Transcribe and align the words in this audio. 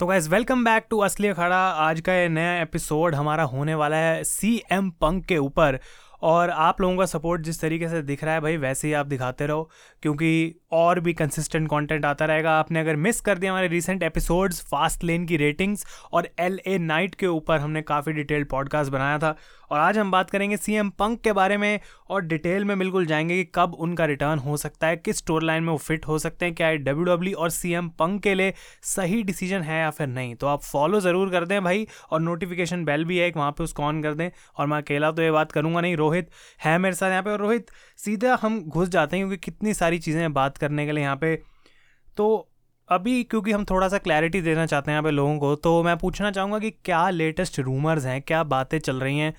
तो 0.00 0.06
guys 0.06 0.28
welcome 0.30 0.64
back 0.64 0.86
to 0.90 0.98
असली 0.98 1.28
अखाड़ा। 1.28 1.56
आज 1.56 2.00
का 2.00 2.14
ये 2.14 2.28
नया 2.28 2.60
एपिसोड 2.62 3.14
हमारा 3.14 3.42
होने 3.42 3.74
वाला 3.74 3.96
है 3.96 4.24
सी 4.24 4.50
एम 4.72 4.90
पंक 4.90 5.24
के 5.24 5.38
ऊपर। 5.38 5.78
और 6.22 6.50
आप 6.50 6.80
लोगों 6.80 6.96
का 6.96 7.06
सपोर्ट 7.06 7.42
जिस 7.42 7.60
तरीके 7.60 7.88
से 7.88 8.02
दिख 8.02 8.24
रहा 8.24 8.34
है 8.34 8.40
भाई, 8.40 8.56
वैसे 8.56 8.88
ही 8.88 8.94
आप 8.94 9.06
दिखाते 9.06 9.46
रहो, 9.46 9.70
क्योंकि 10.02 10.54
और 10.72 11.00
भी 11.00 11.12
कंसिस्टेंट 11.14 11.68
कंटेंट 11.68 12.04
आता 12.04 12.24
रहेगा। 12.24 12.52
आपने 12.52 12.80
अगर 12.80 12.96
मिस 12.96 13.20
कर 13.20 13.38
दिया 13.38 13.52
हमारे 13.52 13.68
रिसेंट 13.68 14.02
एपिसोड्स 14.02 14.60
फास्ट 14.62 15.04
लेन 15.04 15.26
की 15.26 15.36
रेटिंग्स 15.36 15.84
और 16.12 16.28
एल 16.38 16.60
ए 16.66 16.78
नाइट 16.78 17.14
के 17.14 17.26
ऊपर 17.26 17.58
हमने 17.58 17.82
काफ़ी 17.82 18.12
डिटेल्ड 18.12 18.48
पॉडकास्ट 18.48 18.92
बनाया 18.92 19.18
था। 19.18 19.36
और 19.70 19.78
आज 19.78 19.98
हम 19.98 20.10
बात 20.10 20.30
करेंगे 20.30 20.56
सी 20.56 20.74
एम 20.74 20.90
पंक 20.90 21.20
के 21.20 21.32
बारे 21.32 21.56
में 21.56 21.80
और 22.10 22.22
डिटेल 22.22 22.64
में 22.64 22.78
बिल्कुल 22.78 23.06
जाएँगे 23.06 23.36
कि 23.36 23.50
कब 23.54 23.74
उनका 23.74 24.04
रिटर्न 24.04 24.38
हो 24.38 24.56
सकता 24.56 24.86
है, 24.86 24.96
किस 24.96 25.16
स्टोर 25.16 25.42
लाइन 25.42 25.62
में 25.62 25.70
वो 25.72 25.78
फिट 25.78 26.06
हो 26.06 26.18
सकते 26.18 26.46
हैं, 26.46 26.54
क्या 26.54 26.72
डब्ल्यू 26.72 27.04
डब्ल्यू 27.04 27.32
e 27.34 27.36
और 27.36 27.50
सी 27.50 27.72
एम 27.72 27.88
पंक 27.88 28.22
के 28.22 28.34
लिए 28.34 28.54
सही 28.82 29.22
डिसीज़न 29.22 29.62
है 29.62 29.80
या 29.80 29.90
फिर 29.90 30.06
नहीं। 30.06 30.34
तो 30.34 30.46
आप 30.46 30.62
फॉलो 30.62 31.00
ज़रूर 31.00 31.30
कर 31.30 31.44
दें 31.44 31.62
भाई, 31.64 31.86
और 32.10 32.20
नोटिफिकेशन 32.20 32.84
बेल 32.84 33.04
भी 33.04 33.18
है, 33.18 33.26
एक 33.28 33.36
वहाँ 33.36 33.52
पर 33.52 33.64
उसको 33.64 33.82
ऑन 33.82 34.02
कर 34.02 34.14
दें। 34.14 34.30
और 34.56 34.66
मैं 34.66 34.78
अकेला 34.78 35.10
तो 35.10 35.22
ये 35.22 35.30
बात 35.30 35.52
करूँगा 35.52 35.80
नहीं 35.80 35.96
रोहित 36.06 36.30
है 36.64 36.76
मेरे 36.78 36.94
साथ 36.96 37.10
यहाँ 37.10 37.22
पे 37.22 37.30
और 37.30 37.40
रोहित, 37.40 37.70
सीधा 37.98 38.38
हम 38.42 38.60
घुस 38.62 38.88
जाते 38.88 39.16
हैं 39.16 39.26
क्योंकि 39.26 39.44
कितनी 39.44 39.74
सारी 39.74 39.98
चीज़ें 39.98 40.20
हैं 40.20 40.32
बात 40.32 40.58
करने 40.58 40.86
के 40.86 40.92
लिए 40.92 41.04
यहाँ 41.04 41.16
पे। 41.16 41.34
तो 42.16 42.48
अभी 42.88 43.22
क्योंकि 43.24 43.52
हम 43.52 43.64
थोड़ा 43.64 43.88
सा 43.88 43.98
क्लैरिटी 43.98 44.40
देना 44.40 44.64
चाहते 44.66 44.90
हैं 44.90 44.94
यहाँ 44.94 45.02
पे 45.02 45.10
लोगों 45.10 45.38
को 45.38 45.54
तो 45.56 45.82
मैं 45.82 45.96
पूछना 45.98 46.30
चाहूँगा 46.30 46.58
कि 46.58 46.70
क्या 46.70 47.08
लेटेस्ट 47.10 47.58
रूमर्स 47.60 48.04
हैं, 48.06 48.20
क्या 48.22 48.42
बातें 48.44 48.78
चल 48.78 49.00
रही 49.00 49.18
हैं, 49.18 49.34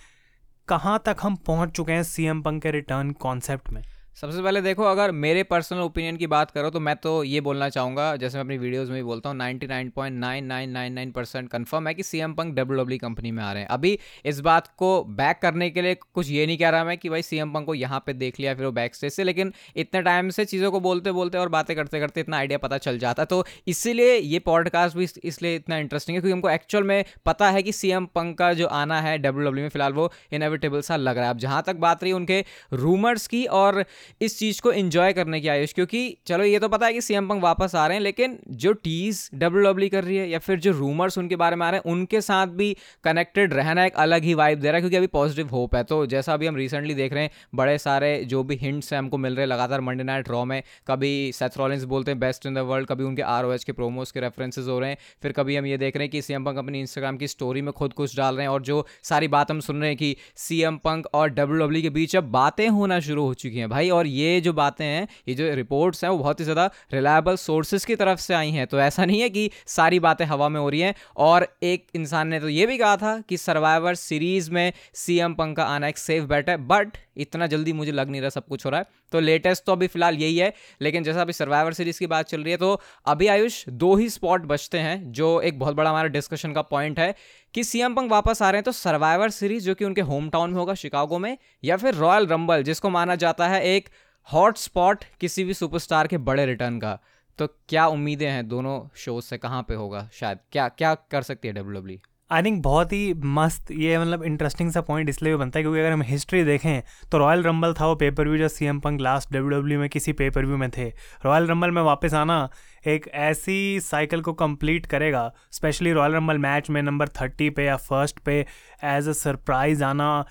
कहाँ 0.68 1.02
तक 1.06 1.18
हम 1.22 1.36
पहुँच 1.48 1.70
चुके 1.70 1.92
हैं 1.92 2.04
सी 2.04 2.26
एम 2.26 2.42
पंक 2.42 2.62
के 2.64 2.72
रिटर्न 2.72 3.12
कॉन्सेप्ट 3.22 3.70
में? 3.70 3.82
सबसे 4.18 4.42
पहले 4.42 4.62
देखो, 4.62 4.84
अगर 4.84 5.12
मेरे 5.14 5.42
पर्सनल 5.44 5.80
ओपिनियन 5.80 6.16
की 6.18 6.28
बात 6.28 6.52
करो 6.52 6.70
तो 6.70 6.80
मैं 6.80 6.96
तो 6.96 7.12
ये 7.24 7.42
बोलना 7.42 7.68
चाहूँगा, 7.70 8.16
जैसे 8.16 8.38
मैं 8.38 8.44
अपनी 8.44 8.58
वीडियोस 8.58 8.88
में 8.90 8.96
भी 8.96 9.04
बोलता 9.04 9.30
हूँ 9.30 9.38
99.9999 9.38 11.12
परसेंट 11.16 11.50
कन्फर्म 11.50 11.88
है 11.88 11.94
कि 11.94 12.04
C 12.04 12.20
M 12.20 12.34
Punk 12.34 12.56
W 12.56 12.78
W 12.78 12.98
company 13.00 13.32
में 13.32 13.44
आ 13.44 13.52
रहे 13.52 13.62
हैं। 13.64 13.70
अभी 13.70 13.98
इस 14.26 14.40
बात 14.40 14.68
को 14.78 15.04
बैक 15.12 15.40
करने 15.42 15.70
के 15.70 15.82
लिए 15.82 15.96
कुछ 16.14 16.30
ये 16.30 16.46
नहीं 16.46 16.58
कह 16.58 16.70
रहा 16.70 16.84
मैं 16.84 16.98
कि 16.98 17.10
भाई 17.10 17.22
सी 17.22 17.38
एम 17.38 17.54
पंक 17.54 17.66
को 17.66 17.74
यहाँ 17.74 18.00
पे 18.06 18.14
देख 18.14 18.40
लिया, 18.40 18.56
फिर 18.56 18.66
वो 18.66 18.72
बैक 18.72 18.96
स्टेज 18.96 19.14
से, 19.14 19.24
लेकिन 19.24 19.54
इतने 19.76 20.02
टाइम 20.02 20.30
से 20.30 20.46
चीज़ों 20.46 20.72
को 20.72 20.80
बोलते 20.80 21.12
बोलते 21.12 21.38
और 21.38 21.50
बातें 21.50 21.76
करते 21.76 22.00
करते 22.00 22.22
इतना 22.22 22.38
आइडिया 22.38 22.58
पता 22.58 22.78
चल 22.80 22.98
जाता 23.00 23.26
तो 23.26 23.44
इसीलिए 23.68 24.16
ये 24.16 24.40
पॉडकास्ट 24.40 24.98
भी 24.98 25.08
इसलिए 25.24 25.56
इतना 25.56 25.78
इंटरेस्टिंग 25.78 26.16
है, 26.16 26.22
क्योंकि 26.22 26.34
हमको 26.34 26.50
एक्चुअल 26.50 26.84
में 26.84 27.06
पता 27.26 27.50
है 27.50 27.64
कि 27.64 27.72
सी 27.74 27.92
एम 27.92 28.06
पंक 28.16 28.38
का 28.38 28.52
जो 28.56 28.68
आना 28.74 29.00
है 29.02 29.18
डब्ल्यू 29.20 29.52
में, 29.54 29.70
फ़िलहाल 29.70 29.94
वो 29.94 30.12
इनएविटेबल 30.32 30.82
सा 30.82 30.96
लग 30.96 31.18
रहा 31.18 31.26
है। 31.26 31.30
अब 31.30 31.38
जहाँ 31.40 31.64
तक 31.68 31.76
बात 31.78 32.04
रही 32.04 32.12
उनके 32.14 32.44
रूमर्स 32.74 33.28
की 33.28 33.46
और 33.46 33.84
इस 34.22 34.38
चीज़ 34.40 34.62
को 34.62 34.72
इन्जॉय 34.74 35.14
करने 35.14 35.40
की 35.42 35.48
आयुष, 35.48 35.74
क्योंकि 35.74 36.18
चलो 36.28 36.44
ये 36.44 36.60
तो 36.60 36.70
पता 36.70 36.86
है 36.86 36.94
कि 36.94 37.02
सीएम 37.02 37.28
पंक 37.28 37.44
वापस 37.44 37.76
आ 37.76 37.86
रहे 37.88 37.98
हैं, 37.98 38.04
लेकिन 38.04 38.38
जो 38.50 38.74
टीज 38.74 39.30
डब्ल्यू 39.34 39.64
डब्ल्यू 39.64 39.90
कर 39.90 40.04
रही 40.04 40.18
है 40.18 40.30
या 40.30 40.40
फिर 40.40 40.60
जो 40.60 40.72
रूमर्स 40.72 41.18
उनके 41.18 41.36
बारे 41.36 41.56
में 41.56 41.66
आ 41.66 41.70
रहे 41.70 41.80
हैं, 41.80 41.92
उनके 41.92 42.22
साथ 42.22 42.48
भी 42.58 42.76
कनेक्टेड 43.04 43.54
रहना 43.54 43.86
एक 43.86 43.96
अलग 43.98 44.24
ही 44.24 44.34
वाइब 44.34 44.60
दे 44.60 44.68
रहा 44.68 44.76
है, 44.76 44.82
क्योंकि 44.82 44.98
अभी 44.98 45.08
पॉजिटिव 45.10 45.50
होप 45.50 45.76
है। 45.76 45.84
तो 45.84 46.06
जैसा 46.06 46.34
अभी 46.34 46.48
हम 46.48 46.56
रिसेंटली 46.56 46.94
देख 46.94 47.14
रहे 47.14 47.24
हैं, 47.24 47.32
बड़े 47.56 47.78
सारे 47.78 48.10
जो 48.26 48.44
भी 48.44 48.56
हिंट्स 48.56 48.92
हैं 48.94 49.00
हमको 49.00 49.18
मिल 49.18 49.36
रहे 49.36 49.42
हैं, 49.42 49.48
लगातार 49.48 49.82
मंडे 49.82 50.04
नाइट 50.04 50.30
रॉ 50.30 50.44
में, 50.46 50.62
कभी 50.88 51.32
सेथ 51.34 51.58
रॉलिंस 51.58 51.84
बोलते 51.86 52.12
हैं 52.12 52.20
बेस्ट 52.20 52.46
इन 52.46 52.54
द 52.54 52.66
वर्ल्ड 52.68 52.88
कभी 52.88 53.04
उनके 53.04 53.22
आर 53.22 53.46
के 53.58 53.72
प्रोमोज 53.72 54.12
के 54.12 54.20
रेफरेंसेज 54.20 54.68
हो 54.68 54.80
रहे 54.80 54.90
हैं, 54.90 54.98
फिर 55.24 55.32
कभी 55.32 55.56
हम 55.56 55.66
ये 55.66 55.78
देख 55.78 55.96
रहे 55.98 56.04
हैं 56.04 56.12
कि 56.12 56.22
सीएम 56.22 56.46
पंक 56.46 56.58
अपनी 56.58 56.80
इंस्टाग्राम 56.80 57.18
की 57.18 57.28
स्टोरी 57.28 57.62
में 57.62 57.72
खुद 57.74 57.94
कुछ 57.94 58.16
डाल 58.18 58.36
रहे 58.36 58.46
हैं, 58.46 58.50
और 58.50 58.62
जो 58.62 58.86
सारी 59.04 59.28
बात 59.28 59.52
हम 59.52 59.60
सुन 59.60 59.80
रहे 59.80 59.90
हैं 59.90 59.98
कि 59.98 60.16
सीएम 60.38 60.78
पंक 60.78 61.08
और 61.14 61.30
डब्ल्यू 61.30 61.58
डब्ल्यू 61.58 61.82
के 61.82 61.90
बीच 61.90 62.16
अब 62.16 62.24
बातें 62.32 62.68
होना 62.70 63.00
शुरू 63.00 63.24
हो 63.24 63.34
चुकी 63.34 63.58
हैं। 63.58 63.70
भाई 63.70 63.90
और 63.98 64.08
ये 64.08 64.40
जो 64.42 64.54
बातें 64.54 64.86
हैं, 64.86 65.08
ये 65.28 65.36
जो 65.36 65.54
रिपोर्ट्स 65.56 66.04
हैं, 66.04 66.12
वो 66.12 66.18
बहुत 66.18 66.40
ही 66.40 66.46
ज़्यादा 66.46 66.70
रिलायबल 66.94 67.36
सोर्सेज 67.38 67.86
की 67.86 67.96
तरफ़ 67.96 68.20
से 68.20 68.34
आई 68.34 68.52
हैं। 68.52 68.68
तो 68.68 68.80
ऐसा 68.82 69.06
नहीं 69.06 69.22
है 69.22 69.30
कि 69.30 69.50
सारी 69.68 70.00
बातें 70.00 70.26
हवा 70.26 70.50
में 70.50 70.60
हो 70.60 70.70
रही 70.70 70.82
हैं। 70.82 70.94
और 71.18 71.48
एक 71.64 71.86
इंसान 71.96 72.28
ने 72.28 72.40
तो 72.40 72.50
ये 72.50 72.66
भी 72.66 72.78
कहा 72.78 72.96
था 72.98 73.20
कि 73.22 73.38
सर्वाइवर 73.38 73.96
सीरीज़ 73.98 74.52
में 74.52 74.72
सी 74.96 75.18
एम 75.20 75.34
पंक 75.34 75.58
का 75.58 75.64
आना 75.66 75.88
एक 75.88 75.98
सेफ़ 75.98 76.26
बैट 76.26 76.50
है 76.50 76.58
बट 76.68 76.98
इतना 77.18 77.48
जल्दी 77.48 77.74
मुझे 77.74 77.92
लग 77.92 78.10
नहीं 78.10 78.22
रहा 78.22 78.30
सब 78.30 78.48
कुछ 78.48 78.66
हो 78.66 78.70
रहा 78.70 78.80
है। 78.80 78.86
तो 79.12 79.20
लेटेस्ट 79.20 79.64
तो 79.66 79.72
अभी 79.72 79.88
फ़िलहाल 79.88 80.16
यही 80.16 80.38
है, 80.38 80.54
लेकिन 80.82 81.04
जैसा 81.04 81.22
अभी 81.22 81.34
सर्वाइवर 81.34 81.74
सीरीज़ 81.74 82.00
की 82.00 82.08
बात 82.08 82.28
चल 82.28 82.42
रही 82.42 82.52
है 82.52 82.58
तो 82.58 82.80
अभी 83.06 83.28
आयुष 83.28 83.64
दो 83.70 83.96
ही 83.96 84.10
स्पॉट 84.10 84.46
बचते 84.46 84.78
हैं, 84.80 85.12
जो 85.12 85.40
एक 85.42 85.60
बहुत 85.60 85.76
बड़ा 85.76 85.90
हमारा 85.90 86.08
डिस्कशन 86.10 86.54
का 86.54 86.62
पॉइंट 86.64 87.00
है। 87.00 87.14
कि 87.58 87.64
सीएम 87.64 87.96
पंग 87.96 88.12
वापस 88.12 88.42
आ 88.42 88.50
रहे 88.50 88.58
हैं 88.58 88.64
तो 88.64 88.72
सर्वाइवर 88.72 89.30
सीरीज़ 89.30 89.66
जो 89.66 89.76
कि 89.76 89.86
उनके 89.86 90.02
होम 90.02 90.30
टाउन 90.30 90.50
में 90.50 90.58
होगा 90.58 90.74
शिकागो 90.74 91.18
में, 91.18 91.38
या 91.64 91.78
फिर 91.78 91.94
रॉयल 91.94 92.28
रंबल 92.28 92.64
जिसको 92.64 92.90
माना 92.90 93.16
जाता 93.16 93.48
है 93.48 93.64
एक 93.66 93.90
हॉट 94.34 94.58
स्पॉट 94.58 95.04
किसी 95.20 95.44
भी 95.44 95.54
सुपरस्टार 95.54 96.08
के 96.08 96.18
बड़े 96.18 96.46
रिटर्न 96.46 96.80
का। 96.80 97.00
तो 97.40 97.48
क्या 97.70 97.88
उम्मीदें 97.88 98.30
हैं 98.30 98.48
दोनों 98.48 98.80
शोज़ 98.96 99.26
से 99.26 99.38
कहाँ 99.38 99.64
पे 99.64 99.74
होगा? 99.74 100.10
शायद 100.14 100.40
क्या 100.52 100.68
क्या 100.70 100.96
कर 100.96 101.22
सकती 101.22 101.48
है 101.48 101.54
डब्ल्यू 101.54 101.98
आई 102.32 102.44
थिंक 102.44 102.62
बहुत 102.64 102.94
ही 102.94 103.14
मस्त 103.26 103.70
ये 103.72 103.98
मतलब 104.00 104.24
इंटरेस्टिंग 104.24 104.72
सा 104.72 104.82
पॉइंट 104.82 105.10
इसलिए 105.10 105.34
भी 105.34 105.38
बनता 105.40 105.60
है 105.60 105.64
क्योंकि 105.64 105.80
अगर 105.80 105.92
हम 105.92 106.02
हिस्ट्री 106.02 106.44
देखें 106.44 106.82
तो 107.12 107.18
रॉयल 107.18 107.44
रंबल 107.44 107.74
था 107.74 107.86
वो 107.88 107.96
पेपर 107.96 108.28
व्यू 108.28 108.38
जो 108.38 108.48
C 108.48 108.66
M 108.66 108.80
Punk 108.80 109.02
last 109.02 109.32
W 109.34 109.50
W 109.50 109.80
में 109.80 109.88
किसी 109.90 110.14
पेपर 110.14 110.46
व्यू 110.46 110.58
में 110.58 110.70
थे। 110.70 110.88
रॉयल 111.26 111.48
रंबल 111.48 111.72
में 111.72 111.82
वापस 111.82 112.14
आना 112.14 112.50
एक 112.88 113.08
ऐसी 113.08 113.80
साइकिल 113.80 114.22
को 114.22 114.34
कंप्लीट 114.34 114.86
करेगा 114.86 115.32
स्पेशली 115.52 115.92
रॉयल 115.92 116.14
रंबल 116.14 116.38
मैच 116.38 116.70
में 116.70 116.82
नंबर 116.82 117.10
थर्टी 117.22 117.50
पे 117.50 117.66
या 117.66 117.76
फ़र्स्ट 117.78 118.20
पे 118.20 118.40
एज 118.86 119.08
अ 119.08 119.14
सरप्राइज़ 119.14 119.84
आना, 119.84 120.26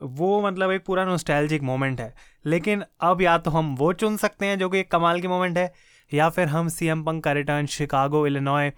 वो 0.00 0.40
मतलब 0.42 0.70
एक 0.70 0.84
पूरा 0.86 1.04
नोस्टैल्जिक 1.04 1.62
मोमेंट 1.62 2.00
है। 2.00 2.14
लेकिन 2.44 2.84
अब 3.02 3.22
या 3.22 3.38
तो 3.38 3.50
हम 3.50 3.74
वो 3.76 3.92
चुन 3.94 4.16
सकते 4.16 4.46
हैं 4.46 4.58
जो 4.58 4.68
कि 4.68 4.78
एक 4.78 4.90
कमाल 4.90 5.20
की 5.20 5.28
मोमेंट 5.28 5.58
है, 5.58 5.72
या 6.10 6.28
फिर 6.28 6.48
हम 6.48 6.68
सी 6.68 6.86
एम 6.88 7.04
पंक 7.04 7.24
का 7.24 7.32
रिटर्न 7.32 7.66
शिकागो 7.68 8.26
इलेनॉय 8.26 8.72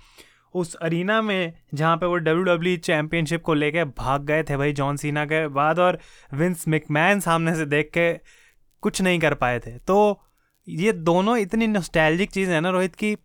उस 0.58 0.74
अरीना 0.76 1.20
में, 1.22 1.52
जहाँ 1.74 1.96
पे 1.96 2.06
वो 2.06 2.16
डब्ल्यू 2.16 2.44
डब्ल्यू 2.44 2.76
चैम्पियनशिप 2.78 3.42
को 3.42 3.54
लेके 3.54 3.84
भाग 3.98 4.24
गए 4.26 4.42
थे 4.42 4.56
भाई 4.56 4.72
जॉन 4.72 4.96
सीना 4.96 5.24
के 5.26 5.46
बाद 5.50 5.78
और 5.78 5.98
विंस 6.34 6.66
मिकमैन 6.68 7.20
सामने 7.20 7.54
से 7.56 7.66
देख 7.66 7.90
के 7.96 8.12
कुछ 8.82 9.02
नहीं 9.02 9.18
कर 9.18 9.34
पाए 9.34 9.58
थे। 9.58 9.78
तो 9.78 10.20
ये 10.68 10.92
दोनों 10.92 11.36
इतनी 11.38 11.66
नोस्टैल्जिक 11.66 12.30
चीज़ 12.30 12.50
है 12.50 12.60
ना 12.60 12.70
रोहित 12.70 12.94
की 12.94 13.16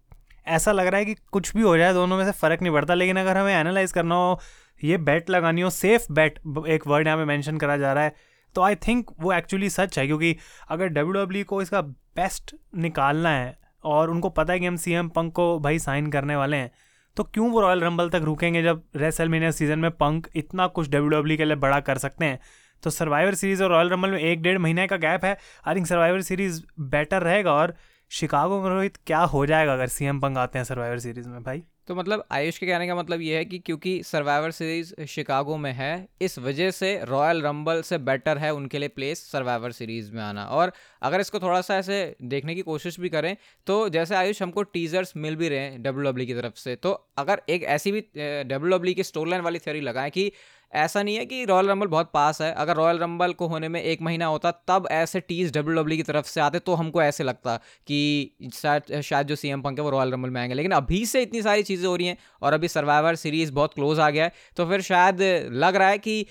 ऐसा 0.47 0.71
लग 0.71 0.87
रहा 0.87 0.99
है 0.99 1.05
कि 1.05 1.15
कुछ 1.31 1.55
भी 1.55 1.61
हो 1.61 1.77
जाए, 1.77 1.93
दोनों 1.93 2.17
में 2.17 2.25
से 2.25 2.31
फ़र्क 2.31 2.61
नहीं 2.61 2.73
पड़ता। 2.73 2.93
लेकिन 2.93 3.17
अगर 3.19 3.37
हमें 3.37 3.53
एनालाइज 3.53 3.91
करना 3.91 4.15
हो, 4.15 4.39
ये 4.81 4.97
बैट 4.99 5.29
लगानी 5.29 5.61
हो 5.61 5.69
सेफ़ 5.71 6.11
बैट 6.13 6.39
एक 6.69 6.87
वर्ड 6.87 7.07
यहाँ 7.07 7.17
पे 7.17 7.25
मेंशन 7.25 7.57
करा 7.57 7.77
जा 7.77 7.93
रहा 7.93 8.03
है 8.03 8.15
तो 8.55 8.61
आई 8.61 8.75
थिंक 8.77 9.11
वो 9.19 9.33
एक्चुअली 9.33 9.69
सच 9.69 9.97
है। 9.99 10.05
क्योंकि 10.07 10.35
अगर 10.69 10.87
डब्ल्यू 10.87 11.13
डब्ल्यू 11.13 11.43
e 11.43 11.45
को 11.45 11.61
इसका 11.61 11.81
बेस्ट 11.81 12.55
निकालना 12.77 13.29
है 13.29 13.57
और 13.83 14.09
उनको 14.09 14.29
पता 14.29 14.53
है 14.53 14.59
कि 14.59 14.65
हम 14.65 14.75
सी 14.77 14.93
एम 14.93 15.07
पंक 15.09 15.33
को 15.35 15.59
भाई 15.59 15.79
साइन 15.79 16.11
करने 16.11 16.35
वाले 16.35 16.57
हैं 16.57 16.71
तो 17.17 17.23
क्यों 17.23 17.49
वो 17.51 17.61
रॉयल 17.61 17.81
रंबल 17.81 18.09
तक 18.09 18.21
रुकेंगे 18.23 18.61
जब 18.63 18.83
रेसल 18.95 19.29
मीनिया 19.29 19.51
सीज़न 19.51 19.79
में 19.79 19.89
पंक 19.91 20.27
इतना 20.35 20.67
कुछ 20.67 20.89
डब्ल्यू 20.89 21.21
e 21.23 21.37
के 21.37 21.45
लिए 21.45 21.55
बड़ा 21.55 21.79
कर 21.79 21.97
सकते 21.97 22.25
हैं? 22.25 22.39
तो 22.83 22.89
सर्वाइवर 22.89 23.35
सीरीज़ 23.35 23.63
और 23.63 23.69
रॉयल 23.69 23.89
रंबल 23.89 24.11
में 24.11 24.19
एक 24.19 24.41
डेढ़ 24.41 24.57
महीने 24.57 24.87
का 24.87 24.97
गैप 24.97 25.25
है। 25.25 25.37
I 25.67 25.75
think 25.75 25.87
Survivor 25.87 26.21
Series 26.21 26.61
better 26.79 27.21
रहेगा 27.21 27.53
और 27.53 27.75
शिकागो 28.11 28.61
में 28.61 28.69
रोहित 28.69 28.97
क्या 29.07 29.19
हो 29.19 29.45
जाएगा 29.45 29.73
अगर 29.73 29.87
सी 29.87 30.05
एम 30.05 30.19
पंक 30.19 30.37
आते 30.37 30.59
हैं 30.59 30.65
सर्वाइवर 30.65 30.99
सीरीज़ 30.99 31.29
में 31.29 31.43
भाई? 31.43 31.63
तो 31.87 31.95
मतलब 31.95 32.23
आयुष 32.31 32.57
के 32.57 32.65
कहने 32.65 32.87
का 32.87 32.95
मतलब 32.95 33.21
ये 33.21 33.37
है 33.37 33.45
कि 33.45 33.57
क्योंकि 33.59 34.01
सर्वाइवर 34.03 34.51
सीरीज़ 34.51 34.93
शिकागो 35.05 35.55
में 35.57 35.71
है, 35.71 36.07
इस 36.21 36.37
वजह 36.39 36.69
से 36.71 36.93
रॉयल 37.05 37.41
रंबल 37.41 37.81
से 37.81 37.97
बेटर 37.99 38.37
है 38.37 38.53
उनके 38.53 38.79
लिए 38.79 38.89
प्लेस 38.89 39.23
सर्वाइवर 39.31 39.71
सीरीज़ 39.71 40.11
में 40.13 40.21
आना। 40.23 40.45
और 40.45 40.71
अगर 41.01 41.19
इसको 41.19 41.39
थोड़ा 41.39 41.59
सा 41.61 41.77
ऐसे 41.77 42.15
देखने 42.23 42.55
की 42.55 42.61
कोशिश 42.61 42.99
भी 42.99 43.09
करें 43.09 43.35
तो 43.67 43.87
जैसे 43.89 44.15
आयुष 44.15 44.41
हमको 44.41 44.63
टीजर्स 44.63 45.13
मिल 45.17 45.35
भी 45.35 45.49
रहे 45.49 45.59
हैं 45.59 45.81
डब्ल्यू 45.83 46.11
डब्ल्यू 46.11 46.27
की 46.27 46.33
तरफ़ 46.33 46.59
से 46.59 46.75
तो 46.77 46.91
अगर 47.17 47.41
एक 47.49 47.63
ऐसी 47.73 47.91
भी 47.91 48.01
डब्ल्यू 48.17 48.77
डब्ल्यू 48.77 48.93
की 48.93 49.03
स्टोर 49.03 49.27
लाइन 49.27 49.43
वाली 49.43 49.59
थ्योरी 49.59 49.81
लगाएँ 49.81 50.09
कि 50.11 50.31
ऐसा 50.73 51.01
नहीं 51.03 51.15
है 51.15 51.25
कि 51.25 51.43
रॉयल 51.45 51.67
रंबल 51.67 51.87
बहुत 51.87 52.09
पास 52.13 52.41
है। 52.41 52.51
अगर 52.53 52.75
रॉयल 52.75 52.97
रंबल 52.99 53.33
को 53.33 53.47
होने 53.47 53.67
में 53.69 53.81
एक 53.81 54.01
महीना 54.01 54.25
होता, 54.25 54.51
तब 54.67 54.87
ऐसे 54.91 55.19
टीज 55.19 55.51
डब्ल्यू 55.57 55.81
डब्ल्यू 55.81 55.97
की 55.97 56.03
तरफ़ 56.03 56.25
से 56.27 56.41
आते 56.41 56.59
तो 56.59 56.73
हमको 56.73 57.01
ऐसे 57.01 57.23
लगता 57.23 57.55
कि 57.87 58.49
शायद 58.53 59.01
शायद 59.01 59.27
जो 59.27 59.35
सी 59.35 59.49
एम 59.49 59.61
पंक 59.61 59.79
है 59.79 59.83
वो 59.83 59.89
रॉयल 59.89 60.11
रंबल 60.11 60.29
में 60.29 60.39
आएँगे। 60.41 60.55
लेकिन 60.55 60.71
अभी 60.71 61.05
से 61.05 61.21
इतनी 61.21 61.41
सारी 61.41 61.63
चीज़ें 61.63 61.87
हो 61.87 61.95
रही 61.95 62.07
हैं 62.07 62.17
और 62.41 62.53
अभी 62.53 62.67
सर्वाइवर 62.67 63.15
सीरीज़ 63.15 63.51
बहुत 63.51 63.73
क्लोज 63.73 63.99
आ 63.99 64.09
गया 64.09 64.23
है 64.23 64.31
तो 64.57 64.65
फिर 64.65 64.81
शायद 64.81 65.21
लग 65.53 65.75
रहा 65.75 65.87
है 65.89 65.97
कि 65.97 66.25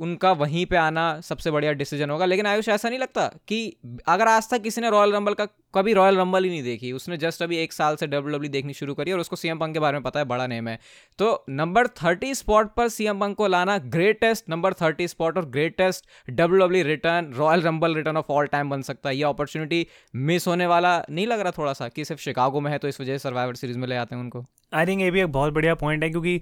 उनका 0.00 0.32
वहीं 0.34 0.64
पे 0.66 0.76
आना 0.76 1.20
सबसे 1.20 1.50
बढ़िया 1.50 1.72
डिसीज़न 1.74 2.10
होगा। 2.10 2.24
लेकिन 2.24 2.46
आयुष, 2.46 2.68
ऐसा 2.68 2.88
नहीं 2.88 2.98
लगता 2.98 3.26
कि 3.48 3.76
अगर 4.08 4.28
आज 4.28 4.50
तक 4.50 4.62
किसी 4.62 4.80
ने 4.80 4.90
रॉयल 4.90 5.12
रंबल 5.12 5.34
का 5.34 5.46
कभी 5.74 5.92
रॉयल 5.92 6.16
रंबल 6.18 6.44
ही 6.44 6.50
नहीं 6.50 6.62
देखी, 6.62 6.92
उसने 6.92 7.16
जस्ट 7.16 7.42
अभी 7.42 7.56
एक 7.56 7.72
साल 7.72 7.96
से 7.96 8.06
डब्ल्यू 8.06 8.32
डब्ल्यू 8.32 8.50
देखनी 8.50 8.72
शुरू 8.72 8.94
करी 8.94 9.12
और 9.12 9.20
उसको 9.20 9.36
सीएम 9.36 9.58
पंक 9.58 9.74
के 9.74 9.80
बारे 9.80 9.98
में 9.98 10.02
पता 10.02 10.20
है, 10.20 10.26
बड़ा 10.26 10.46
नेम 10.46 10.68
है। 10.68 10.78
तो 11.18 11.44
नंबर 11.50 11.86
थर्टी 11.96 12.34
स्पॉट 12.34 12.74
पर 12.74 12.88
सीएम 12.88 13.20
पंक 13.20 13.36
को 13.36 13.46
लाना 13.46 13.76
ग्रेटेस्ट 13.88 14.48
नंबर 14.50 14.74
थर्टी 14.74 15.08
स्पॉट 15.08 15.38
और 15.38 15.44
greatest 15.50 16.06
W 16.30 16.58
W 16.58 16.84
return 16.84 17.32
Royal 17.34 17.62
Rumble 17.62 17.94
return 17.94 18.16
of 18.16 18.32
all 18.32 18.46
time 18.46 18.70
बन 18.70 18.82
सकता 18.82 19.08
है। 19.08 19.16
ये 19.16 19.24
अपॉर्चुनिटी 19.24 19.86
मिस 20.14 20.46
होने 20.46 20.66
वाला 20.66 20.96
नहीं 21.10 21.26
लग 21.26 21.40
रहा 21.40 21.52
थोड़ा 21.58 21.72
सा 21.72 21.88
कि 21.88 22.04
सिर्फ़ 22.04 22.22
शिकागो 22.22 22.60
में 22.60 22.70
है 22.70 22.78
तो 22.78 22.88
इस 22.88 23.00
वजह 23.00 23.12
से 23.12 23.18
सर्वाइवर 23.18 23.54
सीरीज़ 23.54 23.78
में 23.78 23.88
ले 23.88 23.96
आते 23.96 24.14
हैं 24.14 24.22
उनको। 24.22 24.44
आई 24.72 24.86
थिंक 24.86 25.00
ये 25.02 25.10
भी 25.10 25.20
एक 25.20 25.32
बहुत 25.32 25.52
बढ़िया 25.52 25.74
पॉइंट 25.74 26.02
है, 26.04 26.10
क्योंकि 26.10 26.40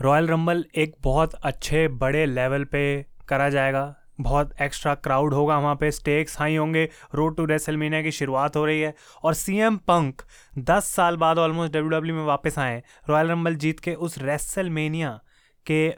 रॉयल 0.00 0.26
रंबल 0.28 0.64
एक 0.74 0.94
बहुत 1.02 1.34
अच्छे, 1.34 1.86
बड़े 1.88 2.24
लेवल 2.26 2.64
पे 2.64 3.04
करा 3.28 3.48
जाएगा। 3.48 3.94
बहुत 4.20 4.52
एक्स्ट्रा 4.62 4.94
क्राउड 4.94 5.34
होगा 5.34 5.58
वहाँ 5.58 5.74
पे 5.76 5.90
स्टेक्स 5.90 6.38
हाई 6.38 6.56
होंगे। 6.56 6.88
रोड 7.14 7.36
टू 7.36 7.44
रेसलमीनिया 7.44 8.02
की 8.02 8.10
शुरुआत 8.10 8.56
हो 8.56 8.64
रही 8.64 8.80
है 8.80 8.94
और 9.24 9.34
सी 9.34 9.56
एम 9.58 9.76
पंक 9.76 10.22
दस 10.58 10.84
साल 10.86 11.16
बाद 11.16 11.38
ऑलमोस्ट 11.38 11.72
डब्ल्यू 11.72 11.90
डब्ल्यू 11.90 12.14
में 12.14 12.24
वापस 12.24 12.58
आए। 12.58 12.82
रॉयल 13.08 13.28
रंबल 13.28 13.54
जीत 13.54 13.80
के 13.80 13.94
उस 13.94 14.18
रेसलमेनिया 14.18 15.18
के 15.66 15.88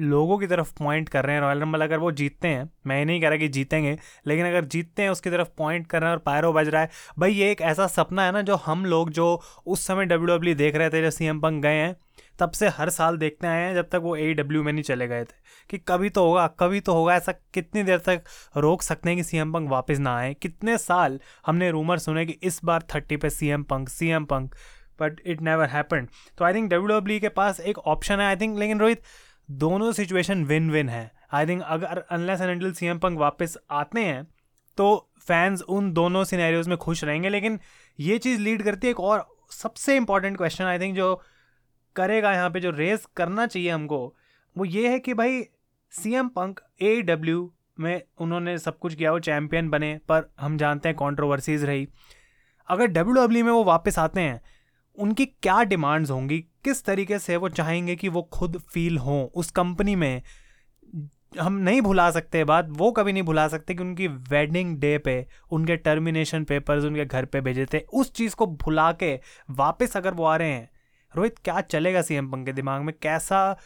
लोगों 0.00 0.38
की 0.38 0.46
तरफ़ 0.46 0.72
पॉइंट 0.78 1.08
कर 1.08 1.24
रहे 1.24 1.34
हैं। 1.34 1.42
रॉयल 1.42 1.60
रंबल 1.60 1.80
अगर 1.80 1.98
वो 1.98 2.10
जीतते 2.12 2.48
हैं, 2.48 2.70
मैं 2.86 3.04
नहीं 3.04 3.20
कह 3.20 3.28
रहा 3.28 3.38
कि 3.38 3.48
जीतेंगे, 3.48 3.98
लेकिन 4.26 4.46
अगर 4.46 4.64
जीतते 4.64 5.02
हैं, 5.02 5.10
उसकी 5.10 5.30
तरफ़ 5.30 5.48
पॉइंट 5.58 5.86
कर 5.86 6.00
रहे 6.00 6.10
हैं 6.10 6.16
और 6.16 6.22
पायरो 6.22 6.52
बज 6.52 6.68
रहा 6.68 6.82
है। 6.82 6.90
भाई 7.18 7.32
ये 7.32 7.50
एक 7.50 7.60
ऐसा 7.60 7.86
सपना 7.86 8.24
है 8.24 8.32
ना, 8.32 8.42
जो 8.42 8.56
हम 8.56 8.84
लोग 8.84 9.10
जो 9.10 9.42
उस 9.66 9.86
समय 9.86 10.04
डब्ल्यू 10.04 10.36
डब्ल्यू 10.36 10.54
देख 10.54 10.76
रहे 10.76 10.90
थे, 10.90 11.02
जब 11.02 11.10
सी 11.10 11.26
एम 11.26 11.40
पंक 11.40 11.62
गए 11.62 11.74
हैं 11.74 11.96
तब 12.38 12.50
से 12.50 12.68
हर 12.68 12.90
साल 12.90 13.16
देखते 13.16 13.46
आए 13.46 13.62
हैं, 13.62 13.74
जब 13.74 13.88
तक 13.88 14.00
वो 14.02 14.14
ए 14.16 14.32
डब्ल्यू 14.34 14.62
में 14.62 14.72
नहीं 14.72 14.82
चले 14.82 15.06
गए 15.08 15.24
थे। 15.24 15.34
कि 15.70 15.78
कभी 15.78 16.10
तो 16.10 16.24
होगा, 16.26 16.46
कभी 16.60 16.80
तो 16.80 16.92
होगा, 16.92 17.14
ऐसा 17.16 17.32
कितनी 17.54 17.82
देर 17.82 17.98
तक 17.98 18.22
रोक 18.56 18.82
सकते 18.82 19.08
हैं 19.08 19.16
कि 19.16 19.22
सी 19.22 19.38
एम 19.38 19.52
पंक 19.52 19.70
वापस 19.70 19.98
ना 19.98 20.16
आए। 20.16 20.34
कितने 20.34 20.78
साल 20.78 21.18
हमने 21.46 21.70
रूमर 21.70 21.98
सुने 21.98 22.26
कि 22.26 22.38
इस 22.42 22.60
बार 22.64 22.82
थर्टी 22.94 23.16
पे 23.16 23.28
M 23.48 23.62
Punk 23.62 23.88
C 23.88 24.08
M 24.08 24.24
Punk 24.24 24.54
but 25.00 25.20
it 25.26 25.40
never 25.42 25.68
happen 25.68 26.08
तो 26.38 26.44
आई 26.44 26.54
थिंक 26.54 26.70
डब्ल्यू 26.70 26.98
डब्ल्यू 26.98 27.20
के 27.20 27.28
पास 27.30 27.60
एक 27.60 27.78
ऑप्शन 27.78 28.20
है 28.20 28.26
आई 28.26 28.36
थिंक 28.36 28.58
लेकिन 28.58 28.80
रोहित, 28.80 29.02
दोनों 29.48 29.92
सिचुएशन 29.92 30.44
विन 30.44 30.70
विन 30.70 30.88
है। 30.88 31.10
आई 31.32 31.46
थिंक 31.46 31.62
अगर 31.62 32.04
unless 32.10 32.40
and 32.40 32.50
until 32.50 32.72
C 32.72 32.86
M 32.86 32.98
Punk 32.98 33.18
वापस 33.18 33.56
आते 33.70 34.00
हैं 34.00 34.24
तो 34.78 34.88
फैंस 35.28 35.62
उन 35.62 35.92
दोनों 35.92 36.24
सिनेरियोज 36.24 36.68
में 36.68 36.76
खुश 36.78 37.02
रहेंगे। 37.04 37.28
लेकिन 37.28 37.58
ये 37.98 38.18
चीज़ 38.18 38.40
लीड 38.40 38.62
करती 38.62 38.86
है 38.86 38.90
एक 38.90 39.00
और 39.00 39.26
सबसे 39.52 39.96
इंपॉर्टेंट 39.96 40.36
क्वेश्चन 40.36 40.64
आई 40.64 40.78
थिंक 40.78 40.96
जो 40.96 41.20
करेगा 41.96 42.32
यहाँ 42.32 42.50
पे, 42.50 42.60
जो 42.60 42.70
रेस 42.70 43.06
करना 43.16 43.46
चाहिए 43.46 43.70
हमको, 43.70 44.14
वो 44.56 44.64
ये 44.64 44.88
है 44.88 44.98
कि 44.98 45.14
भाई 45.14 45.42
C 45.92 46.14
M 46.14 46.28
Punk 46.28 46.60
A 46.82 47.00
W 47.02 47.52
में 47.80 48.02
उन्होंने 48.18 48.58
सब 48.58 48.78
कुछ 48.78 48.94
किया, 48.94 49.12
वो 49.12 49.18
चैम्पियन 49.18 49.68
बने, 49.70 49.94
पर 50.08 50.30
हम 50.40 50.56
जानते 50.56 50.88
हैं 50.88 50.96
कॉन्ट्रोवर्सीज 50.96 51.64
रही। 51.64 51.88
अगर 52.68 52.86
डब्ल्यू 52.86 53.24
डब्ल्यू 53.24 53.44
में 53.44 53.52
वो 53.52 53.64
वापस 53.64 53.98
आते 53.98 54.20
हैं, 54.20 54.40
उनकी 54.98 55.26
क्या 55.26 55.62
डिमांड्स 55.62 56.10
होंगी? 56.10 56.38
किस 56.64 56.84
तरीके 56.84 57.18
से 57.18 57.36
वो 57.36 57.48
चाहेंगे 57.48 57.96
कि 57.96 58.08
वो 58.08 58.22
खुद 58.22 58.58
फील 58.72 58.98
हों 58.98 59.26
उस 59.34 59.50
कंपनी 59.50 59.96
में? 59.96 60.22
हम 61.40 61.52
नहीं 61.52 61.80
भुला 61.80 62.10
सकते 62.10 62.44
बात, 62.44 62.68
वो 62.70 62.90
कभी 62.92 63.12
नहीं 63.12 63.22
भुला 63.22 63.48
सकते 63.48 63.74
कि 63.74 63.82
उनकी 63.82 64.06
वेडिंग 64.08 64.76
डे 64.78 64.98
पे, 64.98 65.26
उनके 65.50 65.76
टर्मिनेशन 65.76 66.44
पेपर्स 66.44 66.84
उनके 66.84 67.04
घर 67.04 67.24
पे 67.24 67.40
भेजे 67.40 67.66
थे। 67.66 67.78
उस 67.78 68.12
चीज़ 68.12 68.34
को 68.34 68.46
भुला 68.46 68.92
के 68.92 69.14
वापस 69.50 69.96
अगर 69.96 70.14
वो 70.14 70.24
आ 70.24 70.36
रहे 70.36 70.50
हैं 70.50 70.70
रोहित, 71.16 71.38
क्या 71.38 71.60
चलेगा 71.60 72.02
सीएम 72.02 72.30
पंक 72.30 72.46
के 72.46 72.52
दिमाग 72.52 72.82
में 72.82 72.94
कैसा 73.02 73.58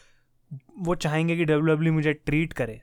वो 0.78 0.94
चाहेंगे 0.94 1.36
कि 1.36 1.44
डब्ल्यू 1.44 1.92
मुझे 1.92 2.12
ट्रीट 2.12 2.52
करे? 2.52 2.80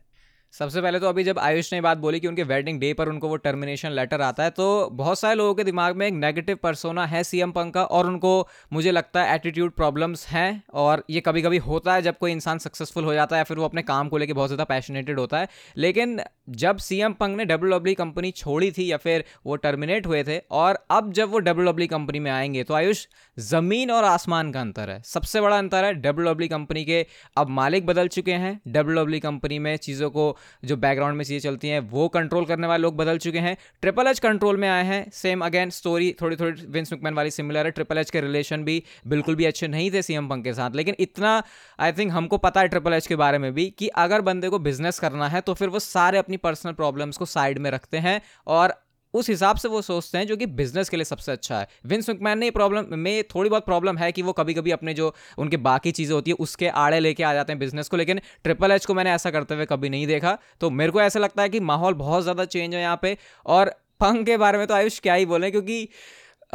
सबसे 0.59 0.81
पहले 0.81 0.99
तो 0.99 1.09
अभी 1.09 1.23
जब 1.23 1.39
आयुष 1.39 1.71
ने 1.73 1.79
बात 1.81 1.97
बोली 1.97 2.19
कि 2.19 2.27
उनके 2.27 2.43
वेडिंग 2.43 2.79
डे 2.79 2.93
पर 2.93 3.09
उनको 3.09 3.27
वो 3.27 3.35
टर्मिनेशन 3.37 3.91
लेटर 3.91 4.21
आता 4.21 4.43
है 4.43 4.49
तो 4.49 4.89
बहुत 4.91 5.19
सारे 5.19 5.35
लोगों 5.35 5.53
के 5.55 5.63
दिमाग 5.63 5.95
में 5.95 6.05
एक 6.07 6.13
नेगेटिव 6.13 6.57
परसोना 6.63 7.05
है 7.05 7.23
सीएम 7.23 7.51
पंक 7.51 7.73
का 7.73 7.83
और 7.83 8.07
उनको 8.07 8.31
मुझे 8.73 8.91
लगता 8.91 9.23
है 9.23 9.35
एटीट्यूड 9.35 9.71
प्रॉब्लम्स 9.71 10.25
हैं 10.27 10.63
और 10.73 11.03
ये 11.09 11.21
कभी 11.21 11.41
कभी 11.41 11.57
होता 11.57 11.93
है 11.93 12.01
जब 12.01 12.17
कोई 12.17 12.31
इंसान 12.31 12.57
सक्सेसफुल 12.57 13.05
हो 13.05 13.13
जाता 13.13 13.35
है 13.35 13.39
या 13.39 13.43
फिर 13.43 13.57
वो 13.57 13.65
अपने 13.65 13.81
काम 13.81 14.09
को 14.09 14.17
लेकर 14.17 14.33
बहुत 14.33 14.49
ज़्यादा 14.49 14.63
पैशनेटेड 14.63 15.19
होता 15.19 15.39
है। 15.39 15.47
लेकिन 15.77 16.19
जब 16.49 16.77
सीएम 16.77 17.13
पंक 17.13 17.37
ने 17.37 17.45
डब्ल्यू 17.45 17.93
कंपनी 17.95 18.31
छोड़ी 18.31 18.71
थी 18.71 18.91
या 18.91 18.97
फिर 18.97 19.23
वो 19.45 19.55
टर्मिनेट 19.57 20.07
हुए 20.07 20.23
थे 20.23 20.37
और 20.53 20.79
अब 20.91 21.11
जब 21.13 21.31
वो 21.31 21.39
डब्ल्यू 21.41 21.87
कंपनी 21.87 22.19
में 22.19 22.31
आएँगे 22.31 22.63
तो 22.63 22.73
आयुष, 22.73 23.05
ज़मीन 23.37 23.91
और 23.91 24.03
आसमान 24.05 24.51
का 24.51 24.61
अंतर 24.61 24.89
है। 24.89 25.01
सबसे 25.05 25.41
बड़ा 25.41 25.57
अंतर 25.57 25.85
है 25.85 25.93
डब्ल्यू 26.01 26.47
कंपनी 26.49 26.85
के, 26.85 27.05
अब 27.37 27.49
मालिक 27.51 27.85
बदल 27.85 28.07
चुके 28.09 28.33
हैं। 28.33 28.59
डब्ल्यू 28.67 29.19
कंपनी 29.19 29.59
में 29.59 29.75
चीज़ों 29.77 30.09
को 30.09 30.35
जो 30.65 30.77
बैकग्राउंड 30.77 31.17
में 31.17 31.23
चीज़ें 31.25 31.39
चलती 31.41 31.67
हैं, 31.67 31.79
वो 31.81 32.07
कंट्रोल 32.09 32.45
करने 32.45 32.67
वाले 32.67 32.81
लोग 32.81 32.95
बदल 32.97 33.17
चुके 33.17 33.39
हैं। 33.39 33.55
ट्रिपल 33.81 34.07
एच 34.07 34.19
कंट्रोल 34.19 34.57
में 34.57 34.67
आए 34.69 34.83
हैं। 34.85 35.03
सेम 35.13 35.45
अगेन 35.45 35.69
स्टोरी 35.69 36.15
थोड़ी 36.21 36.35
थोड़ी 36.35 36.65
विंस 36.67 36.93
मुकमैन 36.93 37.13
वाली 37.13 37.31
सिमिलर 37.31 37.65
है। 37.65 37.71
ट्रिपल 37.71 37.97
एच 37.97 38.09
के 38.09 38.21
रिलेशन 38.21 38.63
भी 38.63 38.81
बिल्कुल 39.07 39.35
भी 39.35 39.45
अच्छे 39.45 39.67
नहीं 39.67 39.91
थे 39.91 40.01
सीएम 40.01 40.27
पंक 40.27 40.43
के 40.43 40.53
साथ। 40.53 40.75
लेकिन 40.75 40.95
इतना 40.99 41.41
आई 41.79 41.91
थिंक 41.91 42.11
हमको 42.11 42.37
पता 42.39 42.61
है 42.61 42.67
ट्रिपल 42.67 42.93
एच 42.93 43.07
के 43.07 43.15
बारे 43.15 43.37
में 43.37 43.53
भी 43.53 43.69
कि 43.69 43.87
अगर 43.97 44.21
बंदे 44.21 44.49
को 44.49 44.59
बिज़नेस 44.61 44.99
करना 44.99 45.27
है 45.27 45.41
तो 45.41 45.53
फिर 45.53 45.69
वो 45.69 45.79
सारे 45.81 46.17
अपनी 46.17 46.37
पर्सनल 46.39 46.73
प्रॉब्लम्स 46.73 47.17
को 47.17 47.25
साइड 47.27 47.57
में 47.57 47.71
रखते 47.71 47.97
हैं 47.99 48.21
और 48.47 48.73
उस 49.17 49.29
हिसाब 49.29 49.57
से 49.57 49.67
वो 49.67 49.81
सोचते 49.81 50.17
हैं 50.17 50.27
जो 50.27 50.37
कि 50.37 50.45
बिज़नेस 50.45 50.89
के 50.89 50.97
लिए 50.97 51.03
सबसे 51.03 51.31
अच्छा 51.31 51.59
है। 51.59 51.67
विंस 51.85 52.09
मैकमैन 52.09 52.39
ने 52.39 52.51
प्रॉब्लम 52.51 52.99
में 52.99 53.23
थोड़ी 53.35 53.49
बहुत 53.49 53.65
प्रॉब्लम 53.65 53.97
है 53.97 54.11
कि 54.11 54.21
वो 54.21 54.33
कभी 54.33 54.53
कभी 54.53 54.71
अपने 54.71 54.93
जो 54.93 55.13
उनके 55.37 55.57
बाकी 55.57 55.91
चीज़ें 55.91 56.13
होती 56.15 56.31
है 56.31 56.35
उसके 56.39 56.67
आड़े 56.67 56.99
लेके 56.99 57.23
आ 57.23 57.33
जाते 57.33 57.53
हैं 57.53 57.59
बिज़नेस 57.59 57.89
को 57.89 57.97
लेकिन 57.97 58.21
ट्रिपल 58.43 58.71
एच 58.71 58.85
को 58.85 58.93
मैंने 58.93 59.11
ऐसा 59.11 59.31
करते 59.31 59.55
हुए 59.55 59.65
कभी 59.65 59.89
नहीं 59.89 60.07
देखा। 60.07 60.37
तो 60.61 60.69
मेरे 60.69 60.91
को 60.91 61.01
ऐसा 61.01 61.19
लगता 61.19 61.41
है 61.41 61.49
कि 61.49 61.59
माहौल 61.59 61.93
बहुत 61.93 62.23
ज़्यादा 62.23 62.45
चेंज 62.45 62.73
है 62.75 62.81
यहाँ 62.81 62.99
पे 63.01 63.17
और 63.45 63.69
पंग 63.99 64.25
के 64.25 64.37
बारे 64.37 64.57
में 64.57 64.67
तो 64.67 64.73
आयुष 64.73 64.99
क्या 64.99 65.13
ही 65.13 65.25
बोले 65.25 65.51
क्योंकि 65.51 65.87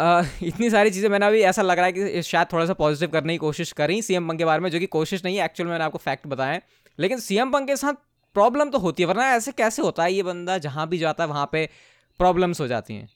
Uh, 0.01 0.25
इतनी 0.43 0.69
सारी 0.71 0.91
चीज़ें 0.91 1.09
मैंने 1.11 1.27
अभी 1.27 1.41
ऐसा 1.41 1.63
लग 1.63 1.77
रहा 1.77 1.87
है 1.87 1.93
कि 1.93 2.23
शायद 2.23 2.47
थोड़ा 2.53 2.67
सा 2.67 2.73
पॉजिटिव 2.73 3.09
करने 3.09 3.33
की 3.33 3.39
कोशिश 3.39 3.73
करी 3.73 4.01
सीएम 4.03 4.29
पंग 4.29 4.39
के 4.39 4.45
बारे 4.45 4.61
में 4.61 4.71
जो 4.71 4.79
कि 4.79 4.87
कोशिश 4.87 5.25
नहीं 5.25 5.37
है 5.37 5.45
एक्चुअल 5.45 5.69
मैंने 5.71 5.85
आपको 5.85 5.99
फैक्ट 5.99 6.27
बताएँ 6.27 6.61
लेकिन 6.99 7.21
सीएम 7.21 7.51
पंग 7.51 7.67
के 7.67 7.77
साथ 7.77 7.93
प्रॉब्लम 8.35 8.71
तो 8.71 8.79
होती 8.79 9.03
है 9.03 9.07
वरना 9.07 9.27
ऐसे 9.35 9.53
कैसे 9.53 9.83
होता 9.83 10.03
है 10.03 10.13
ये 10.13 10.23
बंदा 10.23 10.59
जहाँ 10.59 10.89
भी 10.89 10.99
जाता 10.99 11.25
है 11.25 11.29
वहाँ 11.31 11.49
पे 11.53 11.69
प्रॉब्लम्स 12.19 12.61
हो 12.61 12.67
जाती 12.67 12.95
हैं। 12.95 13.09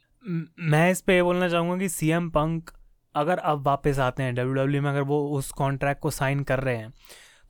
मैं 0.61 0.91
इस 0.91 1.01
पर 1.01 1.13
ये 1.13 1.23
बोलना 1.23 1.49
चाहूँगा 1.49 1.77
कि 1.77 1.89
सी 1.89 2.11
एम 2.11 2.31
पंक 2.31 2.71
अगर 3.15 3.39
अब 3.39 3.67
वापस 3.67 3.99
आते 3.99 4.23
हैं 4.23 4.35
डब्ल्यू 4.35 4.55
डब्ल्यू 4.55 4.83
में 4.83 4.91
अगर 4.91 5.03
वो 5.03 5.29
उस 5.29 5.51
कॉन्ट्रैक्ट 5.51 6.01
को 6.01 6.11
साइन 6.11 6.43
कर 6.43 6.61
रहे 6.61 6.77
हैं 6.77 6.93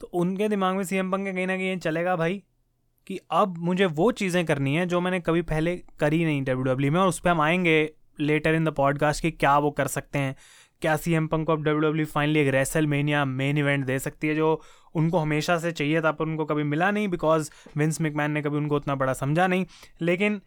तो 0.00 0.06
उनके 0.06 0.48
दिमाग 0.48 0.76
में 0.76 0.84
सी 0.84 0.96
एम 0.96 1.10
पंक 1.10 1.34
कहीं 1.34 1.46
ना 1.46 1.56
कहीं 1.56 1.76
चलेगा 1.76 2.16
भाई 2.16 2.42
कि 3.06 3.18
अब 3.30 3.58
मुझे 3.58 3.86
वो 3.86 4.10
चीज़ें 4.12 4.44
करनी 4.46 4.74
है 4.74 4.86
जो 4.86 5.00
मैंने 5.00 5.20
कभी 5.20 5.42
पहले 5.42 5.76
करी 6.00 6.24
नहीं 6.24 6.42
डब्ल्यू 6.42 6.62
डब्ल्यू 6.62 6.92
में 6.92 7.00
और 7.00 7.08
उस 7.08 7.20
पर 7.20 7.30
हम 7.30 7.40
आएँगे 7.40 7.92
लेटर 8.20 8.54
इन 8.54 8.64
द 8.64 8.68
पॉडकास्ट 8.68 9.22
कि 9.22 9.30
क्या 9.30 9.58
वो 9.58 9.70
कर 9.70 9.86
सकते 9.86 10.18
हैं। 10.18 10.36
क्या 10.80 10.96
सी 10.96 11.12
एम 11.14 11.26
पंक 11.26 11.46
को 11.46 11.52
अब 11.52 11.62
डब्ल्यू 11.62 11.80
डब्ल्यू 11.80 12.06
फाइनली 12.06 12.40
एक 12.40 12.48
रेसल 12.48 12.86
मेनिया 12.86 13.24
मेन 13.24 13.58
इवेंट 13.58 13.84
दे 13.86 13.98
सकती 13.98 14.28
है 14.28 14.34
जो 14.34 14.60
उनको 14.94 15.18
हमेशा 15.18 15.58
से 15.58 15.72
चाहिए 15.72 16.02
था 16.02 16.12
पर 16.12 16.24
उनको 16.24 16.44
कभी 16.44 16.62
मिला 16.62 16.90
नहीं 16.90 17.08
बिकॉज़ 17.08 17.50
विंस 17.76 18.00
मिकमैन 18.00 18.30
ने 18.30 18.42
कभी 18.42 18.56
उनको 18.56 18.76
उतना 18.76 18.94
बड़ा 18.94 19.12
समझा 19.12 19.46
नहीं। 19.46 19.66
लेकिन 20.00 20.40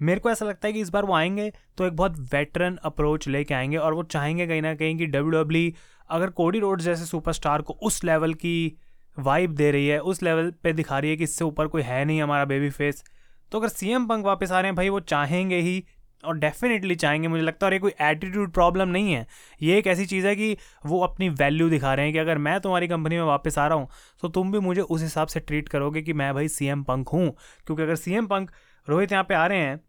मेरे 0.00 0.20
को 0.20 0.30
ऐसा 0.30 0.46
लगता 0.46 0.66
है 0.68 0.72
कि 0.72 0.80
इस 0.80 0.90
बार 0.90 1.04
वो 1.04 1.14
आएँगे 1.14 1.52
तो 1.78 1.86
एक 1.86 1.92
बहुत 1.92 2.18
वेटरन 2.34 2.76
अप्रोच 2.84 3.28
लेके 3.28 3.54
आएँगे 3.54 3.76
और 3.76 3.94
वो 3.94 4.02
चाहेंगे 4.02 4.46
कहीं 4.46 4.62
ना 4.62 4.74
कहीं 4.74 4.96
कि 4.98 5.06
डब्ल्यू 5.06 5.42
डब्ल्यू 5.42 5.70
अगर 6.10 6.30
कोडी 6.30 6.58
रोड 6.58 6.80
जैसे 6.80 7.04
सुपरस्टार 7.04 7.62
को 7.62 7.78
उस 7.82 8.04
लेवल 8.04 8.34
की 8.34 8.78
वाइब 9.16 9.54
दे 9.54 9.70
रही 9.70 9.86
है, 9.86 9.98
उस 9.98 10.22
लेवल 10.22 10.52
पे 10.62 10.72
दिखा 10.72 10.98
रही 10.98 11.10
है 11.10 11.16
कि 11.16 11.24
इससे 11.24 11.44
ऊपर 11.44 11.66
कोई 11.66 11.82
है 11.82 12.04
नहीं 12.04 12.22
हमारा 12.22 12.44
बेबी 12.44 12.70
फेस 12.70 13.04
तो 13.52 13.58
अगर 13.58 13.68
सी 13.68 13.90
एम 13.90 14.06
पंक 14.06 14.24
वापस 14.26 14.52
आ 14.52 14.60
रहे 14.60 14.68
हैं, 14.68 14.74
भाई 14.76 14.88
वो 14.88 15.00
चाहेंगे 15.00 15.56
ही 15.56 15.84
और 16.24 16.38
डेफिनेटली 16.38 16.94
चाहेंगे 16.94 17.28
मुझे 17.28 17.42
लगता 17.42 17.66
है 17.66 17.68
और 17.68 17.72
ये 17.72 17.78
कोई 17.78 17.92
एटीट्यूड 18.00 18.52
प्रॉब्लम 18.52 18.88
नहीं 18.88 19.12
है। 19.12 19.26
ये 19.62 19.78
एक 19.78 19.86
ऐसी 19.86 20.06
चीज़ 20.06 20.26
है 20.26 20.34
कि 20.36 20.56
वो 20.86 21.00
अपनी 21.00 21.28
वैल्यू 21.28 21.68
दिखा 21.70 21.94
रहे 21.94 22.04
हैं 22.06 22.12
कि 22.12 22.18
अगर 22.18 22.38
मैं 22.38 22.58
तुम्हारी 22.60 22.88
कंपनी 22.88 23.16
में 23.16 23.22
वापस 23.22 23.58
आ 23.58 23.66
रहा 23.66 23.78
हूँ 23.78 23.88
तो 24.22 24.28
तुम 24.28 24.52
भी 24.52 24.58
मुझे 24.58 24.80
उस 24.80 25.02
हिसाब 25.02 25.28
से 25.28 25.40
ट्रीट 25.40 25.68
करोगे 25.68 26.02
कि 26.02 26.12
मैं 26.12 26.32
भाई 26.34 26.48
सी 26.48 26.66
एम 26.66 26.82
पंक 26.82 27.08
हूँ। 27.08 27.28
क्योंकि 27.66 27.82
अगर 27.82 27.96
सी 27.96 28.14
एम 28.14 28.26
पंक 28.26 28.50
रोहित 28.88 29.12
यहाँ 29.12 29.24
पे 29.24 29.34
आ 29.34 29.46
रहे 29.46 29.58
हैं 29.58 29.80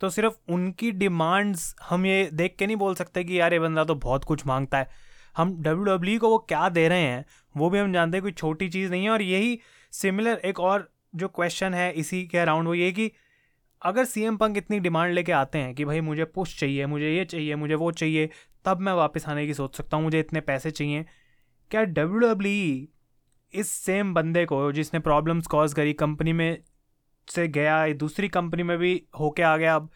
तो 0.00 0.10
सिर्फ़ 0.10 0.34
उनकी 0.52 0.90
डिमांड्स 0.92 1.74
हम 1.82 2.06
ये 2.06 2.28
देख 2.32 2.56
के 2.58 2.66
नहीं 2.66 2.76
बोल 2.76 2.94
सकते 2.94 3.24
कि 3.24 3.38
यार 3.40 3.52
ये 3.52 3.58
बंदा 3.60 3.84
तो 3.84 3.94
बहुत 3.96 4.24
कुछ 4.24 4.46
माँगता 4.46 4.78
है। 4.78 4.88
हम 5.36 5.52
डब्ल्यू 5.56 5.84
डब्ल्यू 5.84 6.18
को 6.20 6.28
वो 6.30 6.38
क्या 6.38 6.68
दे 6.68 6.86
रहे 6.88 7.02
हैं, 7.02 7.24
वो 7.54 7.70
भी 7.70 7.78
हम 7.78 7.92
जानते 7.92 8.16
हैं 8.16 8.22
कोई 8.22 8.32
छोटी 8.32 8.68
चीज़ 8.68 8.90
नहीं 8.90 9.04
है 9.04 9.10
और 9.10 9.22
यही 9.22 9.58
सिमिलर 9.92 10.40
एक 10.44 10.60
और 10.60 10.88
जो 11.14 11.28
क्वेश्चन 11.28 11.74
है 11.74 11.90
इसी 11.92 12.22
के 12.26 12.38
अराउंड 12.38 12.68
वो 12.68 12.74
ये 12.74 12.90
कि 12.92 13.10
अगर 13.82 14.04
सी 14.04 14.22
एम 14.22 14.36
पंक 14.36 14.56
इतनी 14.56 14.78
डिमांड 14.80 15.12
लेके 15.14 15.32
आते 15.32 15.58
हैं 15.58 15.74
कि 15.74 15.84
भाई 15.84 16.00
मुझे 16.00 16.24
पुश 16.24 16.58
चाहिए, 16.60 16.86
मुझे 16.86 17.10
ये 17.10 17.24
चाहिए, 17.24 17.54
मुझे 17.56 17.74
वो 17.74 17.90
चाहिए, 17.92 18.28
तब 18.64 18.80
मैं 18.80 18.92
वापस 18.92 19.28
आने 19.28 19.46
की 19.46 19.54
सोच 19.54 19.76
सकता 19.76 19.96
हूँ, 19.96 20.04
मुझे 20.04 20.20
इतने 20.20 20.40
पैसे 20.40 20.70
चाहिए। 20.70 21.04
क्या 21.70 21.82
डब्ल्यू 21.82 22.20
डब्ल्यू 22.20 22.86
इस 23.54 23.70
सेम 23.70 24.14
बंदे 24.14 24.44
को 24.44 24.70
जिसने 24.72 25.00
प्रॉब्लम्स 25.00 25.46
कॉज 25.46 25.74
करी 25.74 25.92
कंपनी 25.92 26.32
में 26.32 26.62
से 27.28 27.48
गया 27.48 27.86
दूसरी 27.94 28.28
कंपनी 28.28 28.62
में 28.62 28.76
भी 28.78 29.02
होके 29.20 29.42
आ 29.42 29.56
गया 29.56 29.74
अब। 29.76 29.90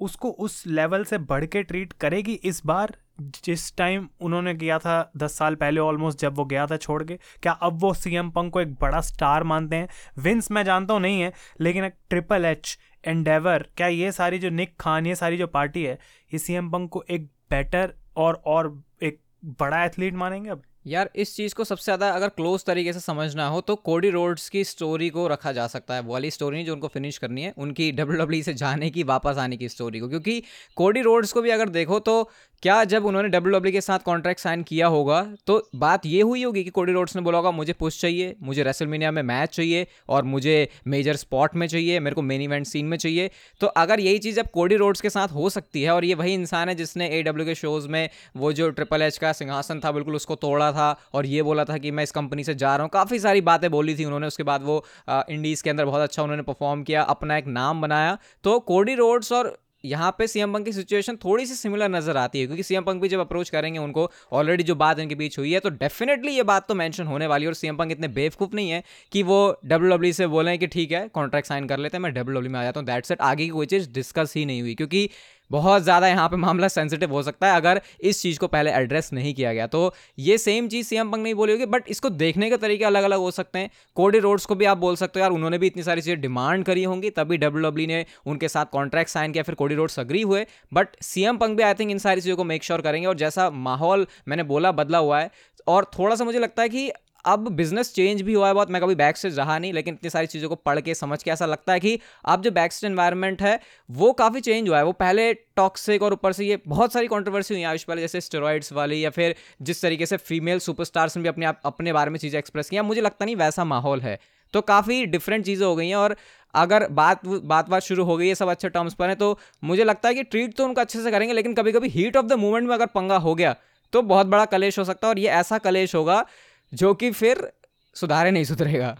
उसको 0.00 0.30
उस 0.30 0.66
लेवल 0.66 1.04
से 1.04 1.18
बढ़ 1.18 1.44
के 1.44 1.62
ट्रीट 1.62 1.92
करेगी 1.92 2.32
इस 2.34 2.60
बार, 2.66 2.96
जिस 3.44 3.76
टाइम 3.76 4.08
उन्होंने 4.20 4.54
किया 4.54 4.78
था 4.78 5.10
दस 5.16 5.36
साल 5.38 5.54
पहले 5.54 5.80
ऑलमोस्ट 5.80 6.18
जब 6.18 6.34
वो 6.34 6.44
गया 6.44 6.66
था 6.66 6.76
छोड़ 6.76 7.02
के। 7.04 7.18
क्या 7.42 7.52
अब 7.52 7.78
वो 7.80 7.92
सी 7.94 8.14
एम 8.16 8.30
पंक 8.30 8.52
को 8.52 8.60
एक 8.60 8.74
बड़ा 8.74 9.00
स्टार 9.00 9.44
मानते 9.44 9.76
हैं? 9.76 9.88
विंस 10.18 10.50
मैं 10.50 10.64
जानता 10.64 10.94
हूँ 10.94 11.00
नहीं 11.02 11.20
है, 11.20 11.32
लेकिन 11.60 11.84
एक 11.84 11.94
ट्रिपल 12.10 12.44
एच 12.44 12.78
एंडेवर 13.04 13.66
क्या 13.76 13.86
ये 13.86 14.12
सारी 14.12 14.38
जो 14.38 14.50
निक 14.50 14.76
खान 14.80 15.06
ये 15.06 15.14
सारी 15.14 15.36
जो 15.36 15.46
पार्टी 15.46 15.84
है, 15.84 15.98
ये 16.32 16.38
सी 16.38 16.54
एम 16.54 16.70
पंक 16.70 16.90
को 16.90 17.04
एक 17.10 17.26
बेटर 17.50 17.94
और 18.16 18.42
और 18.46 18.82
एक 19.02 19.20
बड़ा 19.60 19.84
एथलीट 19.84 20.14
मानेंगे 20.14 20.50
अब? 20.50 20.62
यार, 20.86 21.08
इस 21.16 21.34
चीज़ 21.36 21.54
को 21.54 21.64
सबसे 21.64 21.84
ज़्यादा 21.84 22.08
अगर 22.10 22.28
क्लोज 22.28 22.64
तरीके 22.64 22.92
से 22.92 23.00
समझना 23.00 23.46
हो 23.48 23.60
तो 23.60 23.74
कोडी 23.76 24.10
रोड्स 24.10 24.48
की 24.48 24.62
स्टोरी 24.64 25.08
को 25.10 25.26
रखा 25.28 25.52
जा 25.52 25.66
सकता 25.66 25.94
है। 25.94 26.02
वाली 26.02 26.30
स्टोरी 26.30 26.56
नहीं 26.56 26.66
जो 26.66 26.72
उनको 26.72 26.88
फिनिश 26.88 27.18
करनी 27.18 27.42
है, 27.42 27.52
उनकी 27.58 27.90
डब्ल्यू 27.98 28.18
डब्ल्यू 28.18 28.40
e 28.40 28.44
से 28.44 28.54
जाने 28.54 28.90
की, 28.90 29.02
वापस 29.02 29.36
आने 29.38 29.56
की 29.56 29.68
स्टोरी 29.68 30.00
को। 30.00 30.08
क्योंकि 30.08 30.42
कोडी 30.76 31.00
रोड्स 31.02 31.32
को 31.32 31.42
भी 31.42 31.50
अगर 31.50 31.68
देखो 31.68 31.98
तो 32.00 32.22
क्या 32.62 32.82
जब 32.84 33.06
उन्होंने 33.06 33.28
डब्ल्यू 33.28 33.52
डब्ल्यू 33.52 33.70
e 33.70 33.72
के 33.72 33.80
साथ 33.80 33.98
कॉन्ट्रैक्ट 34.00 34.40
साइन 34.40 34.62
किया 34.62 34.86
होगा 34.86 35.20
तो 35.46 35.58
बात 35.76 36.06
ये 36.06 36.20
हुई 36.22 36.42
होगी 36.42 36.62
कि 36.64 36.70
कोडी 36.70 36.92
रोड्स 36.92 37.16
ने 37.16 37.22
बोला 37.22 37.38
होगा, 37.38 37.50
मुझे 37.50 37.72
पुश 37.72 38.00
चाहिए, 38.00 38.34
मुझे 38.42 38.62
रेसलमीनिया 38.62 39.10
में 39.10 39.22
मैच 39.22 39.50
चाहिए 39.50 39.86
और 40.08 40.24
मुझे 40.26 40.56
मेजर 40.86 41.16
स्पॉट 41.16 41.54
में 41.54 41.66
चाहिए, 41.66 41.98
मेरे 42.00 42.14
को 42.14 42.22
मेन 42.22 42.42
इवेंट 42.42 42.66
सीन 42.66 42.86
में 42.86 42.96
चाहिए। 42.98 43.30
तो 43.60 43.66
अगर 43.76 44.00
यही 44.00 44.18
चीज़ 44.18 44.40
अब 44.40 44.48
कोडी 44.54 44.76
रोड्स 44.76 45.00
के 45.00 45.10
साथ 45.10 45.28
हो 45.30 45.50
सकती 45.50 45.82
है 45.82 45.90
और 45.90 46.04
ये 46.04 46.14
वही 46.14 46.34
इंसान 46.34 46.68
है 46.68 46.74
जिसने 46.74 47.08
ए 47.10 47.22
के 47.26 47.54
शोज़ 47.56 47.88
में 47.88 48.08
वो 48.36 48.52
जो 48.52 48.70
ट्रिपल 48.70 49.02
एच 49.02 49.18
का 49.18 49.32
सिंहासन 49.34 49.80
था, 49.80 49.92
बिल्कुल 49.92 50.16
उसको 50.16 50.34
तोड़ा 50.36 50.72
था 50.76 50.88
और 51.14 51.26
ये 51.26 51.42
बोला 51.42 51.64
था 51.64 51.78
कि 51.78 51.90
मैं 51.90 52.02
इस 52.02 52.12
कंपनी 52.12 52.44
से 52.44 52.54
जा 52.56 52.74
रहा 52.76 52.82
हूँ। 52.82 52.90
काफ़ी 52.92 53.18
सारी 53.18 53.40
बातें 53.42 53.70
बोली 53.70 53.94
थी 53.94 54.04
उन्होंने, 54.04 54.26
उसके 54.26 54.42
बाद 54.44 54.62
वो 54.64 54.84
इंडीज़ 55.08 55.62
के 55.62 55.70
अंदर 55.70 55.84
बहुत 55.86 56.02
अच्छा 56.02 56.22
उन्होंने 56.22 56.42
परफॉर्म 56.44 56.82
किया, 56.82 57.02
अपना 57.04 57.36
एक 57.36 57.46
नाम 57.52 57.80
बनाया। 57.82 58.18
तो 58.44 58.58
कोडी 58.62 58.94
रोड्स 58.96 59.32
और 59.34 59.56
यहाँ 59.84 60.10
पे 60.18 60.26
सीएम 60.26 60.52
पंक 60.52 60.64
की 60.64 60.72
सिचुएशन 60.72 61.16
थोड़ी 61.16 61.44
सी 61.46 61.54
सिमिलर 61.54 61.88
नज़र 61.88 62.16
आती 62.16 62.40
है, 62.40 62.46
क्योंकि 62.46 62.62
सीएम 62.62 62.82
पंक 62.84 63.00
भी 63.02 63.08
जब 63.08 63.20
अप्रोच 63.20 63.50
करेंगे, 63.50 63.78
उनको 63.78 64.08
ऑलरेडी 64.32 64.62
जो 64.62 64.74
बात 64.74 64.98
इनके 64.98 65.14
बीच 65.14 65.38
हुई 65.38 65.52
है 65.52 65.60
तो 65.60 65.70
डेफिनेटली 65.72 66.32
ये 66.32 66.42
बात 66.44 66.66
तो 66.68 66.74
मेंशन 66.74 67.06
होने 67.06 67.26
वाली 67.26 67.44
है। 67.44 67.48
और 67.48 67.54
सीएम 67.54 67.76
पंक 67.76 67.92
इतने 67.92 68.08
बेवकूफ़ 68.10 68.54
नहीं 68.54 68.70
है 68.70 68.82
कि 69.12 69.22
वो 69.22 69.38
डब्ल्यू 69.64 70.12
से 70.12 70.26
बोले 70.28 70.56
कि 70.58 70.66
ठीक 70.68 70.92
है 70.92 71.06
कॉन्ट्रैक्ट 71.10 71.48
साइन 71.48 71.66
कर 71.66 71.78
लेते 71.78 71.96
हैं, 71.96 72.02
मैं 72.02 72.12
डब्ल्यू 72.14 72.42
में 72.42 72.58
आ 72.60 72.62
जाता 72.64 72.80
हूँ 72.80 72.86
दैट 72.86 73.06
सेट 73.06 73.20
आगे 73.22 73.44
की 73.44 73.50
कोई 73.50 73.66
चीज़ 73.66 73.90
डिस्कस 73.92 74.32
ही 74.36 74.44
नहीं 74.46 74.60
हुई, 74.62 74.74
क्योंकि 74.74 75.08
बहुत 75.50 75.82
ज़्यादा 75.82 76.08
यहाँ 76.08 76.28
पे 76.28 76.36
मामला 76.36 76.68
सेंसिटिव 76.68 77.12
हो 77.12 77.22
सकता 77.22 77.46
है 77.46 77.56
अगर 77.56 77.80
इस 78.02 78.20
चीज़ 78.22 78.38
को 78.38 78.46
पहले 78.48 78.70
एड्रेस 78.72 79.12
नहीं 79.12 79.34
किया 79.34 79.52
गया। 79.52 79.66
तो 79.66 79.92
ये 80.18 80.38
सेम 80.38 80.68
चीज़ 80.68 80.86
सीएम 80.86 81.10
पंक 81.10 81.22
नहीं 81.22 81.34
बोली 81.34 81.52
होगी 81.52 81.66
बट 81.66 81.88
इसको 81.88 82.10
देखने 82.12 82.50
के 82.50 82.56
तरीके 82.56 82.84
अलग 82.84 83.04
अलग 83.04 83.18
हो 83.18 83.30
सकते 83.30 83.58
हैं। 83.58 83.70
कोडी 83.96 84.18
रोड्स 84.18 84.46
को 84.46 84.54
भी 84.54 84.64
आप 84.64 84.78
बोल 84.78 84.96
सकते 84.96 85.18
हो, 85.18 85.22
यार, 85.22 85.32
उन्होंने 85.32 85.58
भी 85.58 85.66
इतनी 85.66 85.82
सारी 85.82 86.00
चीज़ें 86.00 86.20
डिमांड 86.20 86.64
करी 86.64 86.84
होंगी, 86.84 87.10
तभी 87.10 87.36
डब्ल्यू 87.38 87.70
e 87.72 87.86
ने 87.86 88.04
उनके 88.26 88.48
साथ 88.48 88.66
कॉन्ट्रैक्ट 88.72 89.10
साइन 89.10 89.32
किया, 89.32 89.42
फिर 89.42 89.54
कोडी 89.54 89.74
रोड्स 89.74 89.98
अग्री 90.00 90.22
हुए। 90.22 90.44
बट 90.74 90.96
सीएम 91.02 91.36
पंक 91.36 91.56
भी 91.56 91.62
आई 91.62 91.74
थिंक 91.74 91.90
इन 91.90 91.98
सारी 91.98 92.20
चीज़ों 92.20 92.36
को 92.36 92.44
मेक 92.44 92.64
श्योर 92.64 92.80
करेंगे 92.80 93.06
और 93.06 93.16
जैसा 93.16 93.50
माहौल 93.50 94.06
मैंने 94.28 94.42
बोला, 94.44 94.72
बदला 94.72 94.98
हुआ 94.98 95.20
है। 95.20 95.30
और 95.66 95.90
थोड़ा 95.98 96.14
सा 96.16 96.24
मुझे 96.24 96.38
लगता 96.38 96.62
है 96.62 96.68
कि 96.68 96.90
अब 97.26 97.48
बिज़नेस 97.50 97.92
चेंज 97.94 98.22
भी 98.22 98.34
हुआ 98.34 98.48
है 98.48 98.54
बहुत, 98.54 98.70
मैं 98.70 98.80
कभी 98.82 98.94
बैक 98.94 99.16
स्टेज 99.16 99.38
रहा 99.38 99.58
नहीं, 99.58 99.72
लेकिन 99.72 99.94
इतनी 99.94 100.10
सारी 100.10 100.26
चीज़ों 100.26 100.48
को 100.48 100.54
पढ़ 100.56 100.80
के 100.80 100.94
समझ 100.94 101.22
के 101.22 101.30
ऐसा 101.30 101.46
लगता 101.46 101.72
है 101.72 101.80
कि 101.80 101.98
अब 102.26 102.42
जो 102.42 102.50
बैक 102.52 102.72
स्टेज 102.72 102.90
एनवायरमेंट 102.90 103.42
है, 103.42 103.58
वो 103.88 104.12
काफ़ी 104.14 104.40
चेंज 104.40 104.68
हुआ 104.68 104.78
है। 104.78 104.84
वो 104.84 104.92
पहले 104.94 105.32
टॉक्सिक 105.34 106.02
और 106.02 106.12
ऊपर 106.12 106.32
से 106.32 106.46
ये 106.46 106.60
बहुत 106.68 106.92
सारी 106.92 107.06
कॉन्ट्रोवर्सी 107.08 107.54
हुई 107.54 107.62
आयुष, 107.64 107.84
पहले 107.84 108.02
जैसे 108.02 108.20
स्टेरॉइड्स 108.22 108.72
वाली 108.72 109.04
या 109.04 109.10
फिर 109.10 109.34
जिस 109.62 109.82
तरीके 109.82 110.06
से 110.06 110.16
फीमेल 110.18 110.58
सुपरस्टार्स 110.60 111.16
ने 111.16 111.22
भी 111.22 111.28
अपने 111.28 111.46
आप, 111.46 111.60
अपने 111.64 111.92
बारे 111.92 112.10
में 112.10 112.18
चीज़ें 112.18 112.38
एक्सप्रेस 112.38 112.70
किया 112.70 112.82
मुझे 112.84 113.00
लगता 113.00 113.24
नहीं 113.24 113.36
वैसा 113.36 113.64
माहौल 113.66 114.00
है। 114.00 114.18
तो 114.54 114.60
काफ़ी 114.62 115.04
डिफरेंट 115.08 115.44
चीज़ें 115.44 115.66
हो 115.66 115.74
गई 115.76 115.88
हैं 115.88 115.96
और 115.96 116.16
अगर 116.54 116.86
बात 116.90 117.26
बात 117.26 117.68
बात 117.68 117.82
शुरू 117.82 118.04
हो 118.04 118.16
गई 118.16 118.28
है 118.28 118.34
सब 118.34 118.48
अच्छे 118.48 118.68
टर्म्स 118.70 118.94
पर 118.94 119.08
हैं 119.08 119.16
तो 119.18 119.38
मुझे 119.62 119.84
लगता 119.84 120.08
है 120.08 120.14
कि 120.14 120.22
ट्रीट 120.24 120.54
तो 120.56 120.64
उनका 120.64 120.82
अच्छे 120.82 121.02
से 121.02 121.10
करेंगे, 121.10 121.34
लेकिन 121.34 121.54
कभी 121.54 121.72
कभी 121.72 121.88
हीट 121.90 122.16
ऑफ़ 122.16 122.26
द 122.26 122.32
मूवमेंट 122.34 122.68
में 122.68 122.74
अगर 122.74 122.86
पंगा 122.88 123.16
हो 123.18 123.34
गया 123.34 123.54
तो 123.92 124.02
बहुत 124.04 124.26
बड़ा 124.26 124.44
कलेश 124.46 124.78
हो 124.78 124.84
सकता 124.84 125.06
है 125.06 125.10
और 125.10 125.18
ये 125.18 125.28
ऐसा 125.30 125.58
कलेश 125.60 125.94
होगा 125.94 126.24
जो 126.72 126.94
कि 126.94 127.10
फिर 127.10 127.52
सुधारे 127.96 128.30
नहीं 128.30 128.44
सुधरेगा। 128.44 128.96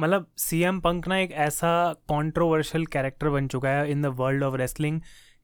मतलब 0.00 0.26
सी 0.36 0.60
एम 0.62 0.80
पंक 0.80 1.08
ना 1.08 1.18
एक 1.18 1.32
ऐसा 1.32 1.92
कॉन्ट्रोवर्शियल 2.08 2.86
कैरेक्टर 2.86 3.28
बन 3.28 3.48
चुका 3.48 3.68
है 3.68 3.90
in 3.90 4.02
the 4.02 4.06
world 4.06 4.42
of 4.42 4.54
wrestling 4.54 5.00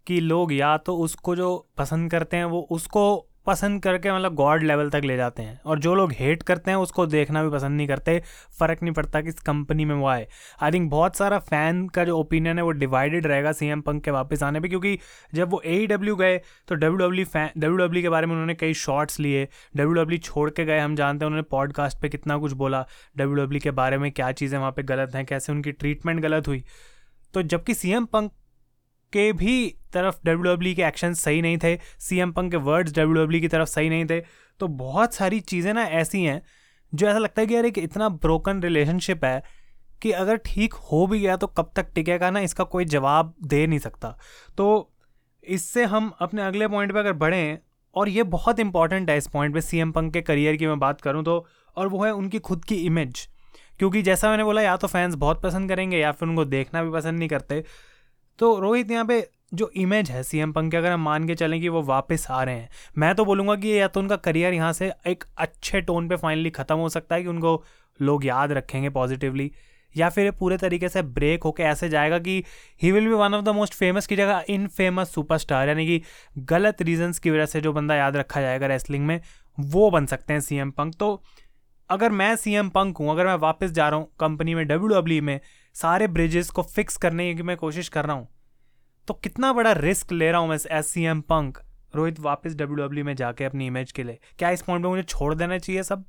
कि 0.07 0.21
लोग 0.21 0.53
या 0.53 0.77
तो 0.77 0.97
उसको 0.97 1.37
जो 1.37 1.69
पसंद 1.79 2.11
करते 2.11 2.37
हैं, 2.37 2.45
वो 2.45 2.61
उसको 2.71 3.29
पसंद 3.47 3.83
करके 3.83 4.13
मतलब 4.13 4.35
गॉड 4.35 4.63
लेवल 4.63 4.91
तक 4.91 5.03
ले 5.05 5.17
जाते 5.17 5.43
हैं। 5.43 5.61
और 5.63 5.79
जो 5.79 5.95
लोग 5.95 6.13
हेट 6.13 6.43
करते 6.43 6.71
हैं, 6.71 6.79
उसको 6.79 7.07
देखना 7.07 7.43
भी 7.43 7.51
पसंद 7.51 7.77
नहीं 7.77 7.87
करते, 7.89 8.19
फ़र्क 8.59 8.83
नहीं 8.83 8.93
पड़ता 8.95 9.21
किस 9.21 9.41
कंपनी 9.41 9.85
में 9.85 9.95
वो 9.95 10.07
आए। 10.07 10.27
आई 10.63 10.73
थिंक 10.73 10.91
बहुत 10.91 11.17
सारा 11.17 11.39
फ़ैन 11.41 11.87
का 11.89 12.05
जो 12.05 12.19
ओपिनियन 12.19 12.59
है, 12.59 12.65
वो 12.65 12.71
डिवाइडेड 12.73 13.27
रहेगा 13.27 13.53
सी 13.53 13.67
एम 13.67 13.81
पंक 13.81 14.03
के 14.05 14.11
वापस 14.11 14.43
आने 14.43 14.61
पे, 14.61 14.69
क्योंकि 14.69 14.99
जब 15.35 15.51
वो 15.51 15.61
ए 15.61 15.87
डब्ल्यू 15.87 16.15
e 16.15 16.19
गए 16.19 16.39
तो 16.69 16.75
W 16.75 16.97
W 16.99 17.25
fan 17.27 17.51
W 17.57 17.77
W 17.77 18.03
के 18.03 18.09
बारे 18.09 18.27
में 18.27 18.33
उन्होंने 18.33 18.55
कई 18.55 18.75
शॉर्ट्स 18.77 19.21
लिए। 19.21 19.45
डब्ल्यू 19.77 19.93
डब्ल्यू 19.95 20.19
छोड़ 20.21 20.49
के 20.51 20.65
गए, 20.65 20.79
हम 20.79 20.97
जानते 20.97 21.25
हैं 21.25 21.27
उन्होंने 21.27 21.49
पॉडकास्ट 21.51 22.01
पर 22.01 22.09
कितना 22.09 22.39
कुछ 22.39 22.53
बोला। 22.55 22.85
डब्ल्यू 23.17 23.45
डब्ल्यू 23.45 23.61
के 23.61 23.71
बारे 23.73 23.99
में 23.99 24.11
क्या 24.13 24.31
चीज़ें 24.33 24.59
वहाँ 24.59 24.73
पर 24.73 24.83
गलत 24.85 25.15
हैं, 25.15 25.25
कैसे 25.27 25.53
उनकी 25.53 25.73
ट्रीटमेंट 25.73 26.21
गलत 26.21 26.49
हुई। 26.49 26.63
तो 27.35 27.43
जबकि 27.45 27.75
सी 27.75 27.93
एम 27.93 28.05
पंक 28.05 28.33
के 29.13 29.33
भी 29.35 29.55
तरफ़ 29.93 30.19
डब्ल्यू 30.25 30.57
e 30.65 30.75
के 30.75 30.83
एक्शन 30.83 31.15
सही 31.17 31.43
नहीं 31.43 31.59
थे 31.59 31.77
सी 32.01 32.19
एम 32.21 32.33
पंक 32.33 32.51
के 32.51 32.57
वर्ड्स 32.69 32.93
डब्ल्यू 32.95 33.27
e 33.29 33.41
की 33.41 33.49
तरफ़ 33.49 33.69
सही 33.69 33.89
नहीं 33.89 34.07
थे 34.07 34.21
तो 34.61 34.69
बहुत 34.77 35.15
सारी 35.15 35.41
चीज़ें 35.43 35.73
ना 35.75 35.85
ऐसी 35.97 36.23
हैं 36.25 36.41
जो 36.93 37.07
ऐसा 37.09 37.19
लगता 37.19 37.41
है 37.41 37.47
कि 37.47 37.55
यार 37.55 37.67
एक 37.67 37.79
इतना 37.79 38.09
ब्रोकन 38.21 38.63
रिलेशनशिप 38.63 39.25
है 39.25 39.43
कि 40.03 40.11
अगर 40.13 40.37
ठीक 40.47 40.75
हो 40.85 41.07
भी 41.07 41.19
गया 41.21 41.37
तो 41.37 41.47
कब 41.49 41.71
तक 41.77 41.91
टिकेगा 41.95 42.31
ना, 42.31 42.41
इसका 42.41 42.65
कोई 42.67 42.85
जवाब 42.87 43.35
दे 43.45 43.67
नहीं 43.67 43.79
सकता। 43.79 44.17
तो 44.57 44.67
इससे 45.45 45.85
हम 45.85 46.13
अपने 46.21 46.43
अगले 46.43 46.69
पॉइंट 46.69 46.93
पे 46.93 46.99
अगर 46.99 47.13
बढ़ें, 47.15 47.59
और 47.97 48.09
ये 48.09 48.23
बहुत 48.33 48.61
इंपॉर्टेंट 48.61 49.11
है 49.11 49.17
इस 49.19 49.27
पॉइंट 49.29 49.55
पे 49.55 49.61
सी 49.61 49.79
एम 49.79 49.93
पंक 49.93 50.13
के 50.13 50.21
करियर 50.23 50.57
की 50.57 50.67
मैं 50.67 50.79
बात 50.79 51.01
करूँ 51.01 51.25
तो 51.25 51.45
और 51.77 51.89
वो 51.89 52.05
है 52.05 52.11
उनकी 52.13 52.39
खुद 52.41 52.65
की 52.65 52.77
इमेज 52.77 53.27
क्योंकि 53.79 54.03
जैसा 54.03 54.29
मैंने 54.31 54.45
बोला, 54.45 54.63
या 54.63 54.77
तो 54.77 54.87
फैंस 54.89 55.15
बहुत 55.17 55.43
पसंद 55.43 55.69
करेंगे 55.69 55.99
या 55.99 56.13
फिर 56.13 56.29
उनको 56.29 56.45
देखना 56.47 56.83
भी 56.83 56.91
पसंद 56.91 57.19
नहीं 57.19 57.29
करते 57.29 57.65
तो 58.39 58.59
रोहित, 58.61 58.91
यहाँ 58.91 59.05
पे 59.05 59.27
जो 59.55 59.71
इमेज 59.77 60.11
है 60.11 60.23
सी 60.23 60.39
एम 60.39 60.53
पंक 60.53 60.71
की, 60.71 60.77
अगर 60.77 60.91
हम 60.91 61.01
मान 61.01 61.27
के 61.27 61.35
चलें 61.35 61.61
कि 61.61 61.69
वो 61.69 61.83
वापस 61.85 62.27
आ 62.31 62.43
रहे 62.43 62.55
हैं, 62.55 62.69
मैं 62.99 63.15
तो 63.15 63.25
बोलूँगा 63.25 63.55
कि 63.57 63.79
या 63.81 63.89
तो 63.89 64.01
उनका 64.01 64.17
करियर 64.19 64.55
यहाँ 64.55 64.73
से 64.73 64.93
एक 65.07 65.25
अच्छे 65.39 65.81
टोन 65.81 66.09
पे 66.09 66.17
फाइनली 66.17 66.51
ख़त्म 66.51 66.77
हो 66.77 66.89
सकता 66.89 67.15
है 67.15 67.23
कि 67.23 67.29
उनको 67.29 67.63
लोग 68.01 68.25
याद 68.25 68.53
रखेंगे 68.53 68.91
पॉजिटिवली 68.91 69.51
या 69.95 70.09
फिर 70.09 70.31
पूरे 70.31 70.57
तरीके 70.59 70.89
से 70.89 71.03
ब्रेक 71.03 71.43
होकर 71.45 71.65
ऐसे 71.65 71.89
जाएगा 71.89 72.19
कि 72.19 72.43
he 72.83 72.93
will 72.93 73.09
be 73.09 73.15
one 73.15 73.35
of 73.35 73.45
the 73.45 73.49
most 73.49 73.75
famous 73.75 74.07
की 74.07 74.17
जगह 74.17 74.45
इन 74.49 74.67
फ़ेमस 74.69 75.13
सुपरस्टार 75.15 75.69
यानी 75.69 75.87
कि 75.87 76.01
गलत 76.39 76.83
रीजंस 76.83 77.19
की 77.19 77.31
वजह 77.31 77.47
से 77.47 77.61
जो 77.61 77.73
बंदा 77.73 77.95
याद 77.95 78.17
रखा 78.17 78.41
जाएगा 78.41 78.67
रेसलिंग 78.67 79.07
में, 79.07 79.21
वो 79.59 79.91
बन 79.91 80.07
सकते 80.07 80.33
हैं 80.33 80.41
सी 80.41 80.57
एम 80.57 80.71
पंक 80.71 80.95
तो 80.95 81.23
अगर 81.91 82.11
मैं 82.11 82.35
सी 82.37 82.55
एम 82.55 82.69
पंक 82.71 82.99
हूँ, 82.99 83.11
अगर 83.11 83.27
मैं 83.27 83.35
वापस 83.39 83.71
जा 83.71 83.89
रहा 83.89 83.99
हूँ 83.99 84.09
कंपनी 84.21 84.55
में 84.55 84.67
डब्ल्यू 84.67 84.89
डब्ल्यू 84.91 85.21
e 85.21 85.25
में 85.25 85.41
सारे 85.75 86.07
ब्रिजेस 86.07 86.51
को 86.51 86.63
फिक्स 86.63 86.97
करने 86.97 87.35
की 87.35 87.43
मैं 87.43 87.57
कोशिश 87.57 87.89
कर 87.89 88.05
रहा 88.05 88.17
हूँ। 88.17 88.29
तो 89.09 89.15
कितना 89.15 89.53
बड़ा 89.53 89.73
रिस्क 89.73 90.13
ले 90.13 90.31
रहा 90.31 90.41
हूँ 90.41 90.49
मैं 90.49 90.59
as 90.71 90.87
C 90.87 91.05
M 91.05 91.21
Punk 91.21 91.59
Rohit 91.97 92.21
वापस 92.21 92.55
डब्ल्यू 92.55 92.87
डब्ल्यू 92.87 93.05
में 93.05 93.17
जाके 93.17 93.45
अपनी 93.45 93.67
इमेज 93.67 93.93
के 93.93 94.03
लिए। 94.03 94.19
क्या 94.39 94.51
इस 94.51 94.63
पॉइंट 94.63 94.85
पे 94.85 94.89
मुझे 94.89 95.03
छोड़ 95.03 95.35
देना 95.35 95.59
चाहिए 95.59 95.83
सब? 95.83 96.05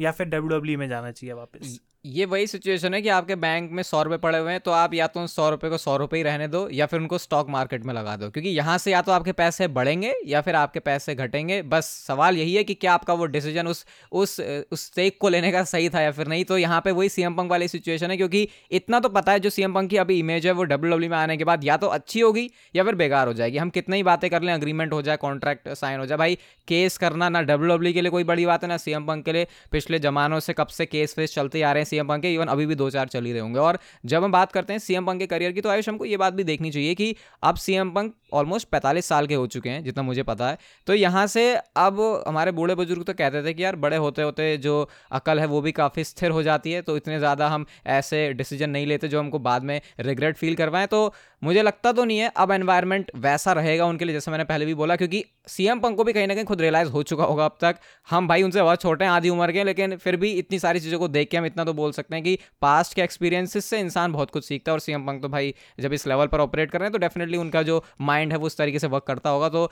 या 0.00 0.12
फिर 0.12 0.26
डब्ल्यू 0.26 0.58
डब्ल्यू 0.58 0.78
में 0.78 0.88
जाना 0.88 1.10
चाहिए 1.10 1.34
वापस? 1.34 1.80
ये 2.04 2.24
वही 2.24 2.46
सिचुएशन 2.46 2.94
है 2.94 3.00
कि 3.02 3.08
आपके 3.08 3.34
बैंक 3.36 3.70
में 3.70 3.82
सौ 3.82 4.02
रुपये 4.02 4.18
पड़े 4.18 4.38
हुए 4.38 4.52
हैं 4.52 4.60
तो 4.60 4.70
आप 4.70 4.92
या 4.94 5.06
तो 5.06 5.20
उन 5.20 5.26
सौ 5.26 5.48
रुपये 5.50 5.70
को 5.70 5.78
सौ 5.78 5.96
रुपये 5.96 6.18
ही 6.18 6.22
रहने 6.24 6.46
दो 6.48 6.68
या 6.72 6.86
फिर 6.86 7.00
उनको 7.00 7.18
स्टॉक 7.18 7.48
मार्केट 7.50 7.84
में 7.84 7.92
लगा 7.94 8.14
दो। 8.16 8.28
क्योंकि 8.30 8.48
यहाँ 8.48 8.76
से 8.78 8.92
या 8.92 9.02
तो 9.02 9.12
आपके 9.12 9.32
पैसे 9.32 9.68
बढ़ेंगे 9.68 10.12
या 10.26 10.40
फिर 10.40 10.54
आपके 10.54 10.80
पैसे 10.80 11.14
घटेंगे। 11.14 11.60
बस 11.64 11.86
सवाल 12.06 12.36
यही 12.36 12.54
है 12.54 12.62
कि 12.64 12.74
क्या 12.74 12.92
आपका 12.92 13.14
वो 13.14 13.26
डिसीज़न 13.26 13.66
उस 13.66 13.84
उस 14.12 14.38
उस 14.40 14.86
स्टेक 14.86 15.18
को 15.20 15.28
लेने 15.28 15.50
का 15.52 15.62
सही 15.64 15.88
था 15.88 16.00
या 16.00 16.10
फिर 16.10 16.26
नहीं? 16.26 16.44
तो 16.44 16.58
यहाँ 16.58 16.80
पे 16.80 16.90
वही 16.90 17.08
सीएम 17.08 17.36
पंक 17.36 17.50
वाली 17.50 17.68
सिचुएशन 17.68 18.10
है 18.10 18.16
क्योंकि 18.16 18.48
इतना 18.70 19.00
तो 19.00 19.08
पता 19.10 19.32
है 19.32 19.40
जो 19.40 19.50
सीएम 19.50 19.74
पंक 19.74 19.90
की 19.90 19.96
अभी 19.96 20.18
इमेज 20.18 20.46
है, 20.46 20.52
वो 20.52 20.64
डब्ल्यू 20.64 20.92
डब्ल्यू 20.92 21.10
में 21.10 21.16
आने 21.18 21.36
के 21.36 21.44
बाद 21.44 21.64
या 21.64 21.76
तो 21.76 21.86
अच्छी 21.88 22.20
होगी 22.20 22.48
या 22.76 22.84
फिर 22.84 22.94
बेकार 22.94 23.26
हो 23.26 23.32
जाएगी। 23.34 23.58
हम 23.58 23.70
कितनी 23.70 23.96
ही 23.96 24.02
बातें 24.02 24.28
कर 24.30 24.42
लें 24.42 24.52
अग्रीमेंट 24.52 24.92
हो 24.92 25.02
जाए 25.02 25.16
कॉन्ट्रैक्ट 25.18 25.68
साइन 25.70 26.00
हो 26.00 26.06
जाए। 26.06 26.18
भाई 26.18 26.38
केस 26.68 26.98
करना 26.98 27.28
ना 27.28 27.42
डब्ल्यू 27.42 27.74
डब्ल्यू 27.74 27.92
के 27.92 28.00
लिए 28.00 28.10
कोई 28.10 28.24
बड़ी 28.24 28.46
बात 28.46 28.62
है, 28.62 28.68
ना 28.68 28.76
सीएम 28.78 29.06
पंक 29.06 29.24
के 29.24 29.32
लिए। 29.32 29.46
पिछले 29.72 29.98
जमानों 30.00 30.40
से 30.40 30.52
कब 30.54 30.66
से 30.68 30.86
केस 30.86 31.14
फेस 31.14 31.34
चलते 31.34 31.62
आ 31.62 31.72
रहे 31.72 31.80
हैं 31.80 31.88
सीएम 31.90 32.08
पंक 32.08 32.22
के 32.22 32.34
इवन 32.34 32.46
अभी 32.48 32.66
भी 32.66 32.74
दो 32.74 32.90
चार 32.90 33.08
चल 33.08 33.24
ही 33.24 33.32
रहे 33.32 33.40
होंगे। 33.40 33.58
और 33.60 33.78
जब 34.04 34.24
हम 34.24 34.32
बात 34.32 34.52
करते 34.52 34.72
हैं 34.72 34.80
सीएम 34.80 35.06
पंक 35.06 35.18
के 35.20 35.26
करियर 35.26 35.52
की 35.52 35.60
तो 35.60 35.68
आयुष, 35.68 35.88
हमको 35.88 36.04
ये 36.04 36.16
बात 36.16 36.34
भी 36.34 36.44
देखनी 36.44 36.70
चाहिए 36.70 36.94
कि 36.94 37.14
अब 37.42 37.56
सीएम 37.58 37.90
पंक 37.90 38.14
ऑलमोस्ट 38.32 38.68
पैंतालीस 38.68 39.06
साल 39.06 39.26
के 39.26 39.34
हो 39.34 39.46
चुके 39.48 39.70
हैं, 39.70 39.82
जितना 39.84 40.02
मुझे 40.02 40.22
पता 40.24 40.48
है। 40.48 40.58
तो 40.86 40.94
यहाँ 40.94 41.26
से 41.28 41.54
अब 41.78 42.00
हमारे 42.28 42.52
बूढ़े 42.52 42.74
बुज़ुर्ग 42.74 43.02
तो 43.04 43.12
कहते 43.14 43.42
थे 43.44 43.54
कि 43.54 43.64
यार, 43.64 43.76
बड़े 43.78 43.96
होते 43.98 44.22
होते 44.22 44.56
जो 44.58 44.88
अकल 45.12 45.40
है 45.40 45.46
वो 45.46 45.60
भी 45.60 45.72
काफ़ी 45.72 46.04
स्थिर 46.04 46.30
हो 46.30 46.42
जाती 46.42 46.72
है 46.72 46.82
तो 46.82 46.96
इतने 46.96 47.18
ज़्यादा 47.18 47.48
हम 47.48 47.66
ऐसे 47.88 48.32
डिसीज़न 48.34 48.70
नहीं 48.70 48.86
लेते 48.86 49.08
जो 49.08 49.18
हमको 49.20 49.38
बाद 49.40 49.62
में 49.62 49.80
रिग्रेट 50.00 50.36
फील 50.36 50.54
करवाएँ। 50.56 50.86
तो 50.88 51.12
मुझे 51.42 51.62
लगता 51.62 51.92
तो 51.92 52.04
नहीं 52.04 52.18
है, 52.18 52.30
अब 52.36 52.50
एनवायरनमेंट 52.52 53.10
वैसा 53.16 53.52
रहेगा 53.52 53.84
उनके 53.86 54.04
लिए, 54.04 54.14
जैसे 54.14 54.30
मैंने 54.30 54.44
पहले 54.44 54.66
भी 54.66 54.74
बोला, 54.74 54.96
क्योंकि 54.96 55.24
सीएम 55.48 55.80
पंक 55.80 55.96
को 55.96 56.04
भी 56.04 56.12
कहीं 56.12 56.26
ना 56.26 56.34
कहीं 56.34 56.44
खुद 56.44 56.60
रियलाइज़ 56.60 56.88
हो 56.90 57.02
चुका 57.02 57.24
होगा 57.24 57.44
अब 57.44 57.56
तक। 57.60 57.76
हम 58.08 58.28
भाई 58.28 58.42
उनसे 58.42 58.62
बहुत 58.62 58.82
छोटे 58.82 59.04
हैं, 59.04 59.10
आधी 59.12 59.28
उम्र 59.28 59.52
के 59.52 59.64
लेकिन 59.64 59.96
फिर 59.96 60.16
भी 60.16 60.32
इतनी 60.32 60.58
सारी 60.58 60.80
चीज़ों 60.80 60.98
को 60.98 61.08
देख 61.10 61.28
के 61.30 61.36
हम 61.36 61.46
इतना 61.46 61.64
तो 61.64 61.72
बोल 61.74 61.92
सकते 61.92 62.14
हैं 62.14 62.24
कि 62.24 62.38
पास्ट 62.62 62.94
के 62.94 63.02
एक्सपीरियंसिस 63.02 63.64
से 63.64 63.78
इंसान 63.80 64.12
बहुत 64.12 64.30
कुछ 64.30 64.44
सीखता 64.44 64.70
है, 64.70 64.74
और 64.74 64.80
सीएम 64.80 65.06
पंक 65.06 65.22
तो 65.22 65.28
भाई 65.28 65.54
जब 65.80 65.92
इस 65.92 66.06
लेवल 66.06 66.26
पर 66.26 66.40
ऑपरेट 66.40 66.70
कर 66.70 66.78
रहे 66.78 66.86
हैं 66.86 66.92
तो 66.92 66.98
डेफिनेटली 66.98 67.36
उनका 67.38 67.62
जो 67.62 67.82
माइंड 68.02 68.19
है, 68.22 68.38
वो 68.38 68.46
उस 68.46 68.56
तरीके 68.56 68.78
से 68.78 68.86
वर्क 68.86 69.04
करता 69.06 69.30
होगा। 69.30 69.48
तो 69.48 69.62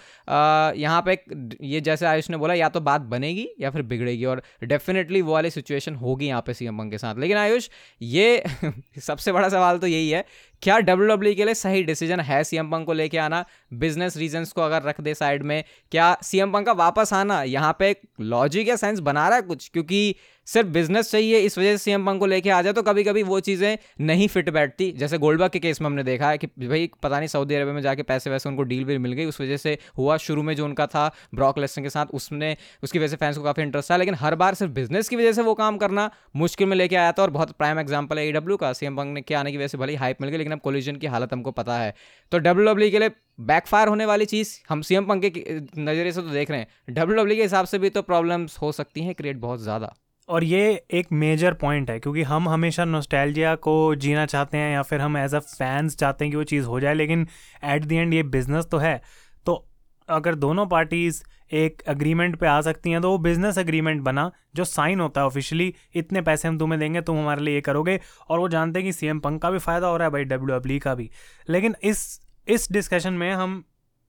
यहाँ 0.78 1.02
पे 1.06 1.18
ये 1.62 1.80
जैसे 1.80 2.06
आयुष 2.06 2.30
ने 2.30 2.36
बोला, 2.36 2.54
या 2.54 2.68
तो 2.68 2.80
बात 2.80 3.00
बनेगी 3.00 3.48
या 3.60 3.70
फिर 3.70 3.82
बिगड़ेगी 3.82 4.24
और 4.24 4.42
डेफिनेटली 4.64 5.22
वो 5.22 5.32
वाली 5.32 5.50
सिचुएशन 5.50 5.94
होगी 5.94 6.26
यहाँ 6.26 6.42
पे 6.46 6.54
सीएम 6.54 6.88
के 6.90 6.98
साथ। 6.98 7.18
लेकिन 7.18 7.36
आयुष, 7.36 7.68
ये 8.02 8.42
सबसे 9.00 9.32
बड़ा 9.32 9.48
सवाल 9.48 9.78
तो 9.78 9.86
यही 9.86 10.10
है 10.10 10.24
क्या 10.62 10.78
डब्ल्यू 10.80 11.34
के 11.34 11.44
लिए 11.44 11.54
सही 11.54 11.82
डिसीज़न 11.82 12.20
है 12.20 12.42
सीएम 12.44 12.70
पंक 12.70 12.86
को 12.86 12.92
लेके 12.92 13.18
आना? 13.18 13.44
बिज़नेस 13.74 14.16
रीजंस 14.16 14.52
को 14.52 14.62
अगर 14.62 14.82
रख 14.82 15.00
दे 15.00 15.14
साइड 15.14 15.42
में, 15.42 15.62
क्या 15.92 16.16
सीएम 16.22 16.52
पंक 16.52 16.66
का 16.66 16.72
वापस 16.74 17.12
आना? 17.12 17.42
यहाँ 17.42 17.76
पे 17.78 17.90
एक 17.90 18.00
लॉजिक 18.22 18.68
या 18.68 18.76
सेंस 18.76 18.98
बना 19.00 19.28
रहा 19.28 19.36
है 19.36 19.42
कुछ? 19.42 19.68
क्योंकि 19.68 20.14
सिर्फ़ 20.46 20.68
बिज़नेस 20.68 21.10
चाहिए, 21.10 21.38
इस 21.38 21.58
वजह 21.58 21.70
से 21.72 21.78
सीएम 21.78 22.06
पंक 22.06 22.20
को 22.20 22.26
लेके 22.26 22.50
आ 22.50 22.60
जाए 22.62 22.72
तो 22.72 22.82
कभी 22.82 23.02
कभी 23.04 23.22
वो 23.22 23.38
चीज़ें 23.40 23.76
नहीं 24.00 24.28
फिट 24.28 24.48
बैठती। 24.50 24.90
जैसे 24.92 25.18
गोल्डबर्ग 25.18 25.50
के 25.50 25.58
केस 25.58 25.80
में 25.80 25.86
हमने 25.86 26.02
देखा 26.02 26.28
है 26.30 26.38
कि 26.38 26.46
भाई, 26.46 26.90
पता 27.02 27.18
नहीं 27.18 27.28
सऊदी 27.28 27.54
अरब 27.54 27.68
में 27.68 27.80
जाके 27.82 28.02
पैसे 28.02 28.30
वैसे 28.30 28.48
उनको 28.48 28.62
डील 28.62 28.84
भी 28.84 28.96
मिल 28.98 29.12
गई, 29.12 29.24
उस 29.24 29.40
वजह 29.40 29.56
से 29.56 29.76
हुआ 29.98 30.16
शुरू 30.18 30.42
में 30.42 30.54
जो 30.56 30.64
उनका 30.64 30.86
था, 30.86 31.06
ब्रॉक 31.34 31.58
लेसन 31.58 31.82
के 31.82 31.90
साथ 31.90 32.14
उसने, 32.14 32.56
उसकी 32.82 32.98
वजह 32.98 33.08
से 33.08 33.16
फैंस 33.16 33.36
को 33.36 33.44
काफ़ी 33.44 33.62
इंटरेस्ट 33.62 33.90
था, 33.90 33.96
लेकिन 33.96 34.14
हर 34.14 34.34
बार 34.34 34.54
सिर्फ़ 34.54 34.72
बिज़नेस 34.72 35.08
की 35.08 35.16
वजह 35.16 35.32
से 35.32 35.42
वो 35.42 35.54
काम 35.54 35.76
करना 35.78 36.10
मुश्किल 36.36 36.68
में 36.68 36.76
लेके 36.76 36.96
आया 36.96 37.12
था 37.12 37.22
और 37.22 37.30
बहुत 37.30 37.50
प्राइम 37.52 37.78
एग्ज़ाम्पल 37.78 38.18
है 38.18 38.28
ई 38.28 38.32
का। 38.52 38.72
सीएम 38.72 38.96
पंक 38.96 39.14
ने 39.14 39.20
क्या 39.22 39.40
आने 39.40 39.52
की 39.52 39.58
वजह 39.58 39.66
से 39.66 39.78
भले 39.78 39.96
हाइप 39.96 40.22
मिल 40.22 40.30
गई 40.30 40.47
लेकिन 40.48 40.56
अब 40.56 40.62
कोलिजन 40.62 40.96
की 40.96 41.06
हालत 41.08 41.32
हमको 41.32 41.50
पता 41.52 41.78
है। 41.78 41.94
तो 42.32 42.38
डब्ल्यूडब्ल्यूई 42.40 42.90
के 42.90 42.98
लिए 42.98 43.10
बैकफायर 43.42 43.88
होने 43.88 44.06
वाली 44.06 44.24
चीज़, 44.26 44.58
हम 44.68 44.82
सीएम 44.82 45.04
पंक 45.06 45.24
के 45.26 45.60
नज़रिए 45.78 46.12
से 46.12 46.22
तो 46.22 46.28
देख 46.30 46.50
रहे 46.50 46.60
हैं। 46.60 46.94
डब्ल्यूडब्ल्यूई 46.94 47.36
के 47.36 47.42
हिसाब 47.42 47.66
से 47.66 47.78
भी 47.78 47.90
तो 47.90 48.02
प्रॉब्लम्स 48.02 48.58
हो 48.58 48.72
सकती 48.72 49.04
हैं 49.04 49.14
क्रिएट 49.14 49.36
बहुत 49.38 49.60
ज़्यादा। 49.60 49.94
और 50.28 50.44
ये 50.44 50.62
एक 50.92 51.12
मेजर 51.14 51.54
पॉइंट 51.56 51.90
है, 51.90 51.98
क्योंकि 52.00 52.22
हम 52.24 52.48
हमेशा 52.48 52.84
नोस्टैल्जिया 52.86 53.54
को 53.58 53.94
जीना 53.96 54.26
चाहते 54.26 54.58
हैं 54.58 54.72
या 54.72 54.82
फिर 54.82 55.00
हम 55.00 55.16
एज 55.16 55.34
अ 55.34 55.38
फैंस 55.40 55.96
चाहते 55.96 56.24
हैं 56.24 56.32
कि 56.32 56.36
वो 56.36 56.44
चीज़ 56.46 56.64
हो 56.66 56.80
जाए, 56.80 56.94
लेकिन 56.94 57.26
एट 57.66 57.84
दी 57.84 57.96
एंड 57.96 58.14
ये 58.14 58.22
बिज़नेस 58.28 58.66
तो 58.70 58.78
है। 58.78 59.00
तो 59.46 59.64
अगर 60.08 60.34
दोनों 60.36 60.66
पार्टीज़ 60.66 61.22
एक 61.50 61.82
अग्रीमेंट 61.88 62.36
पे 62.36 62.46
आ 62.46 62.60
सकती 62.60 62.90
हैं 62.90 63.00
तो 63.00 63.10
वो 63.10 63.18
बिज़नेस 63.18 63.58
अग्रीमेंट 63.58 64.02
बना, 64.02 64.30
जो 64.54 64.64
साइन 64.64 65.00
होता 65.00 65.20
है 65.20 65.26
ऑफिशियली 65.26 65.72
इतने 65.94 66.22
पैसे 66.22 66.48
हम 66.48 66.58
तुम्हें 66.58 66.78
देंगे, 66.80 67.00
तुम 67.00 67.18
हमारे 67.18 67.42
लिए 67.42 67.54
ये 67.54 67.60
करोगे, 67.60 68.00
और 68.28 68.38
वो 68.38 68.48
जानते 68.48 68.78
हैं 68.78 68.86
कि 68.86 68.92
सी 68.92 69.12
पंक 69.20 69.42
का 69.42 69.50
भी 69.50 69.58
फ़ायदा 69.58 69.86
हो 69.86 69.96
रहा 69.96 70.06
है, 70.06 70.12
भाई 70.12 70.24
डब्ल्यू 70.26 70.80
का 70.80 70.94
भी। 70.94 71.10
लेकिन 71.48 71.76
इस 71.82 72.20
इस 72.48 72.70
डिस्कशन 72.72 73.12
में 73.12 73.32
हम 73.32 73.62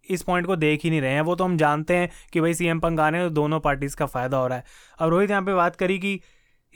इस 0.06 0.22
पॉइंट 0.24 0.46
को 0.48 0.56
देख 0.56 0.84
ही 0.84 0.90
नहीं 0.90 1.02
रहे 1.02 1.14
हैं। 1.14 1.22
वो 1.22 1.36
तो 1.36 1.44
हम 1.44 1.58
जानते 1.58 1.96
हैं 1.96 2.10
कि 2.34 2.42
भाई 2.42 2.54
सी 2.54 2.66
एम 2.66 2.80
पंग 2.80 3.00
आ 3.00 3.08
रहे 3.10 3.22
हैं 3.22 3.30
तो 3.30 3.34
दोनों 3.36 3.60
पार्टीज़ 3.60 3.96
का 3.96 4.06
फ़ायदा 4.06 4.38
हो 4.38 4.48
रहा 4.48 4.58
है। 4.58 4.64
अब 5.00 5.10
रोहित 5.10 5.30
यहाँ 5.30 5.42
पे 5.42 5.54
बात 5.54 5.76
करी 5.76 5.98
कि 6.00 6.20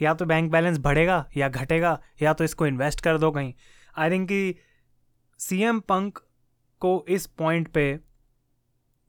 या 0.00 0.12
तो 0.14 0.26
बैंक 0.26 0.50
बैलेंस 0.52 0.78
बढ़ेगा, 0.78 1.24
या 1.36 1.48
घटेगा, 1.48 1.98
या 2.22 2.32
तो 2.32 2.44
इसको 2.44 2.66
इन्वेस्ट 2.66 3.00
कर 3.00 3.18
दो 3.18 3.30
कहीं। 3.30 3.52
आई 3.96 4.10
थिंक 4.10 4.28
कि 4.28 4.54
सी 5.40 5.62
एम 5.62 5.80
पंक 5.80 6.18
को 6.82 7.04
इस 7.08 7.26
पॉइंट 7.28 7.68
पे 7.68 7.98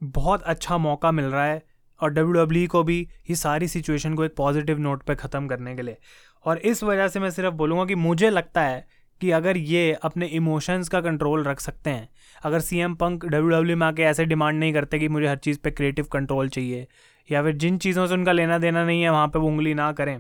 बहुत 0.01 0.43
अच्छा 0.43 0.77
मौका 0.77 1.11
मिल 1.11 1.25
रहा 1.25 1.45
है 1.45 1.61
और 1.99 2.11
डब्ल्यू 2.11 2.65
e 2.65 2.67
को 2.67 2.83
भी 2.83 2.99
ये 3.29 3.35
सारी 3.35 3.67
सिचुएशन 3.67 4.13
को 4.15 4.25
एक 4.25 4.35
पॉजिटिव 4.37 4.79
नोट 4.79 5.03
पे 5.03 5.15
ख़त्म 5.15 5.47
करने 5.47 5.75
के 5.75 5.81
लिए। 5.81 5.97
और 6.45 6.57
इस 6.59 6.83
वजह 6.83 7.07
से 7.07 7.19
मैं 7.19 7.29
सिर्फ़ 7.31 7.53
बोलूँगा 7.55 7.85
कि 7.85 7.95
मुझे 7.95 8.29
लगता 8.29 8.61
है 8.61 8.85
कि 9.21 9.31
अगर 9.31 9.57
ये 9.57 9.91
अपने 10.03 10.25
इमोशंस 10.27 10.89
का 10.89 11.01
कंट्रोल 11.01 11.43
रख 11.43 11.59
सकते 11.59 11.89
हैं, 11.89 12.09
अगर 12.41 12.59
C 12.59 12.79
M 12.79 12.95
Punk 12.95 13.25
W 13.25 13.49
W 13.49 13.77
में 13.77 13.85
आके 13.87 14.03
ऐसे 14.03 14.25
डिमांड 14.25 14.59
नहीं 14.59 14.73
करते 14.73 14.99
कि 14.99 15.07
मुझे 15.09 15.27
हर 15.27 15.37
चीज़ 15.37 15.59
पे 15.59 15.71
क्रिएटिव 15.71 16.05
कंट्रोल 16.13 16.49
चाहिए, 16.49 16.87
या 17.29 17.43
फिर 17.43 17.55
जिन 17.55 17.77
चीज़ों 17.77 18.07
से 18.07 18.13
उनका 18.13 18.31
लेना 18.31 18.57
देना 18.57 18.83
नहीं 18.85 19.01
है, 19.01 19.09
वहाँ 19.09 19.27
पे 19.27 19.39
वो 19.39 19.47
उंगली 19.47 19.73
ना 19.73 19.91
करें 19.91 20.19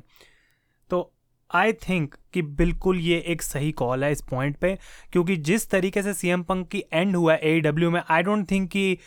तो 0.91 1.11
आई 1.51 1.73
थिंक 1.79 2.15
कि 2.33 2.41
बिल्कुल 2.41 2.99
ये 2.99 3.17
एक 3.27 3.41
सही 3.41 3.71
कॉल 3.73 4.03
है 4.03 4.11
इस 4.11 4.21
पॉइंट 4.29 4.57
पे, 4.57 4.77
क्योंकि 5.11 5.35
जिस 5.37 5.69
तरीके 5.69 6.01
से 6.03 6.13
सी 6.13 6.29
एम 6.29 6.43
पंक 6.43 6.67
की 6.69 6.83
एंड 6.93 7.15
हुआ 7.15 7.33
है 7.33 7.39
ए 7.47 7.59
डब्ल्यू 7.61 7.91
में 7.91 8.01
आई 8.01 8.23
डोंट 8.23 8.49
थिंक 8.51 8.69
कि 8.71 8.97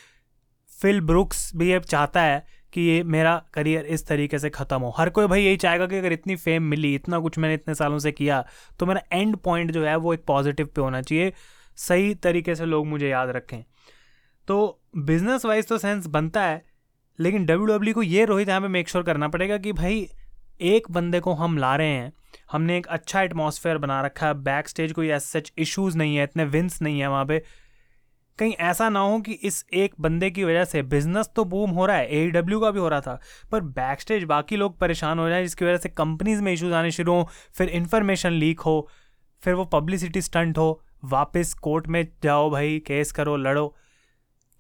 फिल 0.79 1.01
ब्रुक्स 1.01 1.51
भी 1.57 1.73
अब 1.73 1.83
चाहता 1.85 2.23
है 2.23 2.45
कि 2.73 2.81
ये 2.81 3.03
मेरा 3.05 3.37
करियर 3.55 3.85
इस 3.87 4.07
तरीके 4.07 4.39
से 4.39 4.51
ख़त्म 4.51 4.81
हो। 4.81 4.93
हर 4.97 5.11
कोई 5.11 5.27
भाई 5.27 5.43
यही 5.43 5.57
चाहेगा 5.57 5.87
कि 5.87 5.97
अगर 5.97 6.13
इतनी 6.13 6.37
फेम 6.37 6.63
मिली, 6.63 6.95
इतना 6.95 7.19
कुछ 7.19 7.39
मैंने 7.39 7.55
इतने 7.55 7.75
सालों 7.75 7.99
से 7.99 8.13
किया 8.13 8.45
तो 8.81 8.87
मेरा 8.87 9.03
एंड 9.13 9.37
पॉइंट 9.37 9.71
जो 9.71 9.85
है 9.85 9.97
वो 9.97 10.15
एक 10.15 10.25
पॉजिटिव 10.27 10.67
पे 10.67 10.81
होना 10.81 11.03
चाहिए। 11.03 11.33
सही 11.79 12.15
तरीके 12.17 12.55
से 12.55 12.65
लोग 12.67 12.87
मुझे 12.87 13.09
याद 13.09 13.29
रखें। 13.29 13.63
तो 14.49 14.81
बिज़नेस 14.99 15.45
वाइज 15.45 15.69
तो 15.69 15.79
सेंस 15.79 16.07
बनता 16.09 16.43
है, 16.43 16.63
लेकिन 17.19 17.45
डब्ल्यू 17.47 17.67
डब्ल्यू 17.69 17.95
को 17.95 18.03
ये 18.03 18.25
रोहित 18.25 18.49
पे 18.51 18.69
मेक 18.69 18.89
श्योर 18.89 19.05
करना 19.05 19.29
पड़ेगा 19.29 19.59
कि 19.59 19.73
भाई, 19.73 20.09
एक 20.61 20.91
बंदे 20.91 21.21
को 21.21 21.33
हम 21.35 21.59
ला 21.59 21.75
रहे 21.77 21.89
हैं। 21.89 22.13
हमने 22.53 22.77
एक 22.79 22.87
अच्छा 22.87 23.23
एटमॉस्फेयर 23.23 23.79
बना 23.79 24.01
रखा 24.03 24.27
है। 24.27 24.35
बैक 24.35 24.69
स्टेज 24.69 24.93
कोई 24.93 25.09
ऐसे 25.09 25.41
सच 25.41 25.53
इशूज़ 25.59 25.97
नहीं 25.99 26.17
है, 26.17 26.25
इतने 26.25 26.45
विंस 26.47 26.81
नहीं 26.83 27.01
है 27.01 27.09
वहाँ 27.09 27.25
पे। 27.27 27.43
कहीं 28.39 28.53
ऐसा 28.61 28.89
ना 28.89 29.01
हो 29.01 29.19
कि 29.21 29.33
इस 29.33 29.65
एक 29.75 29.95
बंदे 30.01 30.31
की 30.31 30.45
वजह 30.45 30.65
से 30.65 30.83
बिज़नेस 30.85 31.31
तो 31.37 31.45
बूम 31.45 31.71
हो 31.71 31.87
रहा 31.87 31.97
है 31.97 32.07
ए 32.09 32.31
डब्ल्यू 32.31 32.61
का 32.61 32.71
भी 32.71 32.81
हो 32.81 32.89
रहा 32.89 33.01
था, 33.01 33.19
पर 33.53 33.61
बैक 33.61 34.01
स्टेज 34.01 34.25
बाकी 34.25 34.57
लोग 34.57 34.79
परेशान 34.79 35.19
हो 35.19 35.29
जाए 35.29 35.43
जिसकी 35.43 35.65
वजह 35.65 35.77
से 35.77 35.89
कंपनीज़ 35.89 36.43
में 36.43 36.53
इशूज़ 36.53 36.75
आने 36.75 36.91
शुरू 36.91 37.13
हों, 37.13 37.25
फिर 37.55 37.69
इन्फॉर्मेशन 37.71 38.33
लीक 38.33 38.61
हो, 38.61 38.89
फिर 39.43 39.55
वो 39.55 39.65
पब्लिसिटी 39.65 40.21
स्टंट 40.23 40.59
हो, 40.59 40.81
वापस 41.05 41.53
कोर्ट 41.55 41.89
में 41.89 42.07
जाओ 42.23 42.51
भाई 42.51 42.79
केस 42.87 43.13
करो, 43.13 43.37
लड़ो। 43.37 43.75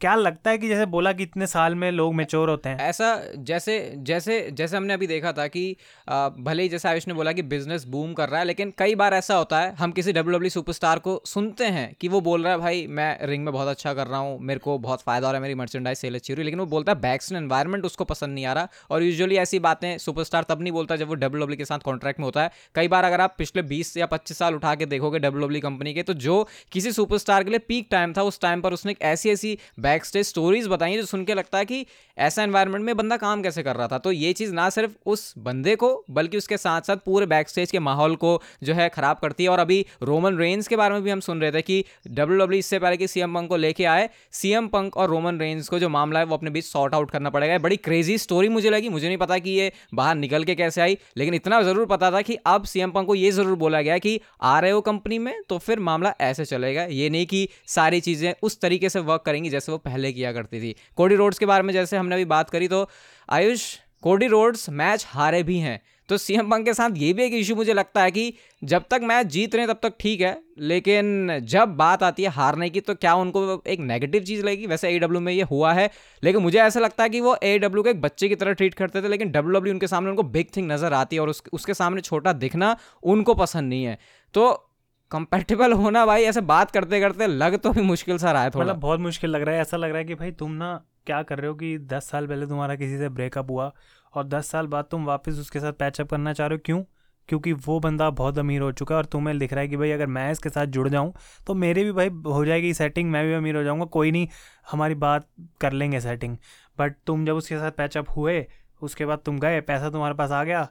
क्या 0.00 0.14
लगता 0.14 0.50
है 0.50 0.59
कि 0.59 0.69
जैसे 0.69 0.85
बोला 0.87 1.12
कि 1.12 1.23
इतने 1.23 1.47
साल 1.47 1.75
में 1.75 1.90
लोग 1.93 2.14
मेच्योर 2.14 2.50
होते 2.50 2.69
हैं? 2.69 2.78
ऐसा 2.78 3.21
जैसे 3.38 3.78
जैसे 3.99 4.37
जैसे 4.52 4.76
हमने 4.76 4.95
अभी 4.95 5.07
देखा 5.07 5.33
था 5.33 5.47
कि 5.47 5.64
भले 6.09 6.62
ही 6.62 6.69
जैसे 6.69 6.88
आयुष 6.88 7.07
ने 7.09 7.14
बोला 7.14 7.33
कि 7.33 7.43
बिज़नेस 7.45 7.85
बूम 7.87 8.12
कर 8.14 8.28
रहा 8.28 8.40
है, 8.40 8.47
लेकिन 8.47 8.73
कई 8.78 8.95
बार 8.95 9.14
ऐसा 9.14 9.37
होता 9.37 9.61
है, 9.61 9.75
हम 9.75 9.93
किसी 9.93 10.12
डब्ल्यू 10.12 10.37
डब्ल्यू 10.37 10.51
सुपरस्टार 10.51 10.99
को 10.99 11.20
सुनते 11.27 11.64
हैं 11.66 11.94
कि 12.01 12.09
वो 12.09 12.20
बोल 12.20 12.42
रहा 12.42 12.53
है, 12.53 12.59
भाई, 12.59 12.87
मैं 12.88 13.27
रिंग 13.27 13.44
में 13.44 13.53
बहुत 13.53 13.68
अच्छा 13.68 13.94
कर 13.94 14.07
रहा 14.07 14.18
हूँ, 14.18 14.38
मेरे 14.40 14.61
को 14.61 14.77
बहुत 14.79 15.03
फ़ायदा 15.03 15.27
हो 15.27 15.33
रहा 15.33 15.38
है, 15.38 15.42
मेरी 15.42 15.55
मर्चेंडाइज 15.55 15.99
सेल 15.99 16.14
अच्छी 16.14 16.33
हो 16.33 16.35
रही 16.35 16.42
है, 16.42 16.44
लेकिन 16.44 16.61
वो 16.61 16.66
बोलता 16.66 16.92
है 16.92 17.01
बैक्स 17.01 17.33
एनवायरमेंट 17.33 17.85
उसको 17.85 18.05
पसंद 18.05 18.35
नहीं 18.35 18.44
आ 18.46 18.53
रहा। 18.53 18.68
और 18.90 19.03
यूजुअली 19.03 19.37
ऐसी 19.37 19.59
बातें 19.59 19.96
सुपरस्टार 19.99 20.44
तब 20.49 20.62
नहीं 20.62 20.72
बोलता 20.72 20.96
जब 20.96 21.09
वो 21.09 21.14
डब्ल्यू 21.16 21.42
डब्ल्यू 21.42 21.57
के 21.57 21.64
साथ 21.64 21.79
कॉन्ट्रैक्ट 21.81 22.20
में 22.20 22.25
होता 22.25 22.42
है। 22.42 22.51
कई 22.75 22.88
बार 22.88 23.05
अगर 23.05 23.20
आप 23.20 23.35
पिछले 23.38 23.62
बीस 23.64 23.96
या 23.96 24.07
पच्चीस 24.07 24.38
साल 24.38 24.55
उठा 24.55 24.75
के 24.75 24.87
देखोगे 24.87 25.18
डब्ल्यू 25.18 25.46
डब्ल्यू 25.46 25.61
कंपनी 25.62 25.94
के 25.94 26.03
तो 26.03 26.14
जो 26.16 26.46
किसी 26.72 26.92
सुपरस्टार 26.92 27.44
के 27.44 27.51
लिए 27.51 27.59
पीक 27.59 27.88
टाइम 27.90 28.12
था, 28.12 28.22
उस 28.22 28.40
टाइम 28.40 28.61
पर 28.61 28.72
उसने 28.72 28.94
ऐसी 29.05 29.31
ऐसी 29.31 29.57
बैक 29.88 30.05
स्टेज 30.05 30.27
स्टोरीज 30.27 30.66
बताई 30.68 30.96
जो 30.96 31.05
सुन 31.07 31.24
के 31.24 31.35
लगता 31.35 31.59
है 31.59 31.64
कि 31.64 31.85
ऐसा 32.18 32.42
एनवायरनमेंट 32.42 32.85
में 32.85 32.96
बंदा 32.96 33.16
काम 33.18 33.42
कैसे 33.42 33.62
कर 33.62 33.77
रहा 33.77 33.87
था। 33.88 33.98
तो 33.98 34.12
ये 34.12 34.33
चीज़ 34.33 34.53
ना 34.55 34.68
सिर्फ़ 34.70 34.92
उस 35.07 35.33
बंदे 35.40 35.74
को, 35.77 35.88
बल्कि 36.11 36.37
उसके 36.37 36.57
साथ 36.59 36.81
साथ 36.83 36.96
पूरे 37.07 37.27
बैक 37.27 37.48
स्टेज 37.48 37.70
के 37.70 37.79
माहौल 37.81 38.16
को 38.16 38.31
जो 38.62 38.74
है 38.74 38.88
ख़राब 38.90 39.16
करती 39.18 39.44
है। 39.44 39.51
और 39.51 39.59
अभी 39.59 39.85
रोमन 40.03 40.37
रेंज 40.38 40.68
के 40.68 40.77
बारे 40.77 40.94
में 40.94 41.03
भी 41.03 41.11
हम 41.11 41.20
सुन 41.20 41.40
रहे 41.40 41.53
थे 41.53 41.62
कि 41.62 41.85
डब्ल्यू 42.09 42.38
डब्ल्यू 42.38 42.59
इससे 42.59 42.79
पहले 42.79 42.96
कि 42.96 43.09
सीएम 43.09 43.35
पंक 43.35 43.48
को 43.48 43.57
लेके 43.57 43.85
आए 43.87 44.09
सीएम 44.33 44.68
पंक 44.68 44.96
और 44.96 45.09
रोमन 45.11 45.38
रेंज 45.40 45.68
को 45.68 45.79
जो 45.79 45.88
मामला 45.88 46.20
है 46.20 46.27
वो 46.27 46.37
अपने 46.37 46.51
बीच 46.51 46.64
सॉर्ट 46.64 46.94
आउट 46.94 47.11
करना 47.11 47.31
पड़ेगा। 47.31 47.59
बड़ी 47.61 47.77
क्रेजी 47.79 48.18
स्टोरी 48.18 48.48
मुझे 48.51 48.70
लगी। 48.70 48.88
मुझे 48.88 49.07
नहीं 49.07 49.18
पता 49.18 49.38
कि 49.38 49.51
ये 49.51 49.70
बाहर 49.94 50.14
निकल 50.16 50.44
के 50.44 50.55
कैसे 50.55 50.81
आई, 50.81 50.98
लेकिन 51.16 51.35
इतना 51.35 51.62
ज़रूर 51.62 51.87
पता 51.87 52.11
था 52.11 52.22
कि 52.22 52.37
अब 52.46 52.64
सीएम 52.66 52.90
पंक 52.90 53.07
को 53.07 53.14
ये 53.14 53.31
ज़रूर 53.33 53.57
बोला 53.59 53.83
गया 53.83 53.98
कि 53.98 54.20
आ 54.42 54.59
रहे 54.61 54.70
हो 54.70 54.81
कंपनी 54.83 55.18
में 55.20 55.35
तो 55.48 55.59
फिर 55.61 55.79
मामला 55.81 56.14
ऐसे 56.22 56.44
चलेगा। 56.46 56.85
ये 56.85 57.09
नहीं 57.11 57.27
कि 57.27 57.48
सारी 57.68 58.01
चीज़ें 58.01 58.33
उस 58.42 58.61
तरीके 58.61 58.88
से 58.88 59.01
वर्क 59.03 59.22
करेंगी 59.27 59.51
जैसे 59.51 59.72
वो 59.72 59.78
पहले 59.79 60.12
किया 60.12 60.33
करती 60.33 60.61
थी। 60.61 60.75
कोडी 60.97 61.14
रोड्स 61.14 61.38
के 61.38 61.47
बारे 61.47 61.62
में 61.62 61.73
जैसे 61.75 61.97
हमने 61.97 62.14
अभी 62.14 62.25
बात 62.27 62.51
करी 62.51 62.69
तो 62.69 62.88
आयुष 63.29 63.75
कोडी 64.03 64.27
रोड्स 64.29 64.69
मैच 64.71 65.07
हारे 65.09 65.43
भी 65.43 65.59
हैं। 65.59 65.81
तो 66.09 66.17
सीएम 66.17 66.51
पंक 66.51 66.64
के 66.64 66.73
साथ 66.75 66.91
ये 66.97 67.12
भी 67.12 67.23
एक 67.23 67.33
इशू 67.35 67.55
मुझे 67.55 67.73
लगता 67.73 68.03
है 68.03 68.11
कि 68.11 68.33
जब 68.62 68.85
तक 68.91 69.01
मैच 69.03 69.27
जीत 69.27 69.55
रहे 69.55 69.64
हैं 69.64 69.75
तब 69.75 69.81
तक 69.83 69.95
ठीक 70.01 70.21
है 70.21 70.31
लेकिन 70.61 71.38
जब 71.45 71.75
बात 71.77 72.03
आती 72.03 72.23
है 72.23 72.29
हारने 72.29 72.69
की 72.71 72.81
तो 72.81 72.95
क्या 72.95 73.14
उनको 73.14 73.62
एक 73.67 73.81
नेगेटिव 73.81 74.23
चीज़ 74.23 74.45
लगेगी? 74.45 74.67
वैसे 74.67 74.91
ए 74.91 75.01
में 75.01 75.33
ये 75.33 75.43
हुआ 75.43 75.73
है 75.73 75.91
लेकिन 76.23 76.43
मुझे 76.43 76.59
ऐसा 76.59 76.81
लगता 76.81 77.03
है 77.03 77.11
कि 77.11 77.21
वो 77.21 77.37
ए 77.43 77.59
को 77.61 77.88
एक 77.88 78.01
बच्चे 78.01 78.29
की 78.29 78.35
तरह 78.35 78.53
ट्रीट 78.53 78.75
करते 78.75 79.03
थे 79.03 79.09
लेकिन 79.09 79.31
डब्ल्यू 79.31 79.73
उनके 79.73 79.87
सामने 79.87 80.11
उनको 80.11 80.23
बिग 80.23 80.47
थिंग 80.57 80.71
नज़र 80.73 80.93
आती 80.93 81.17
है 81.17 81.23
और 81.23 81.29
उस, 81.29 81.43
उसके 81.53 81.75
सामने 81.75 82.01
छोटा 82.01 82.33
दिखना 82.35 82.77
उनको 83.03 83.35
पसंद 83.35 83.69
नहीं 83.69 83.85
है। 83.85 83.99
तो 84.35 84.67
कंपेटेबल 85.11 85.73
होना 85.73 86.05
भाई, 86.07 86.23
ऐसे 86.23 86.40
बात 86.42 86.71
करते 86.71 87.01
करते 87.01 87.27
लग 87.27 87.57
तो 87.57 87.71
भी 87.71 87.83
मुश्किल 87.83 88.18
सा 88.18 88.33
रहा 88.33 88.42
है 88.42 88.51
थोड़ा। 88.51 88.64
मतलब 88.64 88.81
बहुत 88.81 89.01
मुश्किल 89.01 89.31
लग 89.31 89.42
रहा 89.42 89.55
है, 89.55 89.61
ऐसा 89.61 89.77
लग 89.77 89.88
रहा 89.88 89.99
है 89.99 90.05
कि 90.05 90.14
भाई 90.14 90.31
तुम 90.33 90.53
ना 90.53 90.75
क्या 91.07 91.23
कर 91.23 91.38
रहे 91.38 91.49
हो 91.49 91.55
कि 91.55 91.77
दस 91.79 92.09
साल 92.11 92.27
पहले 92.27 92.47
तुम्हारा 92.47 92.75
किसी 92.77 92.99
से 92.99 93.09
ब्रेकअप 93.09 93.51
हुआ 93.51 93.73
और 94.14 94.25
दस 94.25 94.51
साल 94.51 94.66
बाद 94.66 94.85
तुम 94.90 95.05
वापस 95.05 95.38
उसके 95.40 95.61
साथ 95.61 95.73
पैचअप 95.73 96.11
करना 96.11 96.33
चाह 96.33 96.47
रहे 96.47 96.57
हो। 96.57 96.62
क्यों? 96.64 96.83
क्योंकि 97.29 97.53
वो 97.53 97.79
बंदा 97.81 98.09
बहुत 98.11 98.38
अमीर 98.38 98.61
हो 98.61 98.71
चुका 98.73 98.94
है 98.94 98.99
और 98.99 99.05
तुम्हें 99.05 99.38
दिख 99.38 99.53
रहा 99.53 99.61
है 99.61 99.68
कि 99.68 99.77
भाई 99.77 99.90
अगर 99.90 100.07
मैं 100.07 100.31
इसके 100.33 100.49
साथ 100.49 100.66
जुड़ 100.66 100.88
जाऊँ 100.88 101.12
तो 101.47 101.55
मेरे 101.55 101.85
भी 101.85 101.92
भाई 101.92 102.09
हो 102.27 102.44
जाएगी 102.44 102.73
सेटिंग 102.75 103.11
मैं 103.11 103.25
भी 103.27 103.33
अमीर 103.35 103.57
हो 103.57 103.62
जाऊँगा, 103.62 103.85
कोई 103.85 104.11
नहीं, 104.11 104.29
हमारी 104.71 104.94
बात 104.97 105.27
कर 105.61 105.73
लेंगे 105.73 106.01
सेटिंग 106.01 106.37
बट 106.79 106.94
तुम 107.07 107.25
जब 107.27 107.37
उसके 107.37 107.59
साथ 107.59 107.71
पैचअप 107.71 108.11
हुए, 108.16 108.47
उसके 108.83 109.07
बाद 109.07 109.18
तुम 109.18 109.38
गए, 109.38 109.61
पैसा 109.61 109.90
तुम्हारे 109.90 110.14
पास 110.14 110.31
आ 110.31 110.42
गया, 110.44 110.68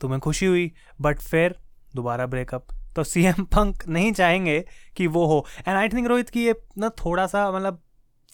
तुम्हें 0.00 0.20
खुशी 0.20 0.46
हुई 0.46 0.70
बट 1.00 1.18
फिर 1.20 1.56
दोबारा 1.94 2.26
ब्रेकअप 2.26 2.66
तो 2.96 3.04
सी 3.04 3.24
एम 3.24 3.44
पंक 3.44 3.86
नहीं 3.88 4.12
चाहेंगे 4.12 4.64
कि 4.96 5.06
वो 5.06 5.26
हो। 5.26 5.46
एंड 5.68 5.76
आई 5.76 5.88
थिंक 5.88 6.06
रोहित, 6.06 6.30
की 6.30 6.46
ये 6.46 6.54
ना 6.78 6.88
थोड़ा 6.88 7.26
सा 7.26 7.50
मतलब 7.52 7.82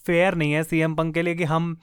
फेयर 0.07 0.35
नहीं 0.35 0.53
है 0.53 0.63
सी 0.65 0.79
एम 0.79 0.95
पंक 0.95 1.15
के 1.15 1.23
लिए 1.23 1.35
कि 1.35 1.45
हम 1.45 1.77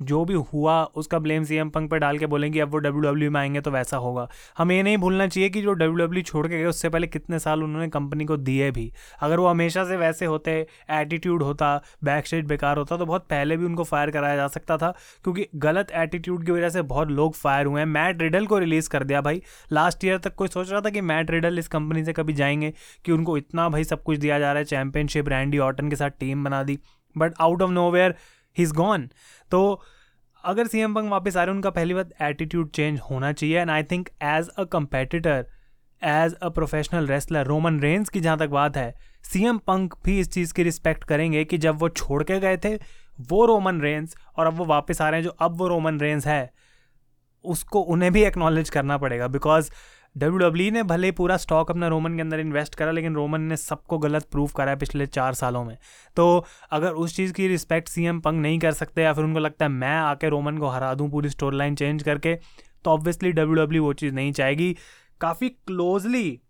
जो 0.00 0.24
भी 0.24 0.34
हुआ, 0.44 0.82
उसका 0.84 1.18
ब्लेम 1.18 1.44
सी 1.44 1.56
एम 1.56 1.68
पंक 1.70 1.90
पर 1.90 1.98
डाल 1.98 2.18
के 2.18 2.26
बोलेंगे, 2.26 2.60
अब 2.60 2.70
वो 2.70 2.78
डब्ल्यू 2.78 3.00
डब्ल्यू 3.02 3.30
में 3.30 3.40
आएँगे 3.40 3.60
तो 3.60 3.70
वैसा 3.70 3.96
होगा। 3.96 4.28
हमें 4.58 4.74
ये 4.76 4.82
नहीं 4.82 4.96
भूलना 4.98 5.26
चाहिए 5.26 5.48
कि 5.50 5.62
जो 5.62 5.72
डब्ल्यू 5.72 6.06
डब्ल्यू 6.06 6.22
छोड़ 6.22 6.46
के 6.46 6.56
गए, 6.56 6.64
उससे 6.64 6.88
पहले 6.88 7.06
कितने 7.06 7.38
साल 7.38 7.62
उन्होंने 7.62 7.88
कंपनी 7.88 8.24
को 8.24 8.36
दिए 8.36 8.70
भी। 8.70 8.92
अगर 9.20 9.38
वो 9.38 9.46
हमेशा 9.46 9.84
से 9.84 9.96
वैसे 9.96 10.26
होते 10.26 10.66
एटीट्यूड 10.90 11.42
होता 11.42 11.74
बैक 12.04 12.26
स्टेज 12.26 12.44
बेकार 12.44 12.76
होता 12.76 12.96
तो 12.96 13.06
बहुत 13.06 13.26
पहले 13.30 13.56
भी 13.56 13.64
उनको 13.64 13.84
फायर 13.84 14.10
कराया 14.10 14.36
जा 14.36 14.46
सकता 14.48 14.76
था, 14.76 14.90
क्योंकि 15.24 15.46
गलत 15.56 15.90
एटीट्यूड 15.94 16.44
की 16.46 16.52
वजह 16.52 16.68
से 16.68 16.82
बहुत 16.84 17.10
लोग 17.10 17.34
फायर 17.34 17.66
हुए 17.66 17.80
हैं। 17.80 17.86
मैट 17.88 18.22
रिडल 18.22 18.46
को 18.46 18.58
रिलीज़ 18.58 18.90
कर 18.90 19.04
दिया 19.04 19.20
भाई। 19.20 19.42
लास्ट 19.72 20.04
ईयर 20.04 20.18
तक 20.18 20.34
कोई 20.34 20.48
सोच 20.48 20.70
रहा 20.70 20.80
था 20.80 20.90
कि 20.90 21.00
मैट 21.02 21.30
रिडल 21.30 21.58
इस 21.58 21.68
कंपनी 21.68 22.04
से 22.04 22.12
कभी 22.12 22.32
जाएँगे, 22.32 22.72
कि 23.04 23.12
उनको 23.12 23.36
इतना 23.38 23.68
भाई 23.68 23.84
सब 23.84 24.02
कुछ 24.02 24.18
दिया 24.18 24.38
जा 24.38 24.52
रहा 24.52 24.58
है 24.58 24.64
चैंपियनशिप 24.64 25.28
रैंडी 25.28 25.58
ऑटन 25.60 25.90
के 25.90 25.96
साथ 25.96 26.10
टीम 26.20 26.44
बना 26.44 26.62
दी। 26.62 26.78
But 27.16 27.34
out 27.40 27.62
of 27.62 27.70
nowhere 27.90 28.14
he 28.58 28.64
is 28.64 28.72
gone 28.74 29.08
तो 29.50 29.60
अगर 30.44 30.66
सी 30.66 30.80
एम 30.80 30.94
पंग 30.94 31.10
वापस 31.10 31.36
आ 31.36 31.42
रहे 31.42 31.50
हैं, 31.50 31.56
उनका 31.56 31.70
पहली 31.70 31.94
बात 31.94 32.10
एटीट्यूड 32.22 32.70
चेंज 32.70 33.00
होना 33.10 33.32
चाहिए 33.32 33.60
and 33.60 33.70
I 33.70 33.82
think 33.82 34.08
as 34.24 34.48
a 34.48 34.64
competitor 34.72 35.46
as 36.02 36.34
a 36.34 36.48
professional 36.48 37.06
wrestler 37.06 37.46
Roman 37.46 37.80
Reigns 37.80 38.08
की 38.08 38.20
जहाँ 38.20 38.38
तक 38.38 38.48
बात 38.50 38.76
है 38.76 38.94
सी 39.24 39.44
एम 39.44 39.58
पंक 39.58 39.94
भी 40.04 40.18
इस 40.20 40.30
चीज़ 40.32 40.52
की 40.54 40.62
रिस्पेक्ट 40.62 41.04
करेंगे 41.04 41.44
कि 41.44 41.58
जब 41.58 41.78
वो 41.78 41.88
छोड़ 41.88 42.22
के 42.24 42.38
गए 42.40 42.56
थे, 42.56 42.74
वो 43.20 43.44
रोमन 43.46 43.80
रेंज 43.80 44.14
और 44.36 44.46
अब 44.46 44.54
वो 44.54 44.64
वापस 44.64 45.00
आ 45.02 45.08
रहे 45.08 45.20
हैं, 45.20 45.24
जो 45.24 45.30
अब 45.30 45.58
वो 45.58 45.68
रोमन 45.68 46.00
रेंज 46.00 46.26
है, 46.26 46.50
उसको 47.44 47.80
उन्हें 47.80 48.12
भी 48.12 48.22
एक्नॉलेज 48.24 48.70
करना 48.70 48.98
पड़ेगा 48.98 49.28
बिकॉज़ 49.28 49.70
डब्ल्यू 50.16 50.38
डब्ल्यू 50.38 50.70
ने 50.72 50.82
भले 50.82 51.10
पूरा 51.12 51.36
स्टॉक 51.36 51.70
अपना 51.70 51.88
रोमन 51.88 52.14
के 52.16 52.20
अंदर 52.20 52.40
इन्वेस्ट 52.40 52.74
करा, 52.74 52.90
लेकिन 52.90 53.14
रोमन 53.14 53.40
ने 53.40 53.56
सबको 53.56 53.98
गलत 53.98 54.24
प्रूव 54.24 54.50
करा 54.56 54.70
है 54.70 54.76
पिछले 54.76 55.06
चार 55.06 55.34
सालों 55.34 55.64
में। 55.64 55.76
तो 56.16 56.44
अगर 56.70 56.92
उस 56.92 57.16
चीज़ 57.16 57.32
की 57.32 57.48
रिस्पेक्ट 57.48 57.88
सी 57.88 58.04
एम 58.04 58.20
पंग 58.20 58.40
नहीं 58.40 58.58
कर 58.58 58.72
सकते 58.72 59.02
या 59.02 59.12
फिर 59.12 59.24
उनको 59.24 59.38
लगता 59.38 59.64
है 59.64 59.70
मैं 59.70 59.96
आके 59.96 60.28
रोमन 60.28 60.58
को 60.58 60.68
हरा 60.68 60.92
दूँ 60.94 61.10
पूरी 61.10 61.28
स्टोरी 61.28 61.56
लाइन 61.56 61.74
चेंज 61.74 62.02
करके 62.02 62.34
तो 62.84 62.90
ऑब्वियसली 62.90 63.32
डब्ल्यू 63.32 63.54
डब्ल्यू 63.56 63.82
वो 63.84 63.92
चीज़ 63.94 64.14
नहीं 64.14 64.32
चाहेगी। 64.32 64.76
काफ़ी 65.20 65.48
क्लोजली 65.48 66.40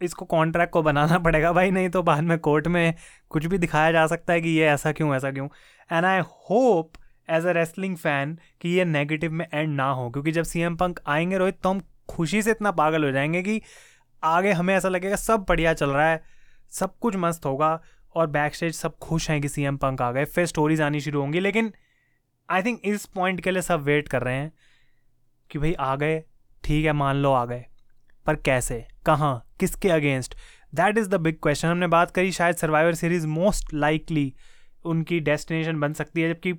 इसको 0.00 0.24
कॉन्ट्रैक्ट 0.26 0.72
को 0.72 0.82
बनाना 0.82 1.18
पड़ेगा 1.18 1.52
भाई, 1.52 1.70
नहीं 1.70 1.88
तो 1.88 2.02
बाद 2.02 2.22
में 2.24 2.38
कोर्ट 2.38 2.66
में 2.68 2.94
कुछ 3.30 3.46
भी 3.46 3.58
दिखाया 3.58 3.92
जा 3.92 4.06
सकता 4.06 4.32
है 4.32 4.40
कि 4.40 4.48
ये 4.48 4.66
ऐसा 4.68 4.92
क्यों 4.92 5.14
ऐसा 5.16 5.30
क्यों। 5.30 5.48
And 5.92 6.04
I 6.04 6.20
hope 6.20 6.92
as 7.28 7.46
a 7.46 7.52
wrestling 7.52 7.96
fan 7.96 8.38
कि 8.60 8.68
ये 8.68 8.84
नेगेटिव 8.84 9.32
में 9.32 9.46
एंड 9.52 9.74
ना 9.74 9.90
हो, 9.90 10.10
क्योंकि 10.10 10.32
जब 10.32 10.42
सी 10.44 10.60
एम 10.60 10.76
पंक 10.76 11.00
आएँगे 11.06 11.38
रोहित 11.38 11.60
तो 11.62 11.68
हम 11.68 11.80
खुशी 12.08 12.42
से 12.42 12.50
इतना 12.50 12.70
पागल 12.70 13.04
हो 13.04 13.10
जाएँगे 13.10 13.42
कि 13.42 13.60
आगे 14.24 14.52
हमें 14.52 14.74
ऐसा 14.74 14.88
लगेगा, 14.88 15.16
सब 15.16 15.44
बढ़िया 15.48 15.74
चल 15.74 15.90
रहा 15.90 16.08
है, 16.08 16.22
सब 16.70 16.98
कुछ 16.98 17.16
मस्त 17.16 17.46
होगा 17.46 17.80
और 18.14 18.26
बैक 18.26 18.54
स्टेज 18.54 18.74
सब 18.74 18.98
खुश 18.98 19.30
हैं 19.30 19.40
कि 19.40 19.48
सी 19.48 19.62
एम 19.62 19.76
पंक 19.76 20.02
आ 20.02 20.12
गए। 20.12 20.24
फिर 20.24 20.46
स्टोरीज 20.46 20.80
आनी 20.80 21.00
शुरू 21.00 21.20
होंगी, 21.20 21.40
लेकिन 21.40 21.72
आई 22.50 22.62
थिंक 22.62 22.80
इस 22.84 23.06
पॉइंट 23.06 23.40
के 23.40 23.50
लिए 23.50 23.62
सब 23.62 23.82
वेट 23.82 24.08
कर 24.08 24.22
रहे 24.22 24.34
हैं 24.34 24.52
कि 25.50 25.58
भाई 25.58 25.72
आ 25.72 25.96
गए, 25.96 26.22
ठीक 26.64 26.84
है, 26.86 26.92
मान 26.92 27.16
लो 27.16 27.32
आ 27.32 27.44
गए। 27.44 27.64
पर 28.26 28.36
कैसे? 28.36 28.86
कहाँ? 29.06 29.46
किसके 29.60 29.88
against 29.88 30.34
that 30.74 30.98
is 30.98 31.08
the 31.08 31.14
big 31.14 31.36
question 31.42 31.68
हमने 31.68 31.86
बात 31.86 32.10
करी, 32.10 32.32
शायद 32.32 32.56
सर्वाइवर 32.56 32.94
सीरीज़ 32.94 33.26
मोस्ट 33.26 33.74
लाइकली 33.74 34.34
उनकी 34.84 35.20
डेस्टिनेशन 35.20 35.80
बन 35.80 35.92
सकती 35.92 36.20
है, 36.20 36.32
जबकि 36.34 36.52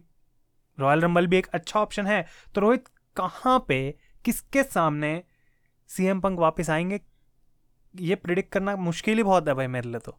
रॉयल 0.80 1.02
रंबल 1.02 1.28
भी 1.28 1.38
एक 1.38 1.48
अच्छा 1.48 1.80
ऑप्शन 1.80 2.08
है। 2.08 2.26
तो 2.56 2.62
रोहित, 2.62 2.88
कहाँ 3.18 3.66
पे, 3.68 3.98
किसके 4.26 4.64
सामने 4.64 5.24
सी 5.90 6.06
एम 6.06 6.20
पंक 6.20 6.40
वापस 6.40 6.70
आएँगे? 6.70 7.00
ये 7.96 8.16
प्रिडिक्ट 8.16 8.52
करना 8.52 8.76
मुश्किल 8.76 9.18
ही 9.18 9.24
बहुत 9.24 9.48
है 9.48 9.54
भाई 9.54 9.68
मेरे 9.68 9.90
लिए 9.90 10.00
तो। 10.00 10.18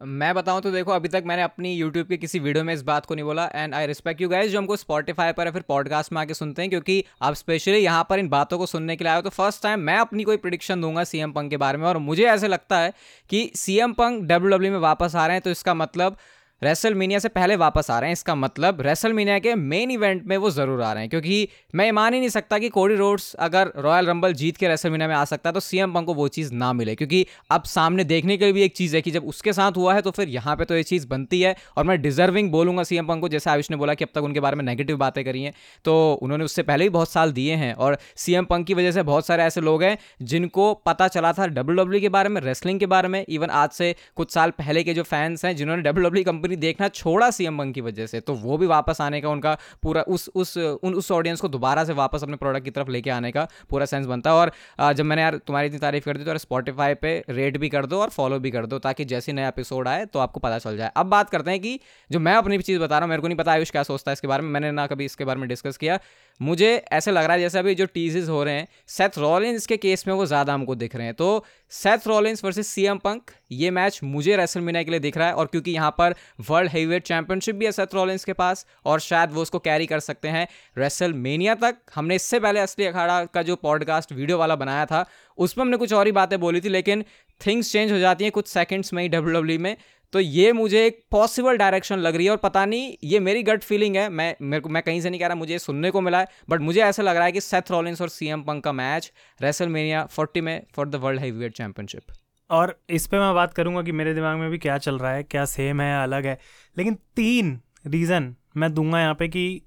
मैं 0.00 0.34
बताऊँ 0.34 0.60
तो 0.62 0.70
देखो, 0.70 0.92
अभी 0.92 1.08
तक 1.08 1.22
मैंने 1.26 1.42
अपनी 1.42 1.72
यूट्यूब 1.74 2.06
के 2.06 2.16
किसी 2.16 2.38
वीडियो 2.38 2.64
में 2.64 2.72
इस 2.74 2.82
बात 2.82 3.06
को 3.06 3.14
नहीं 3.14 3.24
बोला 3.24 3.46
and 3.54 3.74
I 3.74 3.86
respect 3.86 4.20
you 4.20 4.28
guys 4.28 4.52
जो 4.52 4.58
हमको 4.58 4.76
स्पॉटीफाई 4.76 5.32
पर 5.32 5.46
या 5.46 5.52
फिर 5.52 5.62
पॉडकास्ट 5.62 6.12
में 6.12 6.20
आके 6.20 6.34
सुनते 6.34 6.62
हैं, 6.62 6.70
क्योंकि 6.70 7.04
आप 7.22 7.34
स्पेशली 7.34 7.78
यहाँ 7.78 8.06
पर 8.10 8.18
इन 8.18 8.28
बातों 8.28 8.58
को 8.58 8.66
सुनने 8.66 8.96
के 8.96 9.04
लिए 9.04 9.10
आए 9.10 9.16
हो 9.16 9.22
तो 9.22 9.30
फ़र्स्ट 9.30 9.62
टाइम 9.62 9.80
मैं 9.80 9.96
अपनी 9.98 10.24
कोई 10.24 10.36
प्रिडिक्शन 10.36 10.80
दूँगा 10.80 11.04
सीएम 11.04 11.32
पंक 11.32 11.50
के 11.50 11.56
बारे 11.56 11.78
में, 11.78 11.86
और 11.86 11.98
मुझे 11.98 12.24
ऐसे 12.24 12.48
लगता 12.48 12.78
है 12.78 12.92
कि 13.30 13.44
सी 13.46 13.60
सीएम 13.60 13.92
पंक 13.92 14.22
डब्ल्यू 14.24 14.72
में 14.72 14.78
वापस 14.78 15.16
आ 15.16 15.26
रहे 15.26 15.34
हैं 15.34 15.42
तो 15.42 15.50
इसका 15.50 15.74
मतलब 15.74 16.16
रेसल 16.62 16.94
मीनिया 16.94 17.18
से 17.18 17.28
पहले 17.28 17.56
वापस 17.56 17.90
आ 17.90 17.98
रहे 17.98 18.08
हैं। 18.08 18.12
इसका 18.12 18.34
मतलब 18.34 18.80
रेसल 18.82 19.12
मीनिया 19.12 19.38
के 19.38 19.54
मेन 19.54 19.90
इवेंट 19.90 20.24
में 20.26 20.36
वो 20.36 20.50
ज़रूर 20.50 20.80
आ 20.82 20.92
रहे 20.92 21.02
हैं, 21.02 21.10
क्योंकि 21.10 21.48
मैं 21.74 21.90
मान 21.92 22.14
ही 22.14 22.20
नहीं 22.20 22.28
सकता 22.30 22.58
कि 22.58 22.68
कोडी 22.68 22.94
रोड्स 22.96 23.32
अगर 23.36 23.72
रॉयल 23.78 24.06
रंबल 24.06 24.32
जीत 24.34 24.56
के 24.56 24.68
रेसल 24.68 24.90
मीनिया 24.90 25.08
में 25.08 25.14
आ 25.14 25.24
सकता 25.24 25.50
है 25.50 25.54
तो 25.54 25.60
सीएम 25.60 25.94
पंक 25.94 26.06
को 26.06 26.14
वो 26.14 26.26
चीज़ 26.28 26.52
ना 26.54 26.72
मिले, 26.72 26.94
क्योंकि 26.94 27.24
अब 27.50 27.64
सामने 27.66 28.04
देखने 28.04 28.36
के 28.36 28.44
लिए 28.44 28.52
भी 28.52 28.62
एक 28.62 28.76
चीज़ 28.76 28.96
है 28.96 29.02
कि 29.02 29.10
जब 29.10 29.26
उसके 29.26 29.52
साथ 29.52 29.76
हुआ 29.76 29.94
है 29.94 30.02
तो 30.02 30.10
फिर 30.10 30.28
यहाँ 30.30 30.56
पर 30.56 30.64
तो 30.64 30.76
ये 30.76 30.82
चीज़ 30.84 31.06
बनती 31.08 31.40
है। 31.40 31.54
और 31.76 31.84
मैं 31.84 32.00
डिजर्विंग 32.02 32.50
बोलूँगा 32.52 32.82
सीएम 32.82 33.06
पंक 33.06 33.20
को, 33.20 33.28
जैसे 33.28 33.50
आयुष 33.50 33.70
ने 33.70 33.76
बोला 33.76 33.94
कि 33.94 34.04
अब 34.04 34.10
तक 34.14 34.22
उनके 34.22 34.40
बारे 34.40 34.56
में 34.56 34.64
नेगेटिव 34.64 34.96
बातें 34.98 35.24
करी 35.24 35.42
हैं 35.42 35.52
तो 35.84 35.96
उन्होंने 36.22 36.44
उससे 36.44 36.62
पहले 36.64 36.84
भी 36.84 36.90
बहुत 36.90 37.10
साल 37.10 37.32
दिए 37.32 37.54
हैं। 37.54 37.72
और 37.74 37.98
सीएम 38.16 38.44
पंक 38.46 38.66
की 38.66 38.74
वजह 38.74 38.92
से 38.92 39.02
बहुत 39.04 39.26
सारे 39.26 39.42
ऐसे 39.44 39.60
लोग 39.60 39.82
हैं, 39.82 39.96
जिनको 40.22 40.72
पता 40.86 41.08
चला 41.08 41.32
था 41.32 41.46
डब्ल्यू 41.48 42.00
के 42.00 42.08
बारे 42.10 42.28
में 42.28 42.40
रेसलिंग 42.40 42.80
के 42.80 42.86
बारे 42.88 43.08
में 43.08 43.24
इवन 43.28 43.50
आज 43.52 43.70
से 43.72 43.94
कुछ 44.16 44.32
साल 44.32 44.50
पहले 44.58 44.82
के 44.84 44.94
जो 44.94 45.02
फैंस 45.04 45.44
हैं, 45.44 45.56
जिन्होंने 45.56 45.82
डब्ल्यू 45.82 46.24
कंपनी 46.24 46.47
देखना 46.56 46.88
छोड़ा 46.90 47.30
सीएम 47.30 47.58
बंग 47.58 47.74
की 47.74 47.80
वजह 47.80 48.06
से 48.06 48.20
तो 48.20 48.34
वो 48.36 48.56
भी 48.58 48.66
वापस 48.66 49.00
आने 49.00 49.20
का 49.20 49.28
उनका 49.28 49.56
पूरा 49.82 50.02
उस 50.02 50.28
उस, 50.28 50.56
उन, 50.56 50.94
उस 50.94 51.10
ऑडियंस 51.12 51.40
को 51.40 51.48
दोबारा 51.48 51.84
से 51.84 51.92
वापस 51.94 52.22
अपने 52.22 52.36
प्रोडक्ट 52.36 52.64
की 52.64 52.70
तरफ़ 52.70 52.90
लेके 52.90 53.10
आने 53.10 53.30
का 53.32 53.46
पूरा 53.70 53.86
सेंस 53.86 54.06
बनता 54.06 54.30
है। 54.30 54.36
और 54.36 54.52
जब 54.94 55.04
मैंने 55.04 55.22
यार 55.22 55.36
तुम्हारी 55.38 55.68
इतनी 55.68 55.78
तारीफ़ 55.78 56.04
कर 56.04 56.16
दी 56.16 56.24
तो 56.24 56.30
यार 56.30 56.38
स्पॉटीफाई 56.38 56.94
पे 56.94 57.12
रेट 57.30 57.56
भी 57.56 57.68
कर 57.68 57.86
दो 57.86 58.00
और 58.00 58.08
फॉलो 58.10 58.38
भी 58.38 58.50
कर 58.50 58.66
दो, 58.66 58.78
ताकि 58.78 59.04
जैसे 59.06 59.32
नया 59.32 59.48
एपिसोड 59.48 59.88
आए 59.88 60.04
तो 60.06 60.18
आपको 60.18 60.40
पता 60.40 60.58
चल 60.58 60.76
जाए। 60.76 60.90
अब 60.96 61.06
बात 61.08 61.30
करते 61.30 61.50
हैं 61.50 61.60
कि 61.60 61.78
जो 62.10 62.20
मैं 62.20 62.34
अपनी 62.34 62.58
चीज़ 62.58 62.80
बता 62.80 62.98
रहा 62.98 63.04
हूँ, 63.04 63.10
मेरे 63.10 63.22
को 63.22 63.28
नहीं 63.28 63.38
पता 63.38 63.52
आयुष 63.52 63.70
क्या 63.70 63.82
सोचता 63.84 64.10
है 64.10 64.12
इसके 64.12 64.28
बारे 64.28 64.42
में, 64.42 64.50
मैंने 64.50 64.70
ना 64.72 64.86
कभी 64.86 65.04
इसके 65.04 65.24
बारे 65.24 65.40
में 65.40 65.48
डिस्कस 65.48 65.76
किया। 65.76 65.98
मुझे 66.40 66.74
ऐसे 66.92 67.10
लग 67.10 67.24
रहा 67.24 67.32
है 67.32 67.40
जैसे 67.40 67.58
अभी 67.58 67.74
जो 67.74 67.86
टीजेस 67.86 68.28
हो 68.28 68.42
रहे 68.44 68.54
हैं 68.54 68.66
सेथ 68.88 69.18
रॉलिन्स 69.18 69.66
के 69.66 69.76
केस 69.76 70.06
में 70.08 70.14
वो 70.14 70.26
ज़्यादा 70.26 70.54
हमको 70.54 70.74
दिख 70.74 70.94
रहे 70.96 71.06
हैं 71.06 71.14
तो 71.14 71.44
Seth 71.72 72.06
Rollins 72.06 72.44
versus 72.44 72.68
CM 72.68 72.98
Punk, 72.98 73.30
ये 73.52 73.70
मैच 73.70 74.00
मुझे 74.02 74.36
रेसल 74.36 74.60
मीना 74.60 74.82
के 74.82 74.90
लिए 74.90 75.00
दिख 75.00 75.16
रहा 75.16 75.26
है 75.26 75.34
और 75.34 75.46
क्योंकि 75.46 75.70
यहाँ 75.70 75.90
पर 75.98 76.14
वर्ल्ड 76.40 76.70
हेवीवेट 76.72 77.02
चैंपियनशिप 77.02 77.54
भी 77.54 77.64
है 77.64 77.72
सेथ 77.72 77.94
रॉलिन्स 77.94 78.24
के 78.24 78.32
पास 78.32 78.64
और 78.84 79.00
शायद 79.00 79.32
वो 79.32 79.42
उसको 79.42 79.58
कैरी 79.58 79.86
कर 79.86 80.00
सकते 80.00 80.28
हैं 80.28 80.46
रेसल 80.78 81.12
मीनिया 81.14 81.54
तक। 81.54 81.76
हमने 81.94 82.14
इससे 82.14 82.40
पहले 82.40 82.60
असली 82.60 82.86
अखाड़ा 82.86 83.24
का 83.24 83.42
जो 83.42 83.56
पॉडकास्ट 83.56 84.12
वीडियो 84.12 84.38
वाला 84.38 84.56
बनाया 84.56 84.86
था, 84.86 85.04
उसमें 85.38 85.64
हमने 85.64 85.76
कुछ 85.76 85.92
और 85.92 86.06
ही 86.06 86.12
बातें 86.12 86.38
बोली 86.40 86.60
थी, 86.60 86.68
लेकिन 86.68 87.04
थिंग्स 87.40 87.72
चेंज 87.72 87.92
हो 87.92 87.98
जाती 87.98 88.24
हैं 88.24 88.32
कुछ 88.32 88.48
सेकेंड्स 88.48 88.92
में 88.92 89.02
ही 89.02 89.08
डब्ल्यू 89.08 89.40
डब्ल्यू 89.40 89.58
में। 89.60 89.76
तो 90.12 90.20
ये 90.20 90.52
मुझे 90.52 90.84
एक 90.86 91.02
पॉसिबल 91.10 91.56
डायरेक्शन 91.56 91.98
लग 91.98 92.16
रही 92.16 92.26
है 92.26 92.30
और 92.30 92.36
पता 92.36 92.64
नहीं, 92.64 92.94
ये 93.04 93.18
मेरी 93.20 93.42
गट 93.42 93.62
फीलिंग 93.62 93.96
है। 93.96 94.08
मैं, 94.08 94.34
मेरे 94.42 94.60
को, 94.60 94.68
मैं 94.68 94.82
कहीं 94.82 95.00
से 95.00 95.10
नहीं 95.10 95.20
कह 95.20 95.26
रहा, 95.26 95.34
मुझे 95.34 95.58
सुनने 95.58 95.90
को 95.90 96.00
मिला 96.00 96.20
है। 96.20 96.28
बट 96.50 96.60
मुझे 96.60 96.80
ऐसा 96.82 97.02
लग 97.02 97.16
रहा 97.16 97.24
है 97.24 97.32
कि 97.32 97.40
सेथ 97.40 97.70
रॉलिंस 97.70 98.00
और 98.02 98.08
सीएम 98.08 98.42
पंक 98.42 98.64
का 98.64 98.72
मैच 98.72 99.12
रेसल 99.40 99.68
मेनिया 99.68 100.04
फोर्टी 100.06 100.40
में 100.40 100.62
for 100.76 100.88
the 100.88 100.96
world 100.96 101.20
heavyweight 101.20 101.56
championship 101.56 102.12
और 102.50 102.78
इस 102.90 103.06
पर 103.06 103.18
मैं 103.18 103.34
बात 103.34 103.54
करूँगा 103.54 103.82
कि 103.82 103.92
मेरे 103.92 104.14
दिमाग 104.14 104.38
में 104.38 104.50
भी 104.50 104.58
क्या 104.58 104.78
चल 104.78 104.98
रहा 104.98 105.12
है, 105.12 105.22
क्या 105.22 105.44
सेम 105.44 105.80
है 105.80 106.02
अलग 106.02 106.26
है। 106.26 106.38
लेकिन 106.76 106.94
तीन 107.16 107.58
रीज़न 107.86 108.34
मैं 108.56 108.72
दूँगा 108.74 109.00
यहाँ 109.00 109.14
पे 109.14 109.28
कि 109.28 109.62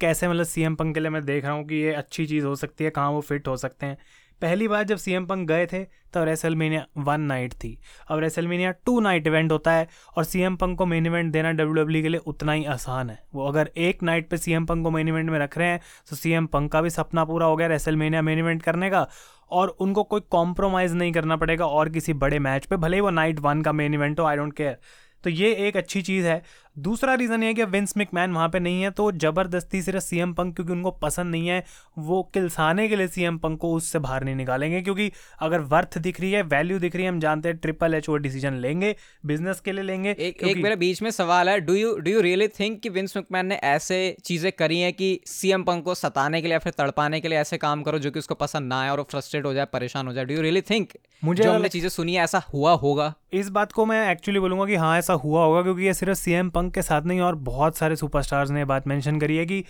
कैसे 0.00 0.28
मतलब 0.28 0.44
सी 0.44 0.62
एम 0.62 0.74
पंक 0.74 0.94
के 0.94 1.00
लिए 1.00 1.10
मैं 1.10 1.24
देख 1.24 1.44
रहा 1.44 1.52
हूँ 1.52 1.66
कि 1.66 1.74
ये 1.74 1.92
अच्छी 1.94 2.26
चीज़ 2.26 2.44
हो 2.44 2.54
सकती 2.56 2.84
है, 2.84 2.90
कहाँ 2.90 3.10
वो 3.10 3.20
फिट 3.20 3.48
हो 3.48 3.56
सकते 3.56 3.86
हैं। 3.86 3.96
पहली 4.42 4.68
बार 4.68 4.82
जब 4.84 4.96
सीएम 4.96 5.26
पंक 5.26 5.48
गए 5.48 5.66
थे 5.66 5.82
तो 6.14 6.24
रेसलमेनिया 6.24 6.84
वन 6.98 7.20
नाइट 7.22 7.52
थी। 7.54 7.78
अब 8.08 8.18
रेसलमेनिया 8.18 8.70
टू 8.86 8.98
नाइट 9.00 9.26
इवेंट 9.26 9.52
होता 9.52 9.72
है, 9.72 9.88
और 10.16 10.24
सीएम 10.24 10.56
पंक 10.56 10.78
को 10.78 10.86
मेन 10.86 11.06
इवेंट 11.06 11.32
देना 11.32 11.52
डब्ल्यू 11.52 11.74
डब्ल्यू 11.74 12.02
के 12.02 12.08
लिए 12.08 12.20
उतना 12.26 12.52
ही 12.52 12.64
आसान 12.66 13.10
है। 13.10 13.18
वो 13.34 13.46
अगर 13.48 13.70
एक 13.78 14.02
नाइट 14.02 14.28
पे 14.30 14.36
सीएम 14.36 14.66
पंक 14.66 14.84
को 14.84 14.90
मेन 14.90 15.08
इवेंट 15.08 15.30
में 15.30 15.38
रख 15.38 15.58
रहे 15.58 15.68
हैं 15.68 15.80
तो 16.10 16.16
सीएम 16.16 16.46
पंक 16.46 16.72
का 16.72 16.82
भी 16.82 16.90
सपना 16.90 17.24
पूरा 17.24 17.46
हो 17.46 17.56
गया 17.56 17.66
रेसलमेनिया 17.68 18.22
मेन 18.22 18.38
इवेंट 18.38 18.62
करने 18.62 18.90
का, 18.90 19.06
और 19.50 19.68
उनको 19.70 20.02
कोई 20.04 20.20
कॉम्प्रोमाइज़ 20.30 20.94
नहीं 20.94 21.12
करना 21.12 21.36
पड़ेगा 21.36 21.66
और 21.66 21.88
किसी 21.88 22.12
बड़े 22.14 22.38
मैच 22.40 22.66
पे, 22.66 22.76
भले 22.76 22.96
ही 22.96 23.00
वो 23.00 23.10
नाइट 23.12 23.40
वन 23.40 23.62
का 23.62 23.72
मेन 23.72 23.94
इवेंट 23.94 24.20
हो 24.20 24.24
आई 24.24 24.36
डोंट 24.36 24.52
केयर 24.52 24.78
तो 25.24 25.30
ये 25.30 25.52
एक 25.68 25.76
अच्छी 25.76 26.00
चीज़ 26.02 26.26
है। 26.26 26.42
दूसरा 26.78 27.14
रीज़न 27.14 27.42
ये 27.42 27.48
है 27.48 27.54
कि 27.54 27.64
विंस 27.64 27.94
मिकमैन 27.96 28.32
वहाँ 28.32 28.48
पे 28.48 28.60
नहीं 28.60 28.82
है 28.82 28.90
तो 28.90 29.12
ज़बरदस्ती 29.12 29.82
सिर्फ़ 29.82 30.04
सीएम 30.04 30.32
पंक 30.32 30.54
क्योंकि 30.54 30.72
उनको 30.72 30.90
पसंद 30.90 31.26
नहीं 31.26 31.48
है 31.48 31.64
वो 31.98 32.30
किलसाने 32.34 32.88
के 32.88 32.96
लिए 32.96 33.08
सीएम 33.08 33.38
पंक 33.38 33.60
को 33.60 33.72
उससे 33.72 33.98
बाहर 33.98 34.24
नहीं 34.24 34.34
निकालेंगे 34.34 34.80
क्योंकि 34.80 35.12
अगर 35.40 35.60
वर्थ 35.60 35.98
दिख 35.98 36.20
रही 36.20 36.32
है 36.32 36.42
वैल्यू 36.42 36.78
दिख 36.78 36.96
रही 36.96 37.04
है 37.04 37.10
हम 37.10 37.20
जानते 37.20 37.48
हैं 37.48 37.58
ट्रिपल 37.58 37.94
एच 37.94 38.08
वो 38.08 38.16
डिसीज़न 38.16 38.54
लेंगे 38.54 38.96
बिज़नेस 39.26 39.60
के 39.60 39.72
लिए 39.72 39.84
लेंगे 39.84 40.16
एक 40.18 40.42
एक 40.42 40.56
मेरे 40.56 40.76
बीच 40.76 41.02
में 41.02 41.10
सवाल 41.10 41.48
है 41.48 41.60
do 41.60 41.74
you 41.74 41.98
do 41.98 42.10
you 42.10 42.20
really 42.20 42.48
think 42.48 42.80
कि 42.80 42.88
विंस 42.88 43.16
मिकमैन 43.16 43.46
ने 43.46 43.54
ऐसे 43.54 44.16
चीज़ें 44.24 44.52
करी 44.52 44.80
हैं 44.80 44.92
कि 44.92 45.20
सीएम 45.26 45.62
पंक 45.62 45.84
को 45.84 45.94
सताने 45.94 46.40
के 46.40 46.46
लिए 46.46 46.52
या 46.52 46.58
फिर 46.58 46.72
तड़पाने 46.78 47.20
के 47.20 47.28
लिए 47.28 47.38
ऐसे 47.38 47.58
काम 47.58 47.82
करो 47.82 47.98
जो 47.98 48.10
कि 48.10 48.18
उसको 48.18 48.34
पसंद 48.34 48.68
ना 48.68 48.80
आए 48.80 48.88
और 48.88 49.02
फ्रस्ट्रेट 49.02 49.44
हो 49.44 49.54
जाए 49.54 49.64
परेशान 49.64 50.06
हो 50.06 50.12
जाए? 50.12 50.24
डू 50.24 50.34
यू 50.34 50.42
रियली 50.42 50.60
थिंक 50.60 50.88
मुझे 51.24 51.44
जो 51.44 51.52
हमने 51.52 51.68
चीज़ें 51.68 51.88
सुनी 51.88 52.14
है 52.14 52.24
ऐसा 52.24 52.38
हुआ 52.38 52.72
होगा? 52.72 53.14
इस 53.32 53.48
बात 53.48 53.72
को 53.72 53.86
मैं 53.86 54.10
एक्चुअली 54.12 54.40
बोलूँगा 54.40 54.64
कि 54.64 54.74
हाँ 54.74 54.98
ऐसा 54.98 55.12
हुआ 55.12 55.44
होगा 55.44 55.62
क्योंकि 55.62 55.82
ये 55.82 55.94
सिर्फ़ 55.94 56.18
सीएम 56.18 56.50
पंक 56.50 56.65
के 56.70 56.82
साथ 56.82 57.02
नहीं, 57.02 57.20
और 57.20 57.34
बहुत 57.34 57.76
सारे 57.76 57.96
सुपरस्टार्स 57.96 58.50
ने 58.50 58.64
बात 58.64 58.86
मेंशन 58.88 59.20
करी 59.20 59.36
है 59.36 59.46
कि 59.46 59.64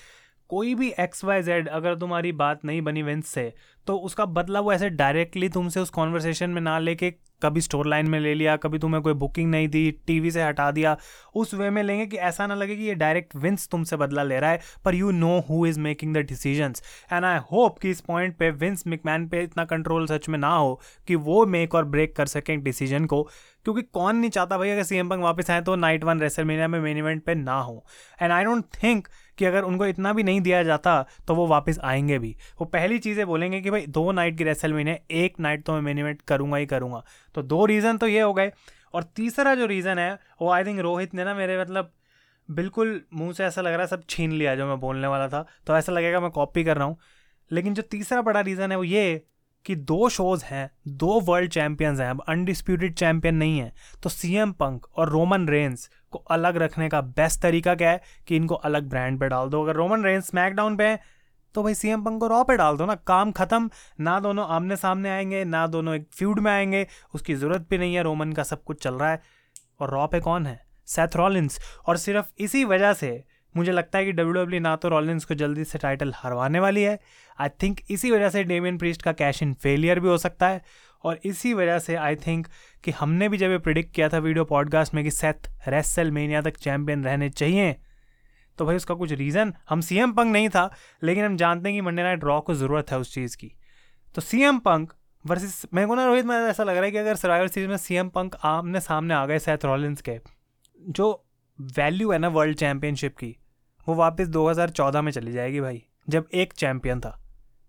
कोई 0.51 0.75
भी 0.75 0.93
एक्स 1.01 1.25
वाई 1.25 1.43
जेड 1.43 1.69
अगर 1.69 1.95
तुम्हारी 1.95 2.33
बात 2.33 2.65
नहीं 2.65 2.83
बनी 2.83 3.03
विंस 3.03 3.27
से 3.27 3.53
तो 3.87 3.97
उसका 3.99 4.25
बदला 4.27 4.61
वो 4.61 4.73
ऐसे 4.73 4.91
डायरेक्टली 4.91 5.49
तुमसे 5.49 5.81
उस 5.81 5.91
कॉन्वर्सेशन 5.91 6.51
में 6.51 6.61
ना 6.63 6.79
लेके 6.79 7.15
कभी 7.43 7.61
स्टोर 7.61 7.87
लाइन 7.87 8.07
में 8.07 8.19
ले 8.21 8.33
लिया, 8.35 8.57
कभी 8.57 8.79
तुम्हें 8.79 9.03
कोई 9.03 9.13
बुकिंग 9.15 9.51
नहीं 9.51 9.67
दी 9.69 9.91
टीवी 10.07 10.31
से 10.31 10.43
हटा 10.43 10.71
दिया, 10.71 10.97
उस 11.35 11.53
वे 11.55 11.69
में 11.71 11.83
लेंगे 11.83 12.07
कि 12.07 12.17
ऐसा 12.19 12.47
ना 12.47 12.55
लगे 12.55 12.77
कि 12.77 12.83
ये 12.83 12.95
डायरेक्ट 12.95 13.37
विंस 13.37 13.69
तुमसे 13.71 13.97
बदला 13.97 14.23
ले 14.23 14.39
रहा 14.41 14.51
है, 14.51 14.61
पर 14.85 14.95
you 14.95 15.11
know 15.11 15.39
who 15.51 15.67
is 15.67 15.81
making 15.81 16.15
the 16.15 16.19
decisions 16.29 16.83
and 17.13 17.25
I 17.25 17.39
hope 17.53 17.79
कि 17.79 17.91
इस 17.91 18.01
पॉइंट 18.01 18.37
पे 18.37 18.51
विंस 18.53 18.87
मिकमैन 18.87 19.29
पे 19.29 19.43
इतना 19.43 19.65
कंट्रोल 19.65 20.07
सच 20.07 20.29
में 20.29 20.39
ना 20.39 20.55
हो 20.55 20.81
कि 21.09 21.15
वो 21.17 21.45
मेक 21.47 21.75
और 21.75 21.85
ब्रेक 21.87 22.17
कर 22.17 22.27
सकें 22.27 22.63
डिसीज़न 22.63 23.05
को, 23.05 23.23
क्योंकि 23.65 23.83
कौन 23.83 24.17
नहीं 24.17 24.31
चाहता 24.31 24.59
भाई 24.59 24.71
अगर 24.71 24.83
सी 24.83 24.97
एम 24.97 25.09
पंग 25.09 25.23
वापस 25.23 25.51
आए 25.51 25.61
तो 25.61 25.77
नाइट 25.77 26.05
वन 26.05 26.21
रेसल 26.21 26.45
मीनिया 26.45 26.69
में 26.69 26.81
मेन 26.81 26.99
इवेंट 26.99 27.23
पे 27.25 27.35
ना 27.35 27.61
हो. 27.61 27.85
एंड 28.23 28.33
आई 28.33 28.45
डोंट 28.45 28.65
थिंक 28.83 29.09
कि 29.39 29.45
अगर 29.45 29.63
उनको 29.63 29.87
इतना 29.87 30.13
भी 30.13 30.23
नहीं 30.23 30.41
दिया 30.41 30.63
जाता 30.63 31.05
तो 31.29 31.35
वो 31.35 31.47
वापस 31.47 31.79
आएँगे 31.85 32.19
भी. 32.19 32.35
वो 32.61 32.65
पहली 32.67 32.99
चीज़ें 32.99 33.27
बोलेंगे 33.27 33.61
कि 33.61 33.71
भाई, 33.77 33.87
दो 33.87 34.13
नाइट 34.13 34.39
की 34.39 34.45
रेसल 34.45 34.73
मीने 34.73 35.01
एक 35.11 35.41
नाइट 35.41 35.65
तो 35.65 35.73
मैं 35.73 35.81
मेन 35.81 35.99
इवेंट 35.99 36.23
करूँगा 36.23 36.57
ही 36.57 36.67
करूँगा। 36.67 37.05
तो 37.35 37.43
दो 37.43 37.67
रीज़न 37.67 37.99
तो 37.99 38.07
ये 38.07 38.21
हो 38.21 38.35
गए। 38.35 38.53
और 38.95 39.03
तीसरा 39.03 39.55
जो 39.55 39.67
रीज़न 39.67 39.99
है, 39.99 40.19
वो 40.43 40.51
आई 40.51 40.65
थिंक 40.65 40.81
रोहित 40.81 41.15
ने 41.15 41.25
ना 41.25 41.35
मेरे 41.35 41.61
मतलब 41.61 41.93
बिल्कुल 42.51 43.01
मुँह 43.15 43.33
से 43.33 43.45
ऐसा 43.45 43.61
लग 43.61 43.73
रहा 43.73 43.81
है 43.81 43.87
सब 43.87 44.03
छीन 44.09 44.33
लिया 44.33 44.55
जो 44.57 44.67
मैं 44.67 44.81
बोलने 44.81 45.07
वाला 45.07 45.29
था। 45.29 45.47
तो 45.67 45.77
ऐसा 45.77 45.93
लगेगा 45.93 46.21
मैं 46.21 46.31
कॉपी 46.31 46.65
कर 46.65 46.77
रहा 46.77 46.87
हूँ। 46.87 46.99
लेकिन 47.53 47.75
जो 47.75 47.83
तीसरा 47.83 48.23
बड़ा 48.23 48.41
रीज़न 48.41 48.71
है 48.71 48.77
वो 48.77 48.85
ये 48.85 49.25
कि 49.65 49.75
दो 49.77 50.09
शोज़ 50.09 50.45
हैं, 50.45 50.71
दो 50.89 51.21
वर्ल्ड 51.21 51.51
चैंपियंस 51.51 52.01
हैं, 52.01 52.11
अब 52.11 52.23
अनडिस्प्यूटेड 52.29 52.95
चैंपियन 52.95 53.35
नहीं 53.35 53.59
है। 53.59 53.73
तो 54.03 54.09
सी 54.09 54.35
एम 54.35 54.53
पंक 54.53 54.87
और 54.97 55.09
रोमन 55.09 55.49
रेंस 55.49 55.91
को 56.11 56.19
अलग 56.19 56.57
रखने 56.57 56.89
का 56.89 57.01
बेस्ट 57.01 57.41
तरीका 57.41 57.75
क्या 57.75 57.91
है 57.91 58.01
कि 58.27 58.37
इनको 58.37 58.55
अलग 58.55 58.89
ब्रांड 58.89 59.21
पे 59.21 59.29
डाल 59.29 59.49
दो। 59.49 59.63
अगर 59.63 59.75
रोमन 59.75 60.05
रेंस 60.05 60.27
स्मैकडाउन 60.27 60.77
पे 60.77 60.85
है 60.85 61.16
तो 61.57 61.63
भाई 61.63 61.75
सी 61.75 61.89
एम 61.89 62.03
पंक 62.05 62.21
को 62.21 62.27
रॉ 62.27 62.45
पे 62.45 62.57
डाल 62.57 62.77
दो 62.77 62.87
ना, 62.87 62.95
काम 62.95 63.33
खत्म। 63.33 63.71
ना 64.01 64.21
दोनों 64.21 64.47
आमने 64.47 64.77
सामने 64.77 65.11
आएँगे, 65.11 65.45
ना 65.45 65.67
दोनों 65.67 65.95
एक 65.95 66.07
फ्यूड 66.13 66.41
में 66.41 66.53
आएँगे, 66.53 66.87
उसकी 67.15 67.35
ज़रूरत 67.35 67.67
भी 67.71 67.79
नहीं 67.79 67.95
है, 67.95 68.03
रोमन 68.03 68.33
का 68.33 68.43
सब 68.43 68.63
कुछ 68.65 68.83
चल 68.83 68.95
रहा 68.95 69.11
है। 69.11 69.23
और 69.81 69.91
रॉ 69.91 70.07
पे 70.07 70.21
कौन 70.21 70.47
है? 70.47 70.67
सेथ 70.87 71.17
रॉलिंस 71.17 71.59
और 71.87 71.97
सिर्फ़ 71.97 72.27
इसी 72.39 72.65
वजह 72.65 72.93
से 72.93 73.25
मुझे 73.57 73.73
लगता 73.73 73.99
है 73.99 74.05
कि 74.05 74.13
डब्ल्यू 74.13 74.33
डब्ल्यू 74.33 74.61
ना 74.61 74.77
तो 74.77 74.89
रॉलिंस 74.89 75.25
को 75.25 75.35
जल्दी 75.35 75.65
से 75.65 75.79
टाइटल 75.79 76.13
हरवाने 76.17 76.61
वाली 76.61 76.83
है। 76.83 76.99
आई 77.41 77.49
थिंक 77.63 77.81
इसी 77.91 78.11
वजह 78.11 78.29
से 78.29 78.45
डेमियन 78.45 78.79
प्रीस्ट 78.79 79.03
का 79.03 79.13
कैश 79.13 79.43
इन 79.43 79.55
फेलियर 79.55 80.01
भी 80.01 80.09
हो 80.09 80.19
सकता 80.19 80.49
है। 80.49 80.63
और 81.05 81.19
इसी 81.25 81.55
वजह 81.55 81.79
से 81.79 81.95
आई 81.95 82.17
थिंक 82.17 82.47
कि 82.85 82.91
हमने 82.91 83.29
भी 83.29 83.39
जब 83.39 83.51
ये 83.51 83.59
प्रिडिक्ट 83.59 83.95
किया 83.95 84.09
था 84.09 84.19
वीडियो 84.19 84.45
पॉडकास्ट 84.45 84.95
में 84.95 85.05
कि 85.05 85.11
सेथ 85.11 85.51
रेसल 85.69 86.11
मेनिया 86.11 86.43
तक 86.43 86.57
चैंपियन 86.57 87.05
रहने 87.05 87.31
चाहिए 87.31 87.77
तो 88.59 88.67
भाई 88.67 88.77
उसका 88.77 88.95
कुछ 88.95 89.13
रीज़न 89.13 89.55
हम 89.69 89.81
सी 89.81 89.99
एम 89.99 90.13
पंक 90.13 90.33
नहीं 90.33 90.49
था, 90.49 90.71
लेकिन 91.03 91.25
हम 91.25 91.37
जानते 91.37 91.69
हैं 91.69 91.79
कि 91.79 91.81
मंडे 91.81 92.03
नाइट 92.03 92.19
ड्रॉ 92.19 92.41
को 92.41 92.55
ज़रूरत 92.55 92.91
है 92.91 92.99
उस 92.99 93.15
चीज़ 93.15 93.37
की। 93.37 93.53
तो 94.15 94.21
सी 94.21 94.43
एम 94.43 94.59
पंक 94.59 94.93
वर्सेस 95.27 95.67
मेरे 95.75 95.87
को 95.87 95.95
ना 95.95 96.07
रोहित 96.07 96.27
मैं 96.27 96.41
ऐसा 96.49 96.65
लग 96.65 96.77
रहा 96.77 96.85
है 96.85 96.91
कि 96.91 96.99
अगर 96.99 97.15
सर्वाइवर 97.15 97.49
सीरीज़ 97.49 97.71
में 97.71 97.77
सी 97.77 97.95
एम 97.95 98.09
पंक 98.09 98.37
आमने 98.45 98.81
सामने 98.81 99.15
आ 99.15 99.27
गए 99.27 99.39
सेथ 99.39 99.65
रॉलिंस 99.65 100.01
के, 100.01 100.19
जो 100.89 101.25
वैल्यू 101.61 102.13
है 102.13 102.19
ना 102.19 102.29
वर्ल्ड 102.29 102.57
चैम्पियनशिप 102.57 103.17
की, 103.17 103.37
वो 103.89 103.95
वापस 103.95 104.29
2014 104.29 105.03
में 105.03 105.13
चली 105.13 105.33
जाएगी 105.33 105.61
भाई, 105.61 105.83
जब 106.09 106.29
एक 106.35 106.53
चैम्पियन 106.53 107.01
था, 107.01 107.23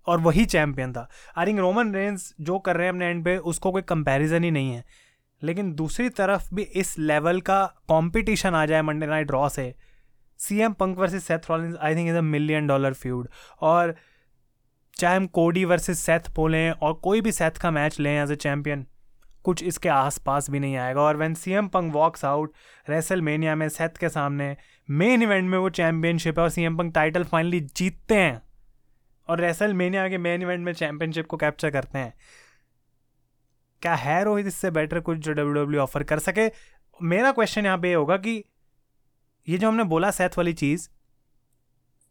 और 0.08 0.19
वही 0.19 0.45
चैम्पियन 0.45 0.93
था। 0.93 1.10
आई 1.38 1.45
थिंक 1.45 1.60
रोमन 1.60 1.93
रेंस 1.93 2.36
जो 2.41 2.60
कर 2.60 2.78
रहे 2.78 2.88
हैं 2.88 2.93
अपने 2.93 3.06
एंड 3.06 3.26
पे, 3.26 3.38
उसको 3.38 3.71
कोई 3.71 3.82
कंपैरिजन 3.82 4.43
ही 4.43 4.52
नहीं 4.52 4.71
है। 4.71 4.86
लेकिन 5.43 5.73
दूसरी 5.73 6.10
तरफ़ 6.10 6.56
भी 6.56 6.62
इस 6.62 7.00
लेवल 7.00 7.41
का 7.41 7.65
कंपटीशन 7.65 8.56
आ 8.56 8.65
जाए 8.65 8.82
मंडे 8.82 9.08
नाइट 9.08 9.28
ड्रॉ 9.28 9.50
से 9.50 9.76
C 10.39 10.60
M 10.60 10.73
Punk 10.73 10.97
versus 10.97 11.21
Seth 11.23 11.50
Rollins 11.50 11.76
I 11.76 11.95
think 11.95 12.10
is 12.10 12.15
a 12.15 12.21
million 12.21 12.67
dollar 12.67 12.93
feud 12.93 13.28
और 13.62 13.95
चाहे 14.93 15.15
हम 15.15 15.26
कोडी 15.28 15.65
वर्सेज 15.65 15.97
सेथ 15.97 16.30
बोलें 16.36 16.71
और 16.71 16.93
कोई 16.93 17.21
भी 17.21 17.32
सेथ 17.32 17.58
का 17.62 17.71
मैच 17.71 18.00
लें 18.00 18.12
एज 18.13 18.32
ए 18.32 18.36
चैम्पियन 18.36 18.86
कुछ 19.45 19.63
इसके 19.63 19.89
आसपास 19.89 20.50
भी 20.50 20.60
नहीं 20.60 20.76
आएगा। 20.78 21.02
और 21.02 21.17
when 21.17 21.34
C 21.34 21.52
M 21.52 21.67
Punk 21.67 21.93
walks 21.93 22.26
out 22.26 22.54
WrestleMania 23.21 23.56
में 23.56 23.67
सेथ 23.69 23.97
के 24.00 24.10
सामने 24.10 24.56
मेन 24.89 25.21
इवेंट 25.23 25.50
में 25.50 25.58
वो 25.58 25.69
चैंपियनशिप 25.69 26.39
है 26.39 26.43
और 26.43 26.50
C 26.50 26.63
M 26.63 26.78
Punk 26.78 26.93
title 26.95 27.23
finally 27.23 27.60
जीतते 27.60 28.15
हैं। 28.15 28.41
और 29.30 29.39
रेसल 29.41 29.73
मेनिया 29.73 30.08
के 30.10 30.17
मेन 30.17 30.41
इवेंट 30.41 30.65
में 30.65 30.71
चैम्पियनशिप 30.73 31.28
को 31.28 31.38
कैप्चर 31.38 31.69
करते 31.69 32.00
हैं। 32.00 32.13
क्या 33.82 33.95
है 33.95 34.23
रोहित 34.23 34.47
इससे 34.47 34.71
बेटर 34.71 35.00
कुछ 35.00 35.17
जो 35.17 35.34
डब्ल्यू 35.34 35.63
डब्ल्यू 35.63 35.82
ऑफ़र 35.82 36.04
कर 36.04 36.19
सके? 36.19 36.47
मेरा 37.00 37.32
क्वेश्चन 37.32 37.65
यहाँ 37.65 37.78
पे 37.78 37.93
होगा 37.93 38.17
कि 38.17 38.43
ये 39.47 39.57
जो 39.57 39.67
हमने 39.67 39.83
बोला 39.83 40.12
सेथ 40.12 40.38
वाली 40.38 40.53
चीज़, 40.53 40.89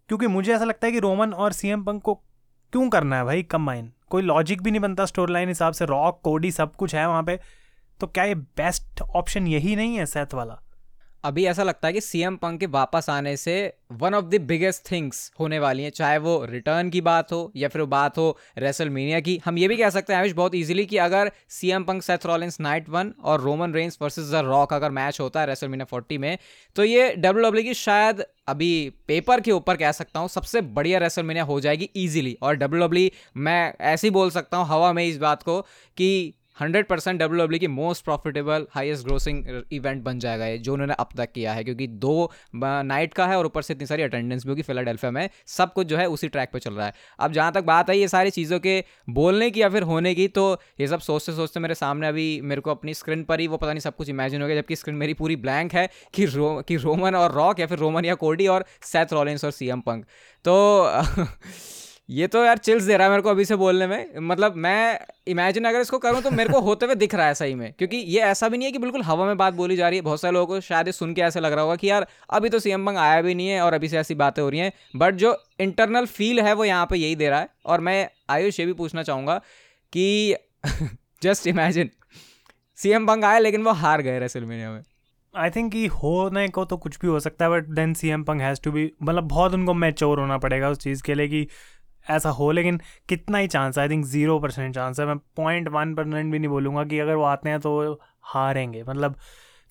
क्योंकि 0.08 0.26
मुझे 0.26 0.54
ऐसा 0.54 0.64
लगता 0.64 0.86
है 0.86 0.92
कि 0.92 0.98
रोमन 0.98 1.32
और 1.32 1.52
सीएम 1.52 1.84
पंक 1.84 2.02
को 2.02 2.14
क्यों 2.72 2.88
करना 2.90 3.16
है 3.16 3.24
भाई? 3.24 3.42
कंबाइन 3.42 3.92
कोई 4.10 4.22
लॉजिक 4.22 4.62
भी 4.62 4.70
नहीं 4.70 4.80
बनता 4.80 5.04
स्टोरी 5.06 5.32
लाइन 5.32 5.48
हिसाब 5.48 5.72
से 5.72 5.84
रॉक 5.84 6.20
कोडी 6.24 6.50
सब 6.50 6.76
कुछ 6.76 6.94
है 6.94 7.08
वहाँ 7.08 7.22
पे 7.22 7.40
तो 8.00 8.06
क्या 8.06 8.24
ये 8.24 8.34
बेस्ट 8.34 9.02
ऑप्शन 9.02 9.46
यही 9.46 9.76
नहीं 9.76 9.96
है 9.96 10.06
सेथ 10.06 10.34
वाला? 10.34 10.60
अभी 11.24 11.44
ऐसा 11.46 11.62
लगता 11.62 11.88
है 11.88 11.92
कि 11.94 12.00
सीएम 12.00 12.36
पंक 12.36 12.58
के 12.60 12.66
वापस 12.68 13.06
आने 13.10 13.36
से 13.36 13.54
one 13.92 14.14
of 14.14 14.24
the 14.24 14.40
biggest 14.42 14.90
things 14.90 15.30
होने 15.40 15.58
वाली 15.58 15.82
हैं, 15.82 15.90
चाहे 15.90 16.18
वो 16.18 16.44
रिटर्न 16.44 16.90
की 16.90 17.00
बात 17.00 17.32
हो 17.32 17.52
या 17.56 17.68
फिर 17.68 17.80
वो 17.80 17.86
बात 17.86 18.18
हो 18.18 18.36
रेसल 18.58 18.90
मीनिया 18.90 19.20
की। 19.20 19.40
हम 19.44 19.58
ये 19.58 19.68
भी 19.68 19.76
कह 19.76 19.90
सकते 19.90 20.12
हैं, 20.12 20.20
आयुष, 20.20 20.32
बहुत 20.32 20.54
इजीली 20.54 20.84
कि 20.86 20.96
अगर 20.98 21.30
CM 21.50 21.84
Punk 21.84 22.02
Seth 22.02 22.26
Rollins 22.26 22.60
night 22.60 22.88
one 22.88 23.12
और 23.24 23.40
Roman 23.40 23.74
Reigns 23.74 23.98
versus 24.02 24.30
the 24.30 24.42
Rock 24.44 24.72
अगर 24.72 24.90
मैच 24.90 25.20
होता 25.20 25.40
है 25.40 25.46
रेसल 25.46 25.68
मीनिया 25.68 25.84
फोर्टी 25.84 26.18
में 26.18 26.36
तो 26.76 26.84
ये 26.84 27.12
डब्ल्यू 27.16 27.44
डब्ल्यू 27.44 27.64
की 27.64 27.74
शायद 27.74 28.24
अभी 28.48 28.72
पेपर 29.08 29.40
के 29.40 29.52
ऊपर 29.52 29.76
कह 29.76 29.92
सकता 29.92 30.20
हूँ, 30.20 30.28
सबसे 30.28 30.60
बढ़िया 30.60 30.98
रेसल 30.98 31.22
मीनिया 31.22 31.44
हो 31.44 31.60
जाएगी 31.60 31.90
ईजिली 31.96 32.36
और 32.42 32.56
डब्ल्यू 32.56 32.86
डब्ल्यू 32.86 33.08
मैं 33.36 33.72
ऐसे 33.82 34.06
ही 34.06 34.10
बोल 34.10 34.30
सकता 34.30 34.56
हूँ, 34.56 34.66
हवा 34.68 34.92
में 34.92 35.04
इस 35.04 35.18
बात 35.18 35.42
को 35.42 35.60
कि 35.96 36.34
हंड्रेड 36.56 36.86
परसेंट 36.88 37.20
डब्ल्यू 37.20 37.44
डब्ल्यू 37.44 37.58
की 37.60 37.66
most 37.68 38.04
profitable 38.04 38.66
highest 38.72 39.04
grossing 39.06 39.44
event 39.72 40.02
बन 40.02 40.18
जाएगा 40.18 40.46
ये, 40.46 40.58
जो 40.58 40.72
उन्होंने 40.72 40.94
अब 40.94 41.08
तक 41.16 41.32
किया 41.32 41.52
है, 41.52 41.64
क्योंकि 41.64 41.86
दो 41.86 42.30
नाइट 42.54 43.14
का 43.14 43.26
है 43.26 43.36
और 43.38 43.46
ऊपर 43.46 43.62
से 43.62 43.74
इतनी 43.74 43.86
सारी 43.86 44.02
अटेंडेंस 44.02 44.44
भी 44.44 44.50
होगी 44.50 44.62
फिलाडेल्फिया 44.62 45.10
में। 45.12 45.28
सब 45.48 45.72
कुछ 45.72 45.86
जो 45.86 45.96
है 45.96 46.06
उसी 46.08 46.28
ट्रैक 46.28 46.50
पर 46.52 46.58
चल 46.58 46.74
रहा 46.74 46.86
है। 46.86 46.94
अब 47.18 47.32
जहाँ 47.32 47.52
तक 47.52 47.64
बात 47.64 47.90
आई 47.90 47.98
ये 47.98 48.08
सारी 48.08 48.30
चीज़ों 48.30 48.58
के 48.60 48.82
बोलने 49.10 49.50
की 49.50 49.62
या 49.62 49.68
फिर 49.68 49.82
होने 49.84 50.14
की 50.14 50.28
तो 50.30 50.44
ये 50.80 50.86
सब 50.86 51.00
सोचते 51.00 51.32
सोचते 51.32 51.60
मेरे 51.60 51.74
सामने 51.74 52.08
अभी 52.08 52.40
मेरे 52.44 52.60
को 52.60 52.70
अपनी 52.70 52.94
स्क्रीन 52.94 53.22
पर 53.24 53.40
ही 53.40 53.46
वो 53.46 53.56
पता 53.56 53.72
नहीं 53.72 53.80
सब 53.80 53.96
कुछ 53.96 54.08
इमेजिन 54.08 54.42
हो 54.42 54.48
गया, 54.48 54.60
जबकि 54.60 54.76
स्क्रीन 54.76 54.96
मेरी 54.96 55.14
पूरी 55.14 55.36
ब्लैंक 55.38 55.74
है 55.74 55.88
कि 56.14 56.24
रो, 56.26 56.62
कि 56.68 56.76
रोमन 56.76 57.14
और 57.14 57.32
रॉक 57.32 57.60
या 57.60 57.66
फिर 57.66 57.78
रोमन 57.78 58.04
या 58.04 58.14
कोडी 58.16 58.46
और 58.46 58.64
सेथ 58.84 59.12
रॉलिंस 59.12 59.44
और 59.44 59.50
सी 59.52 59.68
एम 59.68 59.80
पंक 59.80 60.04
तो 60.44 60.54
ये 62.08 62.26
तो 62.26 62.44
यार 62.44 62.58
चिल्स 62.58 62.84
दे 62.84 62.96
रहा 62.96 63.06
है 63.06 63.10
मेरे 63.10 63.22
को 63.22 63.30
अभी 63.30 63.44
से 63.44 63.56
बोलने 63.56 63.86
में। 63.86 64.18
मतलब 64.20 64.56
मैं 64.56 64.98
इमेजिन 65.28 65.64
अगर 65.64 65.80
इसको 65.80 65.98
करूँ 65.98 66.20
तो 66.22 66.30
मेरे 66.30 66.52
को 66.52 66.60
होते 66.60 66.86
हुए 66.86 66.94
दिख 66.94 67.14
रहा 67.14 67.26
है 67.26 67.34
सही 67.34 67.54
में। 67.54 67.72
क्योंकि 67.72 67.96
ये 67.96 68.20
ऐसा 68.22 68.48
भी 68.48 68.58
नहीं 68.58 68.66
है 68.66 68.72
कि 68.72 68.78
बिल्कुल 68.78 69.02
हवा 69.02 69.26
में 69.26 69.36
बात 69.36 69.54
बोली 69.54 69.76
जा 69.76 69.88
रही 69.88 69.98
है। 69.98 70.02
बहुत 70.02 70.20
सारे 70.20 70.34
लोगों 70.34 70.46
को 70.46 70.60
शायद 70.60 70.90
सुन 70.90 71.14
के 71.14 71.22
ऐसा 71.22 71.40
लग 71.40 71.52
रहा 71.52 71.64
होगा 71.64 71.76
कि 71.76 71.90
यार 71.90 72.06
अभी 72.30 72.48
तो 72.48 72.58
सीएम 72.58 72.86
बंग 72.86 72.98
आया 72.98 73.20
भी 73.22 73.34
नहीं 73.34 73.48
है 73.48 73.60
और 73.60 73.74
अभी 73.74 73.88
से 73.88 73.98
ऐसी 73.98 74.14
बातें 74.14 74.42
हो 74.42 74.48
रही 74.48 74.60
हैं। 74.60 74.72
बट 74.96 75.14
जो 75.14 75.36
इंटरनल 75.60 76.06
फील 76.06 76.40
है 76.40 76.52
वो 76.52 76.64
यहाँ 76.64 76.86
पर 76.86 76.96
यही 76.96 77.16
दे 77.16 77.28
रहा 77.28 77.40
है। 77.40 77.48
और 77.66 77.80
मैं 77.80 78.08
आयुष 78.30 78.60
ये 78.60 78.66
भी 78.66 78.72
पूछना 78.72 79.02
चाहूँगा 79.02 79.40
कि 79.92 80.36
जस्ट 81.22 81.46
इमेजिन 81.46 81.90
सीएम 82.78 83.06
बंग 83.06 83.24
आया 83.24 83.38
लेकिन 83.38 83.62
वो 83.62 83.72
हार 83.74 84.02
गए 84.02 84.18
रेसलमेनिया 84.18 84.70
में। 84.70 84.82
आई 85.34 85.50
थिंक 85.50 85.72
कि 85.72 85.86
होने 85.86 86.46
को 86.48 86.64
तो 86.64 86.76
कुछ 86.76 86.98
भी 86.98 87.08
हो 87.08 87.18
सकता 87.20 87.44
है 87.44 87.50
but 87.50 87.66
then 87.68 87.92
C 87.94 88.08
M 88.08 88.22
Punk 88.24 88.40
has 88.40 88.60
to 88.64 88.70
be 88.72 88.90
मतलब 89.02 89.24
बहुत 89.24 89.54
उनको 89.54 89.74
मैच्योर 89.74 90.20
होना 90.20 90.38
पड़ेगा 90.38 90.68
उस 90.68 90.78
चीज़ 90.78 91.02
के 91.02 91.14
लिए 91.14 91.28
कि 91.28 91.46
ऐसा 92.10 92.30
हो, 92.30 92.50
लेकिन 92.50 92.80
कितना 93.08 93.38
ही 93.38 93.46
चांस 93.46 93.78
है। 93.78 93.82
I 93.82 93.88
think 93.88 94.04
zero 94.04 94.38
percent 94.38 94.74
chance 94.74 95.00
है। 95.00 95.06
मैं 95.06 95.18
पॉइंट 95.18 95.68
वन 95.68 95.94
परसेंट 95.94 96.32
भी 96.32 96.38
नहीं 96.38 96.48
बोलूँगा 96.48 96.84
कि 96.84 96.98
अगर 96.98 97.14
वो 97.14 97.24
आते 97.24 97.48
हैं 97.48 97.60
तो 97.60 98.00
हारेंगे। 98.22 98.82
मतलब 98.82 99.16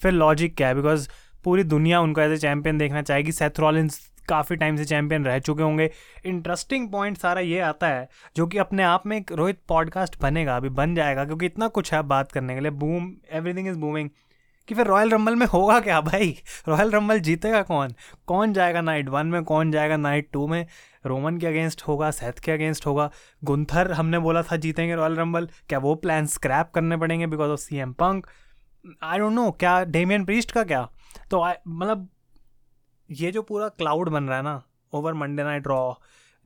फिर 0.02 0.12
लॉजिक 0.12 0.58
क्या 0.58 0.67
है? 0.67 0.76
बिकॉज़ 0.76 1.10
पूरी 1.43 1.63
दुनिया 1.63 2.02
उनको 2.02 2.21
एज 2.21 2.32
ए 2.32 2.38
चैम्पियन 2.38 2.78
देखना 2.78 3.02
चाहेगी। 3.02 3.32
सेथ 3.32 3.52
काफ़ी 4.30 4.56
टाइम 4.56 4.76
से 4.76 4.86
चैंपियन 4.86 5.26
रह 5.26 5.39
चुके 5.39 5.63
होंगे। 5.63 5.91
इंटरेस्टिंग 6.26 6.91
पॉइंट 6.91 7.17
सारा 7.17 7.41
ये 7.41 7.60
आता 7.60 7.88
है, 7.88 8.10
जो 8.36 8.48
कि 8.48 8.58
अपने 8.58 8.84
आप 8.84 9.08
में 9.08 9.17
एक 9.17 9.32
रोहित 9.32 9.60
पॉडकास्ट 9.67 10.21
बनेगा, 10.21 10.58
अभी 10.58 10.69
बन 10.69 10.95
जाएगा, 10.95 11.26
क्योंकि 11.26 11.45
इतना 11.45 11.67
कुछ 11.67 11.93
है 11.93 12.02
बात 12.02 12.32
करने 12.32 12.54
के 12.54 12.60
लिए। 12.60 12.71
बूम 12.71 13.13
एवरीथिंग 13.32 13.67
इज़ 13.67 13.78
बूमिंग 13.78 14.10
कि 14.67 14.76
फिर 14.76 14.88
रॉयल 14.88 15.10
रंबल 15.10 15.36
में 15.36 15.45
होगा 15.45 15.80
क्या 15.80 16.02
भाई? 16.02 16.39
रॉयल 16.67 16.91
रंबल 16.91 17.19
जीतेगा 17.19 17.62
कौन? 17.62 17.93
कौन 18.28 18.54
जाएगा 18.54 18.82
नाइट 18.82 19.10
वन 19.10 19.28
में? 19.28 19.43
कौन 19.43 19.71
जाएगा 19.71 19.98
नाइट 19.98 20.30
टू 20.34 20.48
में? 20.48 20.67
रोमन 21.08 21.38
के 21.38 21.48
अगेंस्ट 21.48 21.82
होगा, 21.88 22.10
सेथ 22.12 22.39
के 22.39 22.52
अगेंस्ट 22.52 22.86
होगा। 22.86 23.10
गुंथर, 23.44 23.91
हमने 23.91 24.20
बोला 24.20 24.41
था 24.44 24.56
जीतेंगे 24.56 24.96
रॉयल 24.96 25.15
रंबल 25.15 25.50
क्या 25.70 25.80
वो 25.80 25.96
प्लान 25.96 26.26
स्क्रैप 26.26 26.72
करने 26.76 26.98
पड़ेंगे 26.98 27.28
because 27.28 27.52
of 27.52 27.60
C 27.60 27.78
M 27.78 27.94
Punk 27.94 28.28
I 29.04 29.20
don't 29.20 29.34
know 29.34 29.50
क्या 29.52 29.84
डेमियन 29.84 30.26
प्रीस्ट 30.26 30.52
का 30.52 30.63
क्या? 30.63 30.89
तो 31.32 31.41
आई 31.41 31.54
मतलब 31.68 32.08
ये 33.10 33.32
जो 33.32 33.41
पूरा 33.41 33.68
क्लाउड 33.70 34.10
बन 34.10 34.24
रहा 34.24 34.38
है 34.38 34.44
ना 34.44 34.62
ओवर 34.94 35.13
मंडे 35.13 35.44
नाइट 35.44 35.68
रॉ 35.68 35.94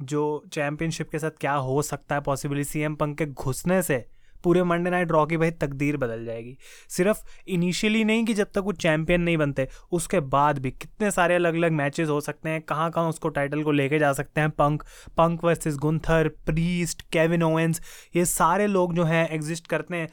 जो 0.02 0.22
चैम्पियनशिप 0.54 1.10
के 1.10 1.20
साथ 1.20 1.32
क्या 1.32 1.54
हो 1.54 1.82
सकता 1.82 2.16
है 2.16 2.22
पॉसिबली 2.22 2.64
सी 2.64 2.82
एम 2.82 2.96
पंक 2.96 3.18
के 3.18 3.26
घुसने 3.26 3.82
से 3.82 4.06
पूरे 4.44 4.64
मंडे 4.64 4.90
नाइट 4.90 5.12
रॉ 5.12 5.26
की 5.26 5.38
भाई 5.38 5.52
तकदीर 5.54 5.98
बदल 5.98 6.26
जाएगी। 6.26 6.58
सिर्फ़ 6.90 7.24
इनिशियली 7.48 8.04
नहीं 8.04 8.26
कि 8.26 8.34
जब 8.34 8.52
तक 8.54 8.58
वो 8.58 8.72
चैंपियन 8.74 9.22
नहीं 9.22 9.38
बनते, 9.38 9.68
उसके 9.92 10.20
बाद 10.20 10.60
भी 10.60 10.72
कितने 10.72 11.12
सारे 11.12 11.36
अलग 11.36 11.56
अलग 11.56 11.72
मैचेस 11.74 12.10
हो 12.10 12.20
सकते 12.22 12.50
हैं 12.50 12.62
कहाँ 12.62 12.90
कहाँ 12.92 13.10
उसको 13.10 13.30
टाइटल 13.30 13.64
को 13.64 13.72
लेके 13.72 14.00
जा 14.00 14.12
सकते 14.14 14.42
हैं 14.42 14.50
Punk 14.52 14.84
Punk 15.18 15.44
versus 15.44 15.78
Gunther 15.78 16.28
Priest 16.46 17.02
Kevin 17.12 17.44
Owens 17.44 17.82
ये 18.16 18.26
सारे 18.28 18.68
लोग 18.68 18.94
जो 18.96 19.04
हैं 19.04 19.28
एग्जिस्ट 19.30 19.68
करते 19.68 19.96
हैं। 19.96 20.08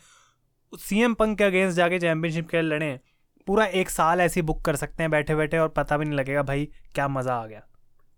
सी 0.72 1.00
एम 1.02 1.14
पंक 1.14 1.38
के 1.38 1.44
अगेंस्ट 1.44 1.76
जाके 1.76 1.98
चैम्पियनशिप 1.98 2.48
के 2.48 2.62
लड़ें 2.62 2.98
पूरा 3.46 3.64
एक 3.66 3.90
साल 3.90 4.20
ऐसी 4.20 4.42
बुक 4.42 4.64
कर 4.64 4.76
सकते 4.76 5.02
हैं 5.02 5.10
बैठे 5.10 5.34
बैठे 5.34 5.58
और 5.58 5.68
पता 5.68 5.96
भी 5.96 6.04
नहीं 6.04 6.18
लगेगा, 6.18 6.42
भाई 6.42 6.68
क्या 6.94 7.08
मज़ा 7.08 7.34
आ 7.34 7.46
गया। 7.46 7.62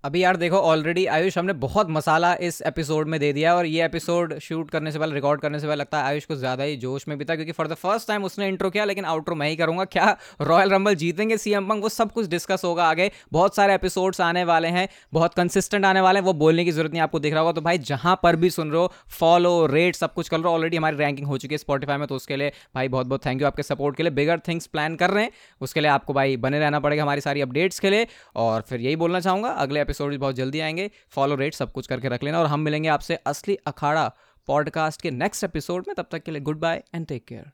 अभी 0.04 0.22
यार 0.22 0.36
देखो 0.36 0.56
ऑलरेडी 0.56 1.04
आयुष 1.06 1.36
हमने 1.38 1.52
बहुत 1.52 1.88
मसाला 1.90 2.32
इस 2.40 2.60
एपिसोड 2.62 3.08
में 3.08 3.18
दे 3.20 3.32
दिया 3.32 3.54
और 3.54 3.66
ये 3.66 3.84
एपिसोड 3.84 4.36
शूट 4.38 4.70
करने 4.70 4.90
से 4.92 4.98
पहले 4.98 5.14
रिकॉर्ड 5.14 5.40
करने 5.40 5.60
से 5.60 5.66
पहले 5.66 5.76
लगता 5.76 5.98
है 5.98 6.04
आयुष 6.04 6.24
को 6.24 6.34
ज़्यादा 6.34 6.64
ही 6.64 6.76
जोश 6.76 7.06
में 7.08 7.16
भी 7.18 7.24
था 7.24 7.34
क्योंकि 7.36 7.52
फॉर 7.52 7.68
द 7.68 7.74
फ़र्स्ट 7.74 8.08
टाइम 8.08 8.24
उसने 8.24 8.48
इंट्रो 8.48 8.70
किया, 8.70 8.84
लेकिन 8.84 9.04
आउट्रो 9.04 9.34
मैं 9.34 9.48
ही 9.48 9.56
करूँगा। 9.56 9.84
क्या 9.86 10.16
रॉयल 10.40 10.70
रंबल 10.70 10.94
जीतेंगे 10.94 11.38
सीएम 11.38 11.68
पंग 11.68 11.82
वो 11.82 11.88
सब 11.88 12.12
कुछ 12.12 12.26
डिस्कस 12.26 12.62
होगा 12.64 12.84
आगे। 12.84 13.10
बहुत 13.32 13.56
सारे 13.56 13.74
एपिसोड्स 13.74 14.20
आने 14.20 14.44
वाले 14.44 14.68
हैं, 14.68 14.88
बहुत 15.12 15.34
कंसिस्टेंट 15.34 15.84
आने 15.84 16.00
वाले 16.00 16.18
हैं, 16.18 16.26
वो 16.26 16.32
बोलने 16.34 16.64
की 16.64 16.70
ज़रूरत 16.70 16.92
नहीं, 16.92 17.02
आपको 17.02 17.20
दिख 17.20 17.32
रहा 17.32 17.40
होगा। 17.40 17.52
तो 17.52 17.60
भाई, 17.60 17.78
जहाँ 17.80 18.18
पर 18.22 18.36
भी 18.36 18.50
सुन 18.50 18.70
रहे 18.70 18.80
हो 18.80 18.92
फॉलो 19.18 19.66
रेट 19.66 19.96
सब 19.96 20.14
कुछ 20.14 20.28
कर 20.28 20.36
रहे 20.36 20.48
हो 20.48 20.54
ऑलरेडी 20.54 20.76
हमारी 20.76 20.96
रैंकिंग 20.96 21.26
हो 21.26 21.38
चुकी 21.38 21.54
है 21.54 21.58
स्पॉटीफाई 21.58 21.96
में 21.96 22.06
तो 22.08 22.16
उसके 22.16 22.36
लिए 22.36 22.52
भाई 22.74 22.88
बहुत 22.88 23.06
बहुत 23.06 23.26
थैंक 23.26 23.40
यू 23.40 23.46
आपके 23.46 23.62
सपोर्ट 23.62 23.96
के 23.96 24.02
लिए। 24.02 24.12
बिगर 24.12 24.38
थिंग्स 24.48 24.66
प्लान 24.68 24.96
कर 24.96 25.10
रहे 25.10 25.24
हैं, 25.24 25.32
उसके 25.60 25.80
लिए 25.80 25.90
आपको 25.90 26.14
भाई 26.14 26.36
बने 26.38 26.58
रहना 26.58 26.80
पड़ेगा 26.80 27.02
हमारी 27.02 27.20
सारी 27.20 27.40
अपडेट्स 27.40 27.80
के 27.80 27.90
लिए। 27.90 28.06
और 28.36 28.64
फिर 28.68 28.80
यही 28.80 28.96
बोलना 28.96 29.20
चाहूँगा, 29.20 29.48
अगले 29.50 29.86
एपिसोड 29.88 30.16
बहुत 30.18 30.34
जल्दी 30.34 30.60
आएँगे। 30.60 30.90
फॉलो 31.10 31.34
रेट 31.34 31.54
सब 31.54 31.72
कुछ 31.72 31.86
करके 31.86 32.08
रख 32.08 32.22
लेना 32.22 32.40
और 32.40 32.46
हम 32.46 32.60
मिलेंगे 32.60 32.88
आपसे 32.88 33.14
असली 33.14 33.56
अखाड़ा 33.66 34.14
पॉडकास्ट 34.46 35.02
के 35.02 35.10
नेक्स्ट 35.10 35.44
एपिसोड 35.44 35.84
में। 35.88 35.94
तब 35.94 36.06
तक 36.12 36.22
के 36.22 36.30
लिए 36.30 36.40
good 36.40 36.58
bye 36.58 36.82
and 36.94 37.06
take 37.06 37.24
care 37.24 37.46